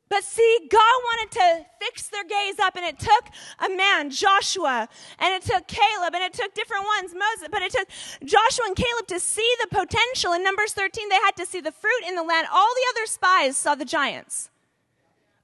But 0.09 0.25
see, 0.25 0.59
God 0.71 0.79
wanted 1.05 1.31
to 1.33 1.67
fix 1.81 2.09
their 2.09 2.25
gaze 2.25 2.59
up, 2.59 2.77
and 2.77 2.85
it 2.85 2.99
took 2.99 3.25
a 3.59 3.69
man, 3.69 4.11
Joshua, 4.11 4.89
and 5.19 5.35
it 5.35 5.43
took 5.43 5.67
Caleb, 5.67 6.15
and 6.15 6.25
it 6.25 6.33
took 6.33 6.55
different 6.55 6.85
ones, 6.85 7.15
Moses, 7.15 7.49
but 7.51 7.63
it 7.63 7.73
took 7.73 7.89
Joshua 8.25 8.65
and 8.67 8.77
Caleb 8.77 9.07
to 9.09 9.21
see 9.21 9.51
the 9.63 9.69
potential. 9.69 10.33
In 10.33 10.43
Numbers 10.43 10.73
13, 10.73 11.09
they 11.09 11.17
had 11.17 11.37
to 11.37 11.47
see 11.47 11.61
the 11.61 11.73
fruit 11.73 12.03
in 12.07 12.15
the 12.15 12.23
land. 12.23 12.47
All 12.53 12.73
the 12.75 12.99
other 12.99 13.07
spies 13.07 13.57
saw 13.57 13.75
the 13.75 13.85
giants. 13.85 14.51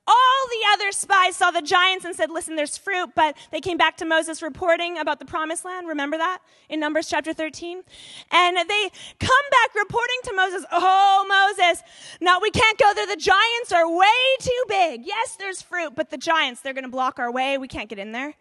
All 0.06 0.14
the 0.50 0.74
other 0.74 0.92
spies 0.92 1.36
saw 1.36 1.50
the 1.50 1.62
giants 1.62 2.04
and 2.04 2.14
said, 2.14 2.30
Listen, 2.30 2.56
there's 2.56 2.76
fruit, 2.76 3.10
but 3.14 3.36
they 3.50 3.60
came 3.60 3.78
back 3.78 3.96
to 3.98 4.04
Moses 4.04 4.42
reporting 4.42 4.98
about 4.98 5.18
the 5.18 5.24
promised 5.24 5.64
land. 5.64 5.88
Remember 5.88 6.18
that 6.18 6.40
in 6.68 6.78
Numbers 6.78 7.08
chapter 7.08 7.32
13? 7.32 7.82
And 8.30 8.56
they 8.56 8.90
come 9.18 9.44
back 9.50 9.74
reporting 9.74 10.16
to 10.24 10.34
Moses, 10.34 10.64
Oh, 10.70 11.54
Moses, 11.56 11.82
no, 12.20 12.38
we 12.42 12.50
can't 12.50 12.78
go 12.78 12.92
there. 12.94 13.06
The 13.06 13.16
giants 13.16 13.72
are 13.72 13.90
way 13.90 14.06
too 14.40 14.64
big. 14.68 15.02
Yes, 15.06 15.36
there's 15.36 15.62
fruit, 15.62 15.94
but 15.96 16.10
the 16.10 16.18
giants, 16.18 16.60
they're 16.60 16.74
going 16.74 16.84
to 16.84 16.90
block 16.90 17.18
our 17.18 17.32
way. 17.32 17.56
We 17.56 17.68
can't 17.68 17.88
get 17.88 17.98
in 17.98 18.12
there. 18.12 18.34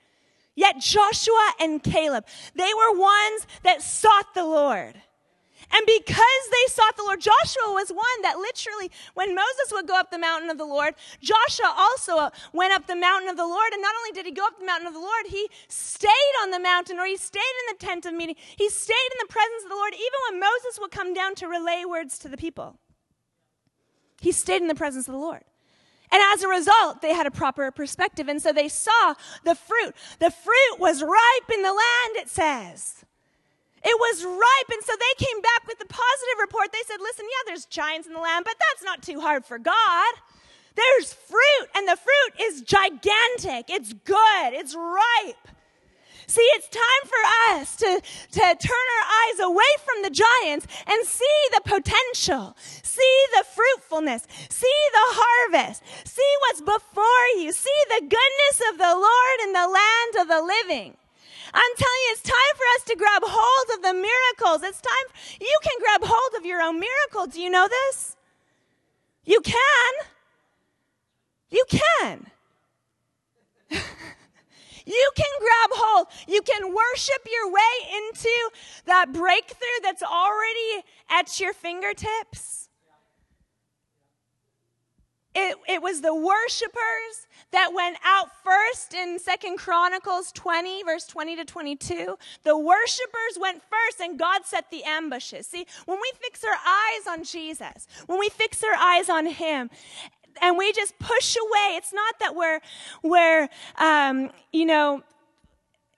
Yet 0.55 0.79
Joshua 0.79 1.53
and 1.59 1.81
Caleb, 1.81 2.25
they 2.55 2.71
were 2.75 2.99
ones 2.99 3.47
that 3.63 3.81
sought 3.81 4.33
the 4.35 4.45
Lord. 4.45 5.01
And 5.73 5.85
because 5.87 6.43
they 6.51 6.71
sought 6.71 6.95
the 6.95 7.03
Lord, 7.03 7.19
Joshua 7.19 7.73
was 7.73 7.89
one 7.89 8.21
that 8.21 8.37
literally, 8.37 8.91
when 9.15 9.33
Moses 9.33 9.71
would 9.71 9.87
go 9.87 9.97
up 9.97 10.11
the 10.11 10.19
mountain 10.19 10.51
of 10.51 10.59
the 10.59 10.65
Lord, 10.65 10.93
Joshua 11.19 11.73
also 11.75 12.29
went 12.53 12.73
up 12.73 12.85
the 12.85 12.95
mountain 12.95 13.27
of 13.27 13.37
the 13.37 13.47
Lord. 13.47 13.73
And 13.73 13.81
not 13.81 13.95
only 13.97 14.11
did 14.11 14.27
he 14.27 14.31
go 14.31 14.45
up 14.45 14.59
the 14.59 14.65
mountain 14.65 14.85
of 14.85 14.93
the 14.93 14.99
Lord, 14.99 15.25
he 15.27 15.49
stayed 15.67 16.35
on 16.43 16.51
the 16.51 16.59
mountain 16.59 16.99
or 16.99 17.07
he 17.07 17.17
stayed 17.17 17.39
in 17.39 17.75
the 17.75 17.85
tent 17.85 18.05
of 18.05 18.13
meeting. 18.13 18.35
He 18.55 18.69
stayed 18.69 19.09
in 19.13 19.17
the 19.19 19.33
presence 19.33 19.63
of 19.63 19.69
the 19.69 19.75
Lord 19.75 19.93
even 19.93 20.19
when 20.29 20.39
Moses 20.39 20.79
would 20.79 20.91
come 20.91 21.13
down 21.13 21.33
to 21.35 21.47
relay 21.47 21.85
words 21.89 22.19
to 22.19 22.29
the 22.29 22.37
people. 22.37 22.77
He 24.21 24.31
stayed 24.31 24.61
in 24.61 24.67
the 24.67 24.75
presence 24.75 25.07
of 25.07 25.13
the 25.13 25.19
Lord. 25.19 25.43
And 26.11 26.21
as 26.33 26.43
a 26.43 26.47
result, 26.47 27.01
they 27.01 27.15
had 27.15 27.25
a 27.25 27.31
proper 27.31 27.71
perspective. 27.71 28.27
And 28.27 28.39
so 28.39 28.53
they 28.53 28.69
saw 28.69 29.15
the 29.43 29.55
fruit. 29.55 29.95
The 30.19 30.29
fruit 30.29 30.79
was 30.79 31.01
ripe 31.01 31.49
in 31.51 31.63
the 31.63 31.69
land, 31.69 32.15
it 32.17 32.29
says. 32.29 33.03
It 33.83 33.99
was 33.99 34.23
ripe. 34.23 34.69
And 34.71 34.83
so 34.83 34.93
they 34.93 35.25
came 35.25 35.41
back 35.41 35.67
with 35.67 35.79
the 35.79 35.85
positive 35.85 36.37
report. 36.39 36.71
They 36.71 36.83
said, 36.87 37.01
listen, 37.01 37.25
yeah, 37.25 37.43
there's 37.47 37.65
giants 37.65 38.07
in 38.07 38.13
the 38.13 38.19
land, 38.19 38.45
but 38.45 38.55
that's 38.59 38.83
not 38.83 39.03
too 39.03 39.19
hard 39.19 39.45
for 39.45 39.59
God. 39.59 40.13
There's 40.75 41.13
fruit, 41.13 41.67
and 41.75 41.87
the 41.87 41.97
fruit 41.97 42.41
is 42.41 42.61
gigantic. 42.61 43.69
It's 43.69 43.93
good. 43.93 44.53
It's 44.53 44.75
ripe. 44.75 45.47
See, 46.25 46.41
it's 46.55 46.67
time 46.69 47.03
for 47.05 47.59
us 47.59 47.75
to, 47.75 48.01
to 48.31 48.39
turn 48.39 48.85
our 48.97 49.05
eyes 49.05 49.39
away 49.39 49.73
from 49.85 50.01
the 50.03 50.09
giants 50.09 50.67
and 50.87 51.05
see 51.05 51.39
the 51.51 51.61
potential, 51.61 52.55
see 52.57 53.25
the 53.37 53.43
fruitfulness, 53.43 54.25
see 54.49 54.81
the 54.93 55.07
harvest, 55.11 55.83
see 56.05 56.33
what's 56.41 56.61
before 56.61 57.25
you, 57.37 57.51
see 57.51 57.79
the 57.89 58.01
goodness 58.01 58.71
of 58.71 58.77
the 58.77 58.95
Lord 58.95 59.37
in 59.43 59.53
the 59.53 59.67
land 59.67 60.21
of 60.21 60.27
the 60.29 60.41
living. 60.41 60.97
I'm 61.53 61.75
telling 61.77 62.03
you, 62.07 62.11
it's 62.11 62.21
time 62.21 62.55
for 62.55 62.65
us 62.75 62.83
to 62.87 62.95
grab 62.95 63.21
hold 63.25 63.77
of 63.77 63.83
the 63.83 63.93
miracles. 63.93 64.63
It's 64.63 64.81
time, 64.81 65.39
you 65.39 65.57
can 65.61 65.73
grab 65.79 66.01
hold 66.03 66.39
of 66.39 66.45
your 66.45 66.61
own 66.61 66.79
miracle. 66.79 67.27
Do 67.27 67.41
you 67.41 67.49
know 67.49 67.67
this? 67.67 68.15
You 69.25 69.39
can. 69.41 69.93
You 71.49 71.63
can. 71.69 72.27
you 73.69 75.11
can 75.15 75.33
grab 75.39 75.69
hold. 75.71 76.07
You 76.27 76.41
can 76.41 76.73
worship 76.73 77.27
your 77.31 77.51
way 77.51 77.97
into 77.97 78.49
that 78.85 79.13
breakthrough 79.13 79.79
that's 79.83 80.03
already 80.03 80.83
at 81.09 81.39
your 81.39 81.53
fingertips. 81.53 82.62
It, 85.35 85.57
it 85.67 85.81
was 85.81 86.01
the 86.01 86.13
worshipers 86.13 87.27
that 87.51 87.71
went 87.73 87.97
out 88.05 88.29
first 88.43 88.93
in 88.93 89.17
Second 89.17 89.57
Chronicles 89.57 90.31
20, 90.31 90.83
verse 90.83 91.05
20 91.05 91.37
to 91.37 91.45
22. 91.45 92.17
The 92.43 92.57
worshipers 92.57 93.37
went 93.39 93.61
first 93.63 93.99
and 93.99 94.17
God 94.19 94.45
set 94.45 94.69
the 94.69 94.83
ambushes. 94.83 95.47
See, 95.47 95.65
when 95.85 95.99
we 95.99 96.11
fix 96.21 96.43
our 96.43 96.51
eyes 96.51 97.07
on 97.07 97.23
Jesus, 97.23 97.87
when 98.05 98.19
we 98.19 98.29
fix 98.29 98.63
our 98.63 98.75
eyes 98.75 99.09
on 99.09 99.25
Him, 99.25 99.69
and 100.41 100.57
we 100.57 100.71
just 100.73 100.97
push 100.99 101.35
away, 101.35 101.75
it's 101.77 101.93
not 101.93 102.15
that 102.19 102.35
we're, 102.35 102.59
we're, 103.03 103.49
um, 103.77 104.31
you 104.51 104.65
know, 104.65 105.03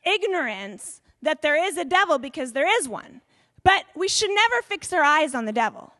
ignorance 0.05 1.01
that 1.21 1.41
there 1.41 1.61
is 1.61 1.77
a 1.77 1.85
devil 1.85 2.19
because 2.19 2.53
there 2.53 2.67
is 2.79 2.87
one. 2.87 3.21
But 3.63 3.85
we 3.95 4.07
should 4.07 4.29
never 4.29 4.61
fix 4.61 4.93
our 4.93 5.01
eyes 5.01 5.33
on 5.33 5.45
the 5.45 5.51
devil. 5.51 5.94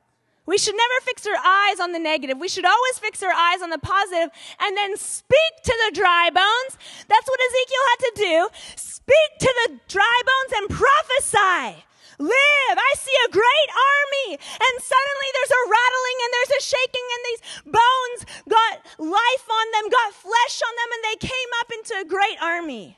We 0.46 0.58
should 0.58 0.76
never 0.76 0.98
fix 1.02 1.26
our 1.26 1.38
eyes 1.38 1.80
on 1.80 1.92
the 1.92 2.00
negative. 2.00 2.38
We 2.38 2.48
should 2.48 2.66
always 2.66 3.00
fix 3.00 3.24
our 3.24 3.34
eyes 3.34 3.62
on 3.62 3.72
the 3.72 3.80
positive 3.80 4.30
and 4.60 4.78
then 4.78 4.96
speak 4.98 5.54
to 5.64 5.74
the 5.86 5.96
dry 5.96 6.30
bones. 6.30 6.78
That's 7.10 7.28
what 7.28 7.40
Ezekiel 7.42 7.86
had 7.90 8.02
to 8.06 8.14
do. 8.16 8.36
Speak 8.76 9.30
to 9.40 9.52
the 9.66 9.80
dry 9.88 10.20
bones 10.22 10.54
and 10.62 10.70
prophesy. 10.70 11.86
Live. 12.18 12.78
I 12.78 12.94
see 12.96 13.18
a 13.26 13.34
great 13.34 13.70
army. 13.74 14.40
And 14.40 14.74
suddenly 14.80 15.30
there's 15.34 15.56
a 15.58 15.68
rattling 15.68 16.18
and 16.24 16.32
there's 16.32 16.56
a 16.56 16.64
shaking 16.64 17.08
and 17.10 17.22
these 17.26 17.44
bones 17.66 18.20
got 18.48 18.74
life 19.02 19.48
on 19.50 19.66
them, 19.74 19.90
got 19.90 20.14
flesh 20.14 20.62
on 20.62 20.74
them, 20.78 20.90
and 20.94 21.02
they 21.04 21.28
came 21.28 21.52
up 21.60 21.70
into 21.74 21.94
a 22.00 22.06
great 22.06 22.38
army. 22.42 22.98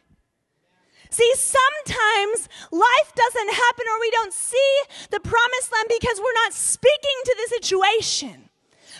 See, 1.10 1.34
sometimes 1.36 2.50
life 2.72 3.14
doesn't 3.16 3.54
happen 3.54 3.86
or 3.88 4.00
we 4.00 4.12
don't 4.12 4.34
see 4.34 4.82
the 5.12 5.20
promised 5.20 5.72
land 5.72 5.88
because 5.90 6.20
we're 6.20 6.34
not 6.46 6.54
speaking 6.54 7.18
to 7.26 7.36
the 7.38 7.48
situation. 7.56 8.50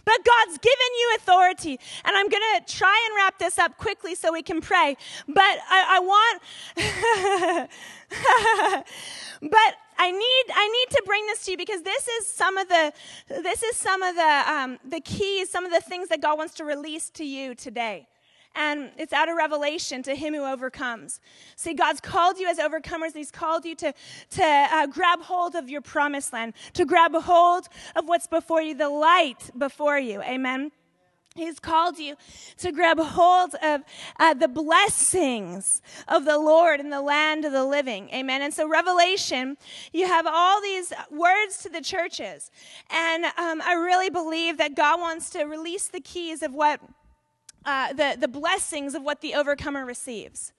But 0.06 0.24
God's 0.24 0.60
given 0.60 0.92
you 1.00 1.16
authority. 1.18 1.80
And 2.06 2.16
I'm 2.16 2.30
going 2.30 2.44
to 2.56 2.62
try 2.74 2.98
and 3.08 3.16
wrap 3.18 3.40
this 3.40 3.60
up 3.60 3.78
quickly 3.78 4.16
so 4.16 4.32
we 4.32 4.42
can 4.42 4.62
pray. 4.62 4.96
But 5.28 5.60
I, 5.70 5.86
I 5.90 6.00
want, 6.00 6.42
but 9.42 9.76
I 9.98 10.12
need, 10.12 10.46
I 10.56 10.68
need 10.68 10.90
to 10.96 11.04
bring 11.06 11.26
this 11.26 11.44
to 11.46 11.52
you 11.52 11.58
because 11.58 11.82
this 11.82 12.08
is 12.08 12.26
some 12.28 12.58
of 12.58 12.70
the, 12.70 12.94
this 13.28 13.64
is 13.64 13.76
some 13.76 14.02
of 14.02 14.16
the, 14.16 14.44
um, 14.48 14.80
the 14.88 15.02
keys, 15.02 15.50
some 15.50 15.66
of 15.66 15.72
the 15.72 15.82
things 15.82 16.08
that 16.10 16.22
God 16.22 16.38
wants 16.38 16.54
to 16.56 16.64
release 16.64 17.10
to 17.12 17.26
you 17.26 17.54
today 17.54 18.08
and 18.58 18.90
it's 18.98 19.14
out 19.14 19.30
of 19.30 19.38
revelation 19.38 20.04
to 20.04 20.16
him 20.16 20.34
who 20.34 20.44
overcomes. 20.44 21.22
See, 21.56 21.74
God's 21.74 22.02
called 22.02 22.40
you 22.40 22.50
as 22.50 22.58
overcomers. 22.58 23.14
He's 23.14 23.32
called 23.32 23.64
you 23.64 23.76
to, 23.76 23.94
to 24.32 24.44
uh, 24.44 24.88
grab 24.88 25.22
hold 25.22 25.56
of 25.56 25.70
your 25.70 25.82
promised 25.82 26.34
land, 26.34 26.54
to 26.74 26.84
grab 26.84 27.14
hold 27.14 27.68
of 27.96 28.08
what's 28.08 28.28
before 28.28 28.62
you, 28.62 28.74
the 28.74 28.90
light 28.90 29.52
before 29.58 30.00
you. 30.00 30.22
Amen. 30.24 30.72
He's 31.38 31.60
called 31.60 32.00
you 32.00 32.16
to 32.58 32.72
grab 32.72 33.00
hold 33.00 33.54
of 33.62 33.82
uh, 34.20 34.34
the 34.34 34.48
blessings 34.48 35.84
of 36.08 36.26
the 36.26 36.40
Lord 36.40 36.80
in 36.80 36.90
the 36.90 37.02
land 37.02 37.46
of 37.46 37.52
the 37.52 37.64
living. 37.64 38.10
Amen. 38.10 38.42
And 38.42 38.52
so, 38.52 38.68
Revelation, 38.68 39.56
you 39.94 40.08
have 40.08 40.26
all 40.28 40.60
these 40.62 40.92
words 41.12 41.60
to 41.60 41.70
the 41.70 41.82
churches. 41.82 42.50
And 42.90 43.26
um, 43.26 43.62
I 43.64 43.74
really 43.74 44.10
believe 44.10 44.58
that 44.58 44.76
God 44.76 45.00
wants 45.00 45.30
to 45.32 45.44
release 45.44 45.88
the 45.88 46.02
keys 46.02 46.42
of 46.42 46.56
what, 46.56 46.82
uh, 47.66 47.94
the, 47.94 48.18
the 48.20 48.28
blessings 48.28 48.96
of 48.96 49.04
what 49.04 49.22
the 49.22 49.34
overcomer 49.34 49.86
receives 49.86 50.54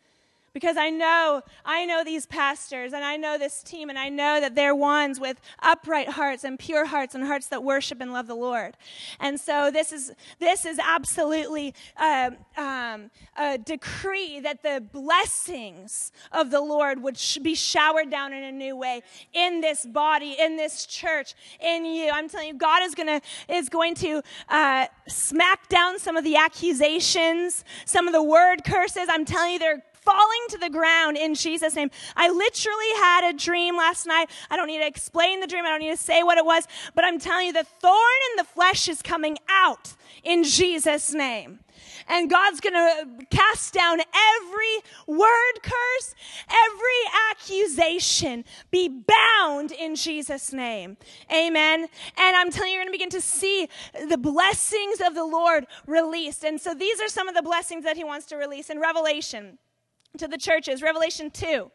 because 0.59 0.77
I 0.77 0.91
know, 0.91 1.43
I 1.65 1.85
know 1.85 2.03
these 2.03 2.27
pastors 2.27 2.93
and 2.93 3.05
I 3.05 3.17
know 3.17 3.39
this 3.39 3.63
team 3.63 3.91
and 3.91 3.99
I 3.99 4.09
know 4.09 4.41
that 4.41 4.57
they're 4.57 4.75
ones 4.75 5.21
with 5.21 5.41
upright 5.63 6.09
hearts 6.09 6.43
and 6.43 6.59
pure 6.59 6.85
hearts 6.85 7.15
and 7.15 7.23
hearts 7.25 7.47
that 7.49 7.63
worship 7.63 8.01
and 8.01 8.13
love 8.13 8.27
the 8.27 8.35
Lord. 8.35 8.77
And 9.21 9.39
so 9.39 9.71
this 9.71 9.93
is, 9.93 10.13
this 10.41 10.65
is 10.65 10.81
absolutely 10.81 11.75
a, 11.97 12.33
um, 12.57 12.99
um, 12.99 13.11
a 13.37 13.57
decree 13.57 14.41
that 14.41 14.65
the 14.65 14.83
blessings 14.93 16.11
of 16.33 16.51
the 16.51 16.61
Lord 16.61 17.03
would 17.05 17.17
sh- 17.17 17.39
be 17.39 17.55
showered 17.55 18.11
down 18.11 18.33
in 18.33 18.43
a 18.43 18.51
new 18.51 18.77
way 18.77 19.03
in 19.33 19.61
this 19.61 19.87
body, 19.87 20.37
in 20.39 20.57
this 20.57 20.87
church, 20.87 21.35
in 21.61 21.85
you. 21.85 22.11
I'm 22.11 22.29
telling 22.29 22.49
you, 22.49 22.55
God 22.55 22.83
is 22.83 22.97
gonna, 22.97 23.21
is 23.49 23.69
going 23.69 23.95
to, 23.97 24.23
uh, 24.49 24.87
smack 25.07 25.69
down 25.69 26.01
some 26.01 26.17
of 26.17 26.25
the 26.25 26.37
accusations, 26.37 27.65
some 27.85 28.09
of 28.09 28.13
the 28.13 28.23
word 28.23 28.65
curses. 28.65 29.07
I'm 29.09 29.25
telling 29.25 29.53
you, 29.53 29.59
they're 29.59 29.83
falling 30.09 30.47
to 30.49 30.57
the 30.57 30.71
ground 30.71 31.19
in 31.19 31.35
Jesus' 31.35 31.75
name. 31.75 31.91
I 32.17 32.31
literally 32.31 32.93
had 32.97 33.29
a 33.29 33.37
dream 33.37 33.77
last 33.77 34.07
night. 34.07 34.31
I 34.51 34.57
don't 34.57 34.67
need 34.67 34.79
to 34.79 34.87
explain 34.87 35.41
the 35.41 35.47
dream. 35.47 35.67
I 35.67 35.69
don't 35.69 35.81
need 35.81 35.91
to 35.91 35.97
say 35.99 36.23
what 36.23 36.39
it 36.39 36.47
was, 36.47 36.67
but 36.95 37.05
I'm 37.05 37.19
telling 37.19 37.49
you, 37.49 37.53
the 37.53 37.65
thorn 37.65 38.21
in 38.31 38.37
the 38.37 38.45
flesh 38.45 38.89
is 38.89 39.03
coming 39.03 39.37
out 39.51 39.95
in 40.25 40.45
Jesus' 40.45 41.13
name. 41.13 41.61
And 42.09 42.31
God's 42.31 42.61
going 42.61 42.73
to 42.75 43.27
cast 43.31 43.75
down 43.75 44.01
every 44.01 44.77
word 45.07 45.63
curse, 45.63 46.15
every 46.49 47.21
accusation, 47.31 48.47
be 48.71 48.89
bound 48.89 49.73
in 49.73 49.95
Jesus' 49.95 50.55
name. 50.55 50.97
Amen. 51.31 51.87
And 52.17 52.37
I'm 52.37 52.51
telling 52.51 52.71
you, 52.71 52.77
you're 52.77 52.85
going 52.85 52.93
to 52.93 52.99
begin 52.99 53.11
to 53.11 53.21
see 53.21 53.69
the 54.09 54.17
blessings 54.17 55.03
of 55.07 55.15
the 55.15 55.27
Lord 55.27 55.67
released. 55.87 56.45
And 56.45 56.59
so 56.59 56.73
these 56.73 56.99
are 57.01 57.09
some 57.09 57.29
of 57.29 57.35
the 57.35 57.43
blessings 57.43 57.85
that 57.85 57.99
He 57.99 58.05
wants 58.05 58.25
to 58.27 58.37
release 58.37 58.71
in 58.71 58.81
Revelation 58.81 59.59
to 60.19 60.29
the 60.29 60.39
churches. 60.39 60.83
Revelation 60.83 61.31
2. 61.31 61.71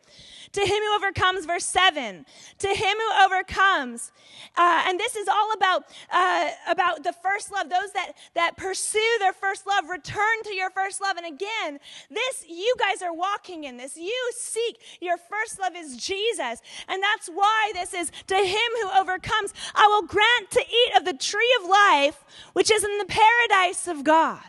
To 0.54 0.62
him 0.62 0.70
who 0.70 0.96
overcomes, 0.96 1.46
verse 1.46 1.66
7. 1.66 2.26
To 2.60 2.68
him 2.68 2.98
who 2.98 3.26
overcomes. 3.26 4.12
Uh, 4.56 4.84
and 4.88 5.00
this 5.00 5.16
is 5.16 5.28
all 5.28 5.52
about, 5.54 5.86
uh, 6.12 6.50
about 6.70 7.04
the 7.04 7.14
first 7.14 7.52
love. 7.52 7.70
Those 7.70 7.92
that, 7.94 8.12
that 8.36 8.56
pursue 8.56 9.00
their 9.20 9.34
first 9.34 9.66
love, 9.66 9.90
return 9.90 10.44
to 10.44 10.54
your 10.54 10.70
first 10.70 11.02
love. 11.02 11.18
And 11.18 11.26
again, 11.26 11.80
this, 12.12 12.46
you 12.48 12.76
guys 12.78 13.02
are 13.02 13.14
walking 13.14 13.64
in 13.64 13.78
this. 13.78 13.98
You 13.98 14.32
seek 14.38 14.80
your 15.02 15.18
first 15.18 15.60
love 15.60 15.74
is 15.76 15.98
Jesus. 15.98 16.62
And 16.88 17.02
that's 17.02 17.30
why 17.30 17.72
this 17.74 17.96
is 17.96 18.12
to 18.28 18.36
him 18.36 18.70
who 18.82 19.00
overcomes. 19.00 19.56
I 19.74 19.88
will 19.88 20.08
grant 20.08 20.52
to 20.52 20.62
eat 20.62 20.98
of 20.98 21.06
the 21.06 21.14
tree 21.14 21.58
of 21.62 21.68
life, 21.68 22.24
which 22.54 22.70
is 22.70 22.84
in 22.84 22.98
the 23.00 23.06
paradise 23.06 23.88
of 23.88 24.04
God. 24.04 24.44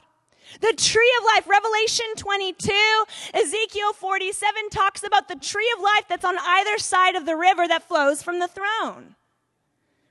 The 0.60 0.72
tree 0.76 1.12
of 1.20 1.24
life, 1.34 1.48
Revelation 1.48 2.06
22, 2.16 3.04
Ezekiel 3.34 3.92
47 3.92 4.70
talks 4.70 5.02
about 5.02 5.28
the 5.28 5.36
tree 5.36 5.72
of 5.76 5.82
life 5.82 6.04
that's 6.08 6.24
on 6.24 6.36
either 6.38 6.78
side 6.78 7.16
of 7.16 7.26
the 7.26 7.36
river 7.36 7.66
that 7.68 7.88
flows 7.88 8.22
from 8.22 8.38
the 8.38 8.48
throne. 8.48 9.16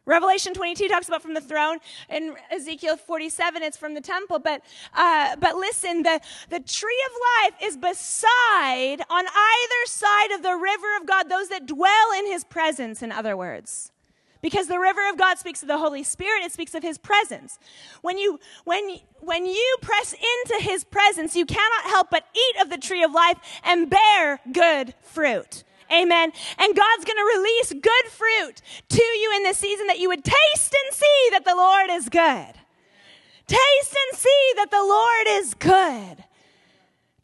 Revelation 0.05 0.53
22 0.53 0.89
talks 0.89 1.07
about 1.07 1.21
from 1.21 1.33
the 1.33 1.41
throne, 1.41 1.77
and 2.09 2.35
Ezekiel 2.51 2.97
47 2.97 3.63
it's 3.63 3.77
from 3.77 3.93
the 3.93 4.01
temple. 4.01 4.37
But 4.39 4.61
uh, 4.93 5.37
but 5.37 5.55
listen, 5.55 6.03
the 6.03 6.19
the 6.49 6.59
tree 6.59 7.03
of 7.07 7.51
life 7.51 7.63
is 7.63 7.77
beside 7.77 9.01
on 9.09 9.25
either 9.25 9.85
side 9.85 10.31
of 10.31 10.43
the 10.43 10.55
river 10.55 10.97
of 10.99 11.07
God, 11.07 11.29
those 11.29 11.47
that 11.49 11.65
dwell 11.65 12.11
in 12.17 12.25
His 12.25 12.43
presence. 12.43 13.01
In 13.01 13.13
other 13.13 13.37
words, 13.37 13.93
because 14.43 14.67
the 14.67 14.77
river 14.77 14.99
of 15.09 15.17
God 15.17 15.39
speaks 15.39 15.61
of 15.61 15.69
the 15.69 15.77
Holy 15.79 16.03
Spirit, 16.03 16.43
it 16.43 16.51
speaks 16.51 16.75
of 16.75 16.83
his 16.83 16.99
presence. 16.99 17.57
When 18.01 18.19
you 18.19 18.39
when 18.65 18.99
when 19.21 19.45
you 19.45 19.77
press 19.81 20.13
into 20.13 20.61
his 20.61 20.83
presence, 20.83 21.35
you 21.35 21.45
cannot 21.45 21.85
help 21.85 22.09
but 22.11 22.25
eat 22.35 22.61
of 22.61 22.69
the 22.69 22.77
tree 22.77 23.01
of 23.03 23.13
life 23.13 23.37
and 23.63 23.89
bear 23.89 24.41
good 24.51 24.93
fruit. 25.01 25.63
Amen. 25.91 26.33
And 26.57 26.75
God's 26.75 27.05
going 27.05 27.17
to 27.17 27.37
release 27.37 27.73
good 27.73 28.11
fruit 28.11 28.61
to 28.89 29.01
you 29.01 29.33
in 29.37 29.43
this 29.43 29.57
season 29.57 29.87
that 29.87 29.99
you 29.99 30.09
would 30.09 30.23
taste 30.23 30.75
and 30.85 30.93
see 30.93 31.29
that 31.31 31.45
the 31.45 31.55
Lord 31.55 31.89
is 31.89 32.09
good. 32.09 32.53
Taste 33.47 33.97
and 34.09 34.19
see 34.19 34.51
that 34.57 34.71
the 34.71 34.77
Lord 34.77 35.41
is 35.41 35.53
good. 35.53 36.25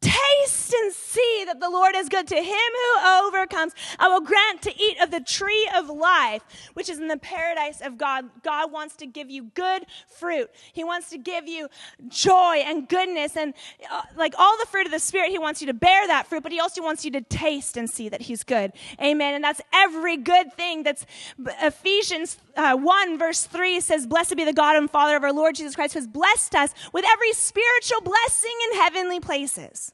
Taste 0.02 0.74
and 0.74 0.94
see 0.94 1.44
that 1.46 1.60
the 1.60 1.70
Lord 1.70 1.94
is 1.96 2.08
good. 2.08 2.28
To 2.28 2.36
him 2.36 2.46
who 2.46 3.28
overcomes, 3.28 3.74
I 3.98 4.08
will 4.08 4.22
grant 4.22 4.62
to 4.62 4.82
eat 4.82 4.98
of 5.02 5.12
the 5.12 5.20
tree 5.20 5.70
of 5.76 5.90
life, 5.90 6.42
which 6.74 6.88
is 6.88 7.00
in 7.00 7.08
the 7.08 7.18
paradise 7.18 7.82
of 7.82 7.98
God. 7.98 8.30
God 8.44 8.72
wants 8.72 8.96
to 8.98 9.06
give 9.06 9.30
you 9.30 9.44
good 9.56 9.86
fruit. 10.08 10.50
He 10.72 10.84
wants 10.84 11.10
to 11.10 11.18
give 11.18 11.48
you 11.48 11.68
joy 12.08 12.62
and 12.66 12.88
goodness 12.88 13.36
and 13.36 13.54
uh, 13.92 14.04
like 14.16 14.34
all 14.38 14.58
the 14.60 14.68
fruit 14.68 14.86
of 14.86 14.92
the 14.92 15.00
Spirit. 15.00 15.32
He 15.32 15.40
wants 15.40 15.60
you 15.62 15.68
to 15.68 15.74
bear 15.74 16.08
that 16.08 16.28
fruit, 16.28 16.44
but 16.44 16.52
He 16.52 16.60
also 16.60 16.82
wants 16.82 17.04
you 17.04 17.12
to 17.12 17.22
taste 17.22 17.76
and 17.76 17.90
see 17.90 18.08
that 18.08 18.22
He's 18.22 18.44
good. 18.44 18.72
Amen. 19.02 19.36
And 19.36 19.44
that's 19.44 19.62
every 19.74 20.16
good 20.16 20.54
thing. 20.54 20.84
That's 20.84 21.06
Ephesians 21.62 22.38
uh, 22.56 22.76
1 22.76 23.18
verse 23.18 23.46
3 23.46 23.80
says, 23.80 24.08
Blessed 24.08 24.36
be 24.36 24.46
the 24.46 24.54
God 24.54 24.76
and 24.76 24.90
Father 24.90 25.16
of 25.16 25.24
our 25.24 25.34
Lord 25.34 25.56
Jesus 25.56 25.76
Christ, 25.76 25.94
who 25.94 26.00
has 26.00 26.08
blessed 26.08 26.56
us 26.56 26.74
with 26.94 27.06
every 27.12 27.34
spiritual 27.34 28.02
blessing 28.02 28.54
in 28.72 28.80
heavenly 28.80 29.20
places. 29.20 29.89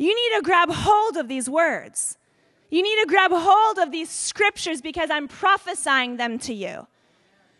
You 0.00 0.14
need 0.14 0.36
to 0.38 0.42
grab 0.42 0.70
hold 0.70 1.18
of 1.18 1.28
these 1.28 1.48
words. 1.50 2.16
You 2.70 2.82
need 2.82 3.02
to 3.02 3.06
grab 3.06 3.32
hold 3.34 3.76
of 3.76 3.92
these 3.92 4.08
scriptures 4.08 4.80
because 4.80 5.10
I'm 5.10 5.28
prophesying 5.28 6.16
them 6.16 6.38
to 6.38 6.54
you. 6.54 6.86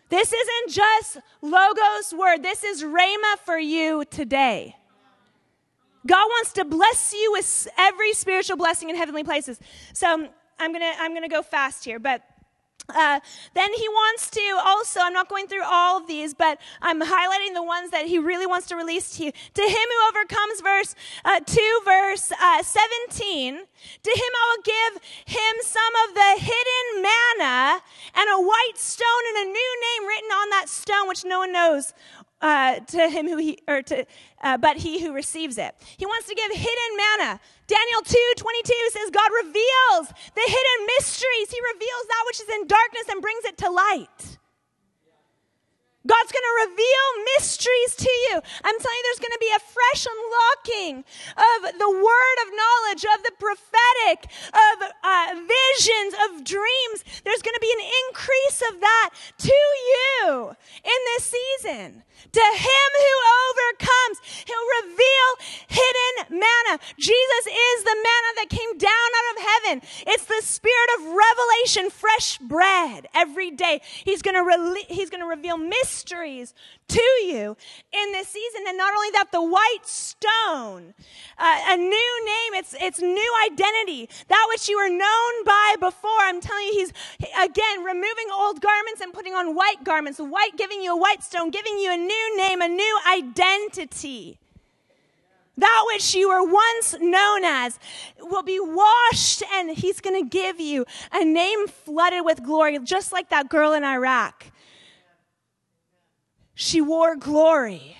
This 0.09 0.33
isn't 0.33 0.73
just 0.73 1.19
Logos 1.43 2.15
word, 2.17 2.41
this 2.41 2.63
is 2.63 2.81
Rhema 2.81 3.37
for 3.45 3.59
you 3.59 4.05
today. 4.09 4.75
God 6.07 6.25
wants 6.25 6.53
to 6.53 6.65
bless 6.65 7.13
you 7.13 7.31
with 7.31 7.67
every 7.77 8.11
spiritual 8.13 8.57
blessing 8.57 8.89
in 8.89 8.95
heavenly 8.95 9.23
places. 9.23 9.59
So 9.93 10.27
I'm 10.59 10.73
gonna 10.73 10.93
I'm 10.97 11.13
gonna 11.13 11.29
go 11.29 11.43
fast 11.43 11.85
here, 11.85 11.99
but 11.99 12.23
uh, 12.95 13.19
then 13.53 13.73
he 13.73 13.87
wants 13.89 14.29
to 14.31 14.59
also, 14.63 14.99
I'm 15.01 15.13
not 15.13 15.29
going 15.29 15.47
through 15.47 15.63
all 15.65 15.97
of 15.97 16.07
these, 16.07 16.33
but 16.33 16.59
I'm 16.81 17.01
highlighting 17.01 17.53
the 17.53 17.63
ones 17.63 17.91
that 17.91 18.05
he 18.05 18.19
really 18.19 18.45
wants 18.45 18.67
to 18.67 18.75
release 18.75 19.17
to 19.17 19.25
you. 19.25 19.31
To 19.31 19.61
him 19.61 19.71
who 19.71 20.09
overcomes, 20.09 20.61
verse 20.61 20.95
uh, 21.25 21.39
2, 21.39 21.81
verse 21.85 22.31
uh, 22.31 22.63
17, 22.63 23.55
to 23.55 24.09
him 24.09 24.31
I 24.41 24.55
will 24.55 24.63
give 24.63 25.03
him 25.25 25.53
some 25.63 25.93
of 26.07 26.15
the 26.15 26.31
hidden 26.39 27.01
manna 27.01 27.81
and 28.15 28.29
a 28.29 28.41
white 28.41 28.77
stone 28.77 29.23
and 29.29 29.47
a 29.47 29.51
new 29.51 29.71
name 29.81 30.07
written 30.07 30.31
on 30.31 30.49
that 30.51 30.69
stone, 30.69 31.07
which 31.07 31.25
no 31.25 31.39
one 31.39 31.51
knows 31.51 31.93
uh, 32.41 32.79
to 32.79 33.09
him 33.09 33.27
who 33.27 33.37
he, 33.37 33.59
or 33.67 33.81
to, 33.83 34.05
uh, 34.43 34.57
but 34.57 34.77
he 34.77 35.01
who 35.01 35.13
receives 35.13 35.57
it. 35.57 35.75
He 35.97 36.05
wants 36.05 36.27
to 36.27 36.35
give 36.35 36.51
hidden 36.51 36.91
manna. 36.97 37.39
Daniel 37.67 38.01
2 38.03 38.17
22 38.35 38.73
says, 38.91 39.09
God 39.11 39.29
reveals 39.45 40.07
the 40.35 40.45
hidden 40.45 40.87
mysteries. 40.97 41.51
He 41.51 41.59
reveals 41.73 42.05
that 42.07 42.23
which 42.25 42.41
is 42.41 42.49
in 42.49 42.67
darkness 42.67 43.07
and 43.09 43.21
brings 43.21 43.45
it 43.45 43.57
to 43.59 43.69
light. 43.69 44.37
God's 46.07 46.31
going 46.33 46.41
to 46.41 46.69
reveal 46.71 47.07
mysteries 47.37 47.93
to 47.95 48.09
you. 48.09 48.41
I'm 48.41 48.77
telling 48.81 48.97
you, 48.97 49.03
there's 49.05 49.21
going 49.21 49.37
to 49.37 49.45
be 49.45 49.53
a 49.53 49.61
fresh 49.61 50.07
unlocking 50.09 50.93
of 51.37 51.77
the 51.77 51.91
word 51.93 52.37
of 52.41 52.47
knowledge, 52.57 53.05
of 53.05 53.21
the 53.21 53.33
prophetic, 53.37 54.25
of 54.49 54.75
uh, 54.81 55.29
visions, 55.37 56.13
of 56.25 56.43
dreams. 56.43 57.05
There's 57.21 57.45
going 57.45 57.53
to 57.53 57.61
be 57.61 57.73
an 57.77 57.85
increase 58.09 58.63
of 58.73 58.81
that 58.81 59.09
to 59.45 59.61
you 59.93 60.55
in 60.81 60.99
this 61.13 61.35
season. 61.37 62.03
To 62.31 62.39
him 62.39 62.89
who 62.97 63.15
overcomes, 63.49 64.17
he'll 64.45 64.69
reveal 64.83 65.29
hidden 65.67 66.39
manna. 66.39 66.79
Jesus 66.97 67.45
is 67.47 67.83
the 67.83 67.95
manna 67.95 68.31
that 68.37 68.47
came 68.49 68.77
down 68.77 69.09
out 69.17 69.27
of 69.35 69.43
heaven. 69.43 69.81
It's 70.07 70.25
the 70.25 70.41
spirit 70.41 70.89
of 70.97 71.15
revelation, 71.15 71.89
fresh 71.89 72.37
bread 72.37 73.07
every 73.13 73.51
day. 73.51 73.81
He's 74.03 74.21
going 74.21 74.35
to 74.35 74.43
re- 74.43 74.85
he's 74.87 75.09
going 75.09 75.21
to 75.21 75.27
reveal 75.27 75.57
mysteries 75.57 76.53
to 76.91 77.01
you 77.25 77.55
in 77.91 78.11
this 78.11 78.27
season. 78.27 78.63
And 78.67 78.77
not 78.77 78.93
only 78.95 79.09
that, 79.11 79.31
the 79.31 79.43
white 79.43 79.85
stone, 79.85 80.93
uh, 81.37 81.59
a 81.69 81.77
new 81.77 82.25
name, 82.25 82.53
it's, 82.55 82.75
it's 82.79 83.01
new 83.01 83.33
identity. 83.45 84.09
That 84.27 84.45
which 84.49 84.67
you 84.67 84.77
were 84.77 84.89
known 84.89 85.45
by 85.45 85.75
before. 85.79 86.19
I'm 86.21 86.41
telling 86.41 86.65
you, 86.67 86.73
he's 86.73 86.93
again 87.41 87.83
removing 87.83 88.27
old 88.33 88.61
garments 88.61 89.01
and 89.01 89.13
putting 89.13 89.33
on 89.33 89.55
white 89.55 89.83
garments. 89.83 90.19
White 90.19 90.57
giving 90.57 90.81
you 90.81 90.93
a 90.93 90.97
white 90.97 91.23
stone, 91.23 91.49
giving 91.49 91.77
you 91.77 91.93
a 91.93 91.97
new 91.97 92.37
name, 92.37 92.61
a 92.61 92.67
new 92.67 92.99
identity. 93.11 94.37
That 95.57 95.83
which 95.87 96.15
you 96.15 96.29
were 96.29 96.43
once 96.43 96.95
known 96.99 97.43
as 97.43 97.77
will 98.19 98.41
be 98.41 98.59
washed, 98.59 99.43
and 99.53 99.69
he's 99.69 99.99
going 99.99 100.23
to 100.23 100.27
give 100.27 100.59
you 100.59 100.85
a 101.11 101.23
name 101.23 101.67
flooded 101.67 102.25
with 102.25 102.41
glory, 102.41 102.79
just 102.79 103.11
like 103.11 103.29
that 103.29 103.49
girl 103.49 103.73
in 103.73 103.83
Iraq 103.83 104.51
She 106.63 106.79
wore 106.79 107.15
glory. 107.15 107.97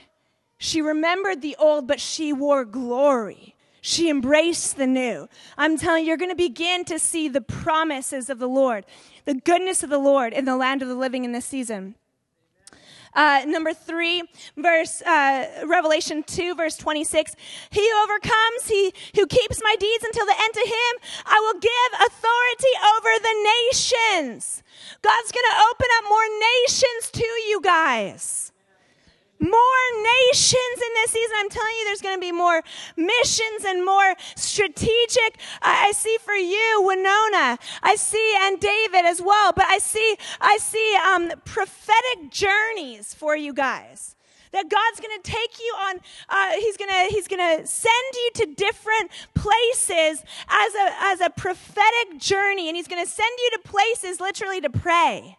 She 0.60 0.84
remembered 0.84 1.42
the 1.42 1.56
old, 1.58 1.88
but 1.88 2.00
she 2.00 2.32
wore 2.32 2.64
glory. 2.64 3.56
She 3.82 4.08
embraced 4.08 4.78
the 4.78 4.86
new. 4.86 5.28
I'm 5.58 5.80
telling 5.80 6.04
you, 6.04 6.10
you're 6.10 6.18
going 6.18 6.30
to 6.30 6.36
begin 6.36 6.86
to 6.86 7.00
see 7.00 7.28
the 7.28 7.42
promises 7.42 8.30
of 8.30 8.38
the 8.38 8.48
Lord, 8.48 8.86
the 9.26 9.34
goodness 9.34 9.82
of 9.82 9.90
the 9.90 9.98
Lord 9.98 10.32
in 10.32 10.46
the 10.46 10.56
land 10.56 10.84
of 10.84 10.90
the 10.90 10.94
living 10.94 11.26
in 11.26 11.32
this 11.32 11.46
season. 11.46 11.96
Uh, 13.16 13.46
number 13.48 13.74
three, 13.74 14.22
verse 14.56 15.02
uh, 15.02 15.66
Revelation 15.66 16.22
two, 16.22 16.54
verse 16.54 16.78
twenty 16.78 17.04
six. 17.04 17.36
He 17.72 17.90
overcomes, 18.04 18.68
he 18.68 18.94
who 19.16 19.26
keeps 19.26 19.60
my 19.64 19.76
deeds 19.80 20.04
until 20.04 20.28
the 20.28 20.36
end. 20.40 20.54
To 20.54 20.60
him, 20.60 20.94
I 21.26 21.40
will 21.40 21.60
give 21.60 21.92
authority 22.08 22.74
over 22.96 23.10
the 23.24 23.36
nations. 23.66 24.62
God's 25.02 25.32
going 25.32 25.50
to 25.50 25.64
open 25.72 25.88
up 25.98 26.04
more 26.08 26.30
nations 26.62 27.12
to 27.12 27.26
you 27.50 27.60
guys 27.60 28.51
more 29.42 29.84
nations 30.30 30.78
in 30.78 30.94
this 31.02 31.12
season. 31.12 31.36
I'm 31.40 31.50
telling 31.50 31.74
you, 31.80 31.86
there's 31.86 32.02
going 32.02 32.16
to 32.16 32.22
be 32.22 32.32
more 32.32 32.62
missions 32.96 33.66
and 33.66 33.84
more 33.84 34.16
strategic. 34.36 35.40
I 35.62 35.92
see 35.94 36.18
for 36.22 36.36
you, 36.36 36.84
Winona. 36.86 37.58
I 37.84 37.96
see, 37.98 38.36
and 38.42 38.60
David 38.60 39.06
as 39.06 39.22
well. 39.22 39.52
But 39.54 39.66
I 39.66 39.80
see, 39.80 40.16
I 40.40 40.58
see 40.58 40.96
um, 40.96 41.32
prophetic 41.46 42.30
journeys 42.30 43.14
for 43.14 43.36
you 43.36 43.54
guys 43.54 44.16
that 44.52 44.70
God's 44.70 45.00
going 45.00 45.22
to 45.22 45.32
take 45.32 45.60
you 45.60 45.74
on. 45.88 46.00
Uh, 46.30 46.52
he's 46.60 46.78
going 46.78 46.90
to 46.90 47.14
He's 47.14 47.28
going 47.28 47.60
to 47.60 47.66
send 47.66 48.14
you 48.14 48.30
to 48.36 48.46
different 48.54 49.12
places 49.34 50.24
as 50.48 50.76
a 50.76 50.94
as 51.02 51.22
a 51.22 51.30
prophetic 51.30 52.20
journey, 52.20 52.68
and 52.68 52.76
He's 52.76 52.88
going 52.88 53.04
to 53.04 53.10
send 53.10 53.32
you 53.40 53.50
to 53.54 53.70
places 53.70 54.20
literally 54.20 54.62
to 54.62 54.70
pray. 54.70 55.38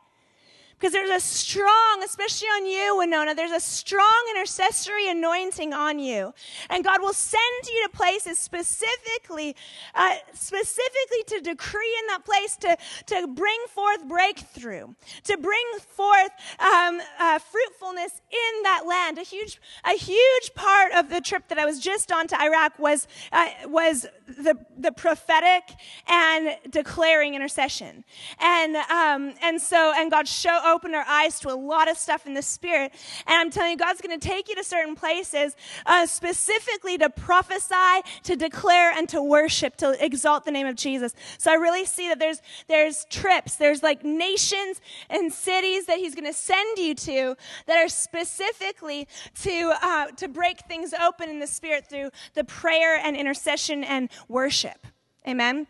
Because 0.83 0.95
there's 0.95 1.11
a 1.11 1.21
strong, 1.21 2.03
especially 2.05 2.49
on 2.49 2.67
you, 2.67 2.97
Winona, 2.99 3.37
there's 3.37 3.53
a 3.53 3.61
strong 3.61 4.35
intercessory 4.35 5.09
anointing 5.09 5.73
on 5.73 6.01
you. 6.01 6.35
And 6.71 6.83
God 6.83 7.01
will 7.01 7.13
send 7.13 7.69
you 7.73 7.87
to 7.87 7.97
places 7.97 8.37
specifically, 8.37 9.55
uh, 9.95 10.17
specifically 10.33 11.23
to 11.29 11.41
decree 11.41 11.97
in 12.01 12.07
that 12.09 12.25
place 12.25 12.57
to, 12.57 12.77
to 13.07 13.29
bring 13.29 13.61
forth 13.69 14.09
breakthrough, 14.09 14.89
to 15.23 15.37
bring 15.37 15.65
forth 15.87 16.33
um, 16.59 17.01
uh, 17.21 17.39
fruitfulness 17.39 18.21
in 18.33 18.63
that 18.65 18.83
land. 18.85 19.19
A 19.19 19.23
huge, 19.23 19.61
a 19.85 19.97
huge 19.97 20.53
part 20.57 20.91
of 20.95 21.11
the 21.11 21.21
trip 21.21 21.47
that 21.47 21.61
I 21.61 21.65
was 21.65 21.79
just 21.79 22.11
on 22.11 22.27
to 22.27 22.43
Iraq 22.43 22.77
was, 22.81 23.07
uh, 23.31 23.47
was 23.67 24.09
the, 24.27 24.59
the 24.77 24.91
prophetic 24.91 25.63
and 26.09 26.57
declaring 26.71 27.37
intercession. 27.37 28.03
And, 28.41 28.75
um, 28.75 29.35
and 29.45 29.63
so, 29.63 29.93
and 29.97 30.11
God 30.11 30.27
showed, 30.27 30.72
opened 30.73 30.95
our 30.95 31.05
eyes 31.07 31.39
to 31.41 31.51
a 31.51 31.57
lot 31.57 31.91
of 31.91 31.97
stuff 31.97 32.27
in 32.27 32.35
the 32.35 32.43
spirit. 32.43 32.93
And 33.27 33.37
I'm 33.37 33.51
telling 33.51 33.73
you, 33.73 33.77
God's 33.77 34.01
going 34.01 34.19
to 34.19 34.29
take 34.29 34.49
you 34.49 34.55
to 34.57 34.65
certain 34.65 34.95
places 34.95 35.57
uh, 35.87 36.07
specifically 36.07 36.99
to 36.99 37.11
prophesy, 37.11 38.03
to 38.25 38.37
declare, 38.37 38.93
and 38.93 39.09
to 39.11 39.23
worship, 39.23 39.77
to 39.77 40.03
exalt 40.05 40.45
the 40.45 40.51
name 40.51 40.67
of 40.67 40.77
Jesus. 40.77 41.15
So 41.39 41.51
I 41.51 41.55
really 41.55 41.85
see 41.85 42.09
that 42.09 42.19
there's 42.19 42.41
there's 42.69 43.05
trips, 43.11 43.57
there's 43.57 43.83
like 43.83 44.05
nations 44.05 44.81
and 45.11 45.33
cities 45.33 45.87
that 45.87 45.99
He's 45.99 46.15
going 46.15 46.27
to 46.27 46.33
send 46.33 46.79
you 46.79 46.95
to 46.95 47.37
that 47.67 47.77
are 47.77 47.89
specifically 47.89 49.07
to 49.43 49.73
uh, 49.83 50.07
to 50.13 50.29
break 50.29 50.61
things 50.67 50.95
open 50.95 51.29
in 51.29 51.39
the 51.39 51.47
spirit 51.47 51.87
through 51.89 52.11
the 52.35 52.45
prayer 52.45 52.97
and 52.97 53.17
intercession 53.17 53.85
and 53.85 54.09
worship. 54.29 54.87
Amen. 55.27 55.67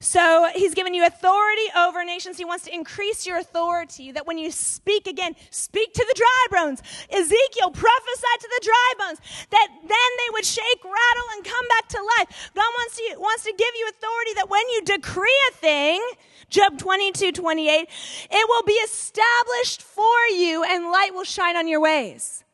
So 0.00 0.48
he's 0.54 0.74
given 0.74 0.94
you 0.94 1.04
authority 1.04 1.62
over 1.76 2.04
nations. 2.04 2.38
He 2.38 2.44
wants 2.44 2.64
to 2.64 2.74
increase 2.74 3.26
your 3.26 3.38
authority 3.38 4.12
that 4.12 4.26
when 4.26 4.38
you 4.38 4.50
speak 4.50 5.06
again, 5.06 5.34
speak 5.50 5.92
to 5.94 6.06
the 6.08 6.14
dry 6.14 6.62
bones. 6.62 6.82
Ezekiel 7.10 7.70
prophesied 7.70 8.40
to 8.40 8.48
the 8.48 8.60
dry 8.62 8.92
bones 8.98 9.18
that 9.50 9.68
then 9.80 9.88
they 9.90 10.32
would 10.32 10.44
shake, 10.44 10.84
rattle, 10.84 11.28
and 11.34 11.44
come 11.44 11.68
back 11.68 11.88
to 11.88 11.98
life. 12.18 12.50
God 12.54 12.68
wants 12.78 12.96
to, 12.96 13.16
wants 13.18 13.44
to 13.44 13.52
give 13.52 13.74
you 13.78 13.88
authority 13.88 14.34
that 14.36 14.48
when 14.48 14.68
you 14.68 14.82
decree 14.84 15.40
a 15.50 15.54
thing, 15.54 16.02
Job 16.48 16.78
22, 16.78 17.32
28, 17.32 17.88
it 18.30 18.48
will 18.48 18.62
be 18.62 18.72
established 18.72 19.82
for 19.82 20.04
you 20.30 20.64
and 20.64 20.84
light 20.84 21.10
will 21.12 21.24
shine 21.24 21.56
on 21.56 21.66
your 21.66 21.80
ways. 21.80 22.44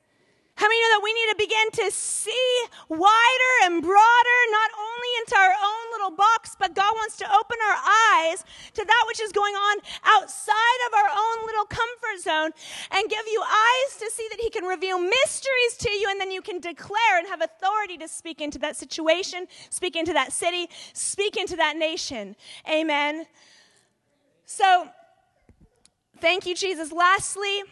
How 0.57 0.69
many 0.69 0.81
know 0.81 0.91
that 0.95 1.03
we 1.03 1.13
need 1.13 1.31
to 1.31 1.37
begin 1.37 1.71
to 1.85 1.91
see 1.91 2.65
wider 2.89 3.55
and 3.65 3.83
broader, 3.83 4.39
not 4.51 4.71
only 4.79 5.11
into 5.19 5.37
our 5.37 5.51
own 5.51 5.85
little 5.93 6.17
box, 6.17 6.55
but 6.59 6.77
God 6.77 6.93
wants 6.95 7.17
to 7.17 7.25
open 7.27 7.59
our 7.69 7.77
eyes 8.23 8.45
to 8.75 8.85
that 8.85 9.05
which 9.09 9.21
is 9.21 9.33
going 9.33 9.55
on 9.55 9.79
outside 10.05 10.81
of 10.87 10.95
our 10.95 11.11
own 11.11 11.47
little 11.47 11.65
comfort 11.65 12.23
zone 12.23 12.51
and 12.93 13.11
give 13.11 13.27
you 13.27 13.43
eyes 13.43 13.97
to 13.99 14.11
see 14.13 14.29
that 14.31 14.39
He 14.41 14.49
can 14.49 14.65
reveal 14.65 14.99
mysteries 15.01 15.77
to 15.79 15.91
you, 15.91 16.09
and 16.09 16.21
then 16.21 16.31
you 16.31 16.41
can 16.41 16.61
declare 16.61 17.19
and 17.19 17.27
have 17.27 17.43
authority 17.43 17.99
to 17.99 18.07
speak 18.07 18.41
into 18.41 18.59
that 18.61 18.77
situation, 18.77 19.47
speak 19.71 19.97
into 19.97 20.13
that 20.13 20.33
city, 20.33 20.69
speak 20.93 21.37
into 21.37 21.57
that 21.57 21.77
nation. 21.77 22.37
Amen. 22.71 23.27
So, 24.47 24.89
thank 26.21 26.47
you, 26.47 26.55
Jesus. 26.55 26.93
Lastly, 26.93 27.63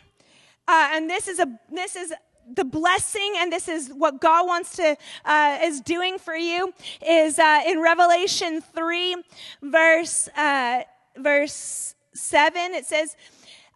uh, 0.66 0.90
and 0.92 1.08
this 1.08 1.28
is 1.28 1.38
a 1.38 1.46
this 1.70 1.94
is 1.94 2.12
the 2.54 2.64
blessing, 2.64 3.34
and 3.38 3.52
this 3.52 3.68
is 3.68 3.88
what 3.88 4.20
God 4.20 4.46
wants 4.46 4.76
to 4.76 4.96
uh, 5.24 5.58
is 5.62 5.80
doing 5.80 6.18
for 6.18 6.34
you, 6.34 6.72
is 7.06 7.38
uh, 7.38 7.62
in 7.66 7.80
Revelation 7.80 8.60
three, 8.60 9.16
verse 9.62 10.28
uh, 10.36 10.82
verse 11.16 11.94
seven. 12.14 12.74
It 12.74 12.86
says, 12.86 13.16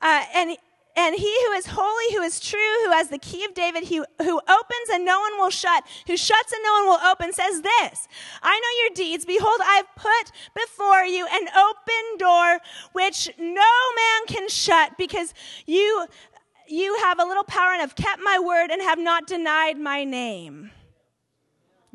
uh, 0.02 0.24
"And 0.34 0.56
and 0.96 1.14
he 1.14 1.44
who 1.46 1.52
is 1.52 1.66
holy, 1.66 2.14
who 2.14 2.22
is 2.22 2.40
true, 2.40 2.58
who 2.84 2.92
has 2.92 3.08
the 3.08 3.18
key 3.18 3.44
of 3.44 3.52
David, 3.52 3.86
who, 3.86 4.06
who 4.22 4.40
opens 4.48 4.88
and 4.92 5.04
no 5.04 5.20
one 5.20 5.38
will 5.38 5.50
shut, 5.50 5.84
who 6.06 6.16
shuts 6.16 6.52
and 6.52 6.62
no 6.64 6.72
one 6.72 6.86
will 6.86 7.10
open, 7.10 7.32
says 7.34 7.60
this 7.60 8.08
I 8.42 8.58
know 8.58 8.82
your 8.82 8.94
deeds. 8.94 9.26
Behold, 9.26 9.60
I 9.62 9.76
have 9.76 9.94
put 9.94 10.32
before 10.54 11.04
you 11.04 11.26
an 11.30 11.48
open 11.48 12.18
door 12.18 12.58
which 12.92 13.30
no 13.38 13.44
man 13.50 14.26
can 14.26 14.48
shut 14.48 14.96
because 14.96 15.34
you 15.66 16.06
you 16.68 16.96
have 17.02 17.18
a 17.18 17.24
little 17.24 17.44
power 17.44 17.72
and 17.72 17.80
have 17.80 17.94
kept 17.94 18.20
my 18.22 18.38
word 18.38 18.70
and 18.70 18.82
have 18.82 18.98
not 18.98 19.26
denied 19.26 19.78
my 19.78 20.04
name. 20.04 20.70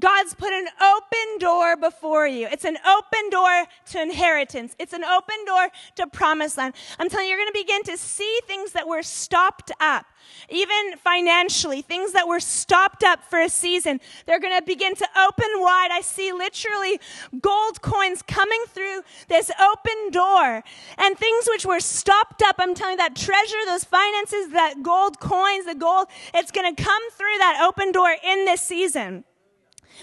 God's 0.02 0.34
put 0.34 0.52
an 0.52 0.68
open 0.82 1.38
door 1.40 1.78
before 1.78 2.28
you. 2.28 2.48
It's 2.52 2.66
an 2.66 2.78
open 2.86 3.30
door 3.30 3.66
to 3.92 4.02
inheritance. 4.02 4.76
It's 4.80 4.94
an 4.94 5.04
open 5.04 5.36
door 5.46 5.70
to 5.98 6.08
promised 6.08 6.58
land. 6.58 6.74
I'm 6.98 7.08
telling 7.08 7.28
you, 7.28 7.36
you're 7.36 7.40
going 7.40 7.54
to 7.54 7.60
begin 7.60 7.84
to 7.84 7.98
see 7.98 8.40
things 8.48 8.72
that 8.72 8.88
were 8.88 9.04
stopped 9.04 9.72
up, 9.80 10.08
even 10.50 10.98
financially, 11.04 11.84
things 11.84 12.14
that 12.14 12.28
were 12.28 12.40
stopped 12.40 13.04
up 13.04 13.24
for 13.24 13.40
a 13.40 13.48
season. 13.48 14.02
They're 14.26 14.40
going 14.40 14.58
to 14.58 14.66
begin 14.66 14.96
to 14.96 15.08
open 15.16 15.48
wide. 15.58 15.90
I 15.92 16.02
see 16.02 16.34
literally 16.34 17.00
gold 17.40 17.84
coins 17.84 18.24
coming 18.24 18.64
through 18.70 19.04
this 19.28 19.52
open 19.62 20.10
door 20.10 20.64
and 20.98 21.16
things 21.16 21.48
which 21.48 21.66
were 21.66 21.80
stopped 21.80 22.42
up. 22.42 22.56
I'm 22.58 22.74
telling 22.74 22.94
you 22.94 22.98
that 22.98 23.16
treasure, 23.16 23.58
those 23.68 23.84
finances, 23.84 24.50
that 24.54 24.82
gold 24.82 25.20
coins, 25.20 25.66
the 25.66 25.76
gold, 25.76 26.08
it's 26.34 26.52
going 26.52 26.76
to 26.76 26.84
come 26.84 27.12
through 27.12 27.38
that 27.38 27.64
open 27.64 27.92
door 27.92 28.16
in 28.24 28.46
this 28.46 28.62
season 28.62 29.26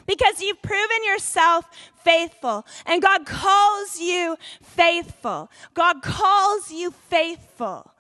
because 0.07 0.40
you've 0.40 0.62
proven 0.62 1.05
yourself 1.05 1.68
faithful. 2.03 2.66
And 2.86 3.03
God 3.03 3.26
calls 3.26 4.01
you 4.01 4.36
faithful. 4.62 5.51
God 5.74 6.03
calls 6.03 6.70
you 6.70 6.90
faithful. 6.90 7.90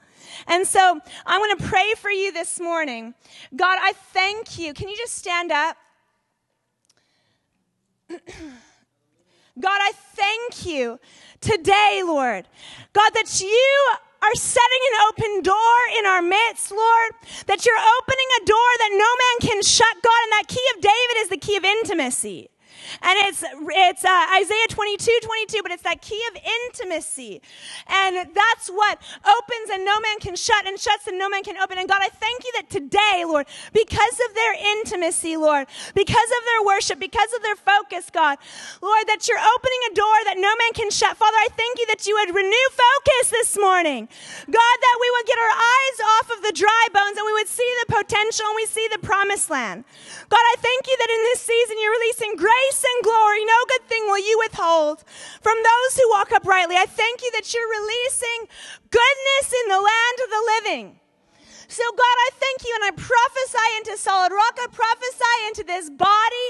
And 0.46 0.66
so 0.66 1.00
I 1.26 1.38
want 1.38 1.58
to 1.58 1.66
pray 1.66 1.94
for 1.96 2.10
you 2.10 2.32
this 2.32 2.60
morning. 2.60 3.14
God, 3.54 3.78
I 3.80 3.92
thank 3.92 4.58
you. 4.58 4.74
Can 4.74 4.88
you 4.88 4.96
just 4.96 5.14
stand 5.16 5.52
up? 5.52 5.76
God, 9.60 9.78
I 9.80 9.92
thank 10.14 10.66
you 10.66 11.00
today, 11.40 12.02
Lord. 12.04 12.46
God, 12.92 13.10
that 13.14 13.40
you 13.40 13.92
are 14.22 14.34
setting 14.34 14.82
an 14.92 14.96
open 15.08 15.42
door 15.42 15.76
in 15.98 16.06
our 16.06 16.22
midst, 16.22 16.70
Lord, 16.70 17.10
that 17.46 17.64
you're 17.64 17.84
opening 18.00 18.28
a 18.42 18.44
door 18.44 18.70
that 18.78 18.90
no 18.92 19.10
man 19.22 19.36
can 19.50 19.62
shut, 19.62 19.94
God, 20.02 20.20
and 20.24 20.32
that 20.32 20.48
key 20.48 20.66
of 20.74 20.82
David 20.82 21.16
is 21.18 21.28
the 21.28 21.38
key 21.38 21.56
of 21.56 21.64
intimacy. 21.64 22.50
And 23.02 23.14
it's, 23.28 23.44
it's 23.44 24.04
uh, 24.04 24.26
Isaiah 24.40 24.68
22, 24.68 25.18
22, 25.22 25.62
but 25.62 25.72
it's 25.72 25.82
that 25.82 26.02
key 26.02 26.20
of 26.32 26.40
intimacy. 26.68 27.40
And 27.86 28.28
that's 28.34 28.68
what 28.68 28.98
opens 29.24 29.70
and 29.72 29.84
no 29.84 30.00
man 30.00 30.18
can 30.20 30.36
shut 30.36 30.66
and 30.66 30.78
shuts 30.78 31.06
and 31.06 31.18
no 31.18 31.28
man 31.28 31.42
can 31.42 31.56
open. 31.58 31.78
And 31.78 31.88
God, 31.88 32.00
I 32.02 32.08
thank 32.08 32.44
you 32.44 32.52
that 32.56 32.70
today, 32.70 33.24
Lord, 33.26 33.46
because 33.72 34.16
of 34.28 34.34
their 34.34 34.54
intimacy, 34.78 35.36
Lord, 35.36 35.66
because 35.94 36.30
of 36.30 36.42
their 36.44 36.62
worship, 36.66 36.98
because 36.98 37.32
of 37.34 37.42
their 37.42 37.56
focus, 37.56 38.10
God, 38.10 38.38
Lord, 38.82 39.04
that 39.06 39.28
you're 39.28 39.40
opening 39.40 39.82
a 39.90 39.94
door 39.94 40.18
that 40.26 40.36
no 40.38 40.48
man 40.48 40.72
can 40.74 40.90
shut. 40.90 41.16
Father, 41.16 41.36
I 41.36 41.48
thank 41.56 41.78
you 41.78 41.86
that 41.88 42.06
you 42.06 42.14
would 42.14 42.34
renew 42.34 42.66
focus 42.72 43.30
this 43.30 43.58
morning. 43.58 44.08
God, 44.46 44.76
that 44.80 44.96
we 45.00 45.08
would 45.16 45.26
get 45.26 45.38
our 45.38 45.56
eyes 45.56 45.98
off 46.18 46.26
of 46.36 46.40
the 46.42 46.54
dry 46.54 46.84
bones 46.92 47.16
and 47.16 47.26
we 47.26 47.34
would 47.34 47.48
see 47.48 47.68
the 47.84 47.94
potential 47.94 48.46
and 48.46 48.56
we 48.56 48.66
see 48.66 48.86
the 48.90 48.98
promised 48.98 49.50
land. 49.50 49.84
God, 50.28 50.44
I 50.52 50.56
thank 50.58 50.86
you 50.86 50.96
that 50.96 51.10
in 51.10 51.22
this 51.32 51.40
season 51.40 51.76
you're 51.80 51.96
releasing 51.98 52.36
grace 52.36 52.77
and 52.84 53.04
glory, 53.04 53.44
no 53.44 53.60
good 53.68 53.88
thing 53.88 54.04
will 54.06 54.18
you 54.18 54.38
withhold 54.44 55.04
from 55.40 55.56
those 55.56 55.96
who 55.96 56.08
walk 56.10 56.32
uprightly. 56.32 56.76
I 56.76 56.86
thank 56.86 57.22
you 57.22 57.30
that 57.32 57.52
you're 57.52 57.68
releasing 57.68 58.48
goodness 58.90 59.52
in 59.52 59.68
the 59.68 59.80
land 59.80 60.16
of 60.24 60.30
the 60.30 60.42
living. 60.54 61.00
So, 61.68 61.84
God, 61.84 62.16
I 62.24 62.30
thank 62.32 62.64
you 62.64 62.72
and 62.80 62.84
I 62.88 62.92
prophesy 62.96 63.68
into 63.76 64.00
Solid 64.00 64.32
Rock. 64.32 64.56
I 64.56 64.72
prophesy 64.72 65.36
into 65.52 65.64
this 65.68 65.92
body, 65.92 66.46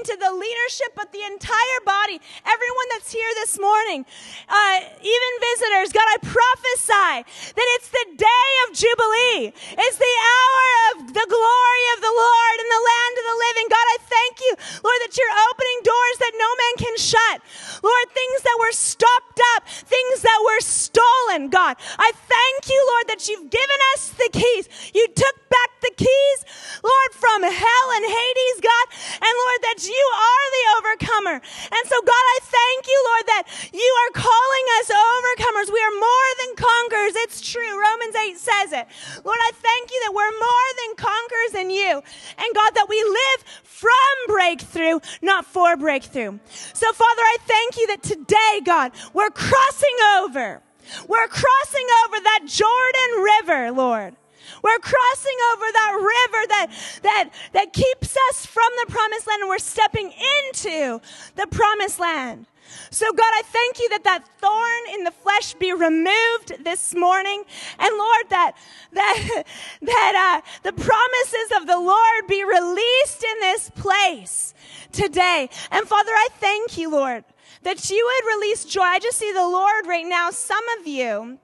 into 0.00 0.16
the 0.16 0.32
leadership, 0.32 0.96
but 0.96 1.12
the 1.12 1.20
entire 1.28 1.80
body, 1.84 2.16
everyone 2.40 2.88
that's 2.96 3.12
here 3.12 3.28
this 3.44 3.60
morning, 3.60 4.08
uh, 4.48 4.76
even 4.96 5.30
visitors. 5.52 5.92
God, 5.92 6.08
I 6.08 6.24
prophesy 6.24 7.12
that 7.52 7.68
it's 7.76 7.92
the 7.92 8.06
day 8.16 8.48
of 8.64 8.68
Jubilee. 8.72 9.52
It's 9.76 10.00
the 10.00 10.16
hour 10.24 10.64
of 10.88 10.94
the 11.20 11.26
glory 11.28 11.84
of 11.92 11.98
the 12.00 12.14
Lord 12.16 12.56
in 12.64 12.68
the 12.72 12.82
land 12.88 13.14
of 13.20 13.24
the 13.28 13.38
living. 13.44 13.66
God, 13.68 13.86
I 13.92 13.98
thank 14.08 14.34
you, 14.40 14.52
Lord, 14.88 14.98
that 15.04 15.12
you're 15.20 15.36
opening 15.52 15.78
doors 15.84 16.16
that 16.24 16.32
no 16.40 16.48
man 16.48 16.74
can 16.80 16.96
shut. 16.96 17.36
Lord, 17.84 18.06
things 18.08 18.40
that 18.40 18.56
were 18.56 18.72
stopped 18.72 19.36
up, 19.52 19.68
things 19.68 20.24
that 20.24 20.40
were 20.40 20.64
stolen, 20.64 21.52
God. 21.52 21.76
I 22.00 22.08
thank 22.16 22.72
you, 22.72 22.80
Lord, 22.96 23.12
that 23.12 23.28
you've 23.28 23.52
given 23.52 23.80
us 23.92 24.16
the 24.16 24.32
keys. 24.32 24.61
You 24.94 25.06
took 25.08 25.36
back 25.48 25.70
the 25.82 25.92
keys, 25.96 26.38
Lord, 26.82 27.10
from 27.12 27.42
hell 27.42 27.88
and 27.98 28.06
Hades, 28.06 28.58
God. 28.62 28.86
And 29.18 29.34
Lord, 29.34 29.60
that 29.66 29.78
you 29.82 30.04
are 30.14 30.44
the 30.52 30.64
overcomer. 30.78 31.36
And 31.38 31.84
so, 31.90 31.96
God, 32.00 32.26
I 32.36 32.38
thank 32.42 32.86
you, 32.86 32.98
Lord, 33.10 33.24
that 33.26 33.44
you 33.74 33.92
are 34.02 34.12
calling 34.14 34.66
us 34.80 34.88
overcomers. 34.90 35.68
We 35.72 35.82
are 35.82 35.96
more 35.98 36.30
than 36.40 36.50
conquerors. 36.56 37.14
It's 37.26 37.40
true. 37.40 37.74
Romans 37.74 38.14
8 38.14 38.38
says 38.38 38.72
it. 38.72 38.86
Lord, 39.24 39.38
I 39.38 39.52
thank 39.54 39.90
you 39.90 40.00
that 40.06 40.14
we're 40.14 40.36
more 40.38 40.68
than 40.80 40.90
conquerors 40.96 41.54
in 41.60 41.68
you. 41.70 42.02
And 42.38 42.48
God, 42.54 42.74
that 42.74 42.88
we 42.88 43.02
live 43.02 43.40
from 43.62 44.16
breakthrough, 44.28 45.00
not 45.20 45.44
for 45.44 45.76
breakthrough. 45.76 46.38
So, 46.72 46.92
Father, 46.92 47.22
I 47.22 47.36
thank 47.46 47.76
you 47.76 47.86
that 47.88 48.02
today, 48.02 48.60
God, 48.64 48.92
we're 49.12 49.30
crossing 49.30 49.98
over. 50.18 50.62
We're 51.08 51.28
crossing 51.28 51.86
over 52.04 52.20
that 52.20 52.40
Jordan 52.46 53.22
River, 53.22 53.72
Lord. 53.72 54.16
We're 54.62 54.78
crossing 54.78 55.38
over 55.52 55.66
that 55.72 55.92
river 55.96 56.46
that, 56.48 56.66
that, 57.02 57.30
that 57.52 57.72
keeps 57.72 58.16
us 58.30 58.46
from 58.46 58.68
the 58.84 58.92
promised 58.92 59.26
land 59.26 59.42
and 59.42 59.48
we're 59.48 59.58
stepping 59.58 60.12
into 60.12 61.00
the 61.36 61.46
promised 61.46 61.98
land. 61.98 62.46
So 62.90 63.12
God, 63.12 63.32
I 63.34 63.42
thank 63.44 63.78
you 63.78 63.88
that 63.90 64.04
that 64.04 64.28
thorn 64.38 64.94
in 64.94 65.04
the 65.04 65.10
flesh 65.10 65.54
be 65.54 65.72
removed 65.72 66.64
this 66.64 66.94
morning. 66.94 67.44
And 67.78 67.96
Lord, 67.96 68.24
that, 68.30 68.52
that, 68.92 69.44
that, 69.82 70.42
uh, 70.42 70.48
the 70.62 70.72
promises 70.72 71.56
of 71.56 71.66
the 71.66 71.78
Lord 71.78 72.26
be 72.28 72.44
released 72.44 73.24
in 73.24 73.40
this 73.40 73.70
place 73.70 74.54
today. 74.92 75.48
And 75.70 75.86
Father, 75.86 76.12
I 76.12 76.28
thank 76.38 76.78
you, 76.78 76.90
Lord, 76.90 77.24
that 77.62 77.90
you 77.90 78.04
would 78.04 78.36
release 78.36 78.64
joy. 78.64 78.82
I 78.82 78.98
just 78.98 79.18
see 79.18 79.32
the 79.32 79.40
Lord 79.40 79.86
right 79.86 80.06
now. 80.06 80.30
Some 80.30 80.64
of 80.80 80.86
you 80.86 81.38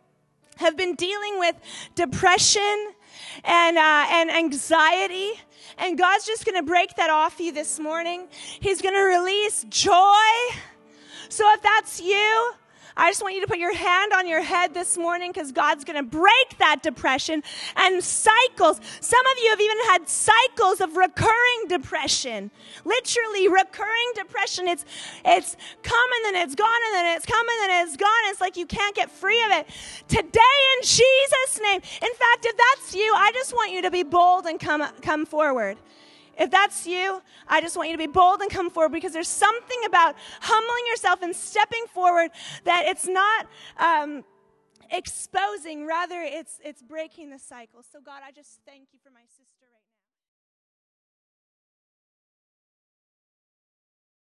have 0.57 0.77
been 0.77 0.95
dealing 0.95 1.39
with 1.39 1.57
depression 1.95 2.93
and, 3.45 3.79
uh, 3.79 4.07
and 4.11 4.31
anxiety. 4.31 5.33
And 5.79 5.97
God's 5.97 6.27
just 6.27 6.45
going 6.45 6.57
to 6.57 6.63
break 6.63 6.95
that 6.97 7.11
off 7.11 7.39
you 7.41 7.53
this 7.53 7.79
morning. 7.79 8.29
He's 8.61 8.83
going 8.83 8.95
to 8.95 9.03
release 9.03 9.65
joy. 9.69 9.93
So 11.29 11.51
if 11.53 11.63
that's 11.63 12.01
you, 12.01 12.53
I 12.99 13.11
just 13.11 13.23
want 13.23 13.37
you 13.37 13.41
to 13.43 13.47
put 13.47 13.59
your 13.59 13.75
hand 13.75 14.13
on 14.13 14.27
your 14.27 14.43
head 14.43 14.75
this 14.75 14.99
morning 14.99 15.31
because 15.31 15.53
God's 15.53 15.85
going 15.85 15.97
to 15.97 16.03
break 16.03 16.59
that 16.59 16.83
depression 16.83 17.45
and 17.77 18.03
cycles. 18.03 18.81
Some 19.01 19.25
of 19.25 19.39
you 19.41 19.51
have 19.51 19.61
even 19.61 19.77
had 19.87 20.09
cycles 20.09 20.81
of 20.81 20.97
recurring 20.97 21.69
depression. 21.69 22.51
Literally 22.85 23.47
recurring 23.47 24.13
depression. 24.17 24.67
It's, 24.67 24.85
it's 25.25 25.57
come 25.85 26.09
and 26.17 26.35
then 26.35 26.43
it's 26.43 26.57
gone 26.57 26.81
and 26.89 26.95
then 26.97 27.17
it's 27.17 27.25
come 27.25 27.47
and 27.49 27.71
then 27.71 27.87
it's 27.87 27.97
gone. 27.97 28.09
It's 28.25 28.41
like 28.41 28.57
you 28.57 28.67
can't 28.67 28.97
get 28.97 29.13
free 29.13 29.45
of 29.45 29.53
it. 29.53 29.69
Today 30.09 30.59
in 30.77 30.83
Jesus' 30.83 31.61
name. 31.63 31.81
In 32.03 32.15
fact, 32.15 32.47
if 32.47 32.57
that's 32.57 32.97
you, 32.97 33.13
I 33.15 33.31
just 33.33 33.53
want 33.53 33.71
you 33.71 33.83
to 33.83 33.93
be 33.93 34.03
bold 34.03 34.47
and 34.47 34.59
come, 34.59 34.85
come 35.03 35.25
forward. 35.25 35.79
If 36.39 36.51
that's 36.51 36.87
you, 36.87 37.21
I 37.49 37.61
just 37.61 37.77
want 37.77 37.89
you 37.91 37.95
to 37.97 37.99
be 37.99 38.07
bold 38.07 38.41
and 38.41 38.51
come 38.51 38.71
forward 38.71 38.93
because 38.93 39.13
there's 39.13 39.29
something 39.29 39.79
about 39.87 40.15
humbling 40.41 40.87
yourself 40.89 41.23
and 41.23 41.35
stepping 41.35 41.85
forward 41.93 42.31
that 42.65 42.85
it's 42.87 43.09
not 43.09 43.47
um, 43.79 44.25
exposing, 44.91 45.87
rather, 45.87 46.23
it's, 46.23 46.61
it's 46.65 46.83
breaking 46.83 47.31
the 47.31 47.39
cycle. 47.39 47.83
So, 47.83 48.01
God, 48.01 48.23
I 48.27 48.31
just 48.31 48.61
thank 48.65 48.89
you 48.93 48.99
for 49.03 49.11
my. 49.11 49.21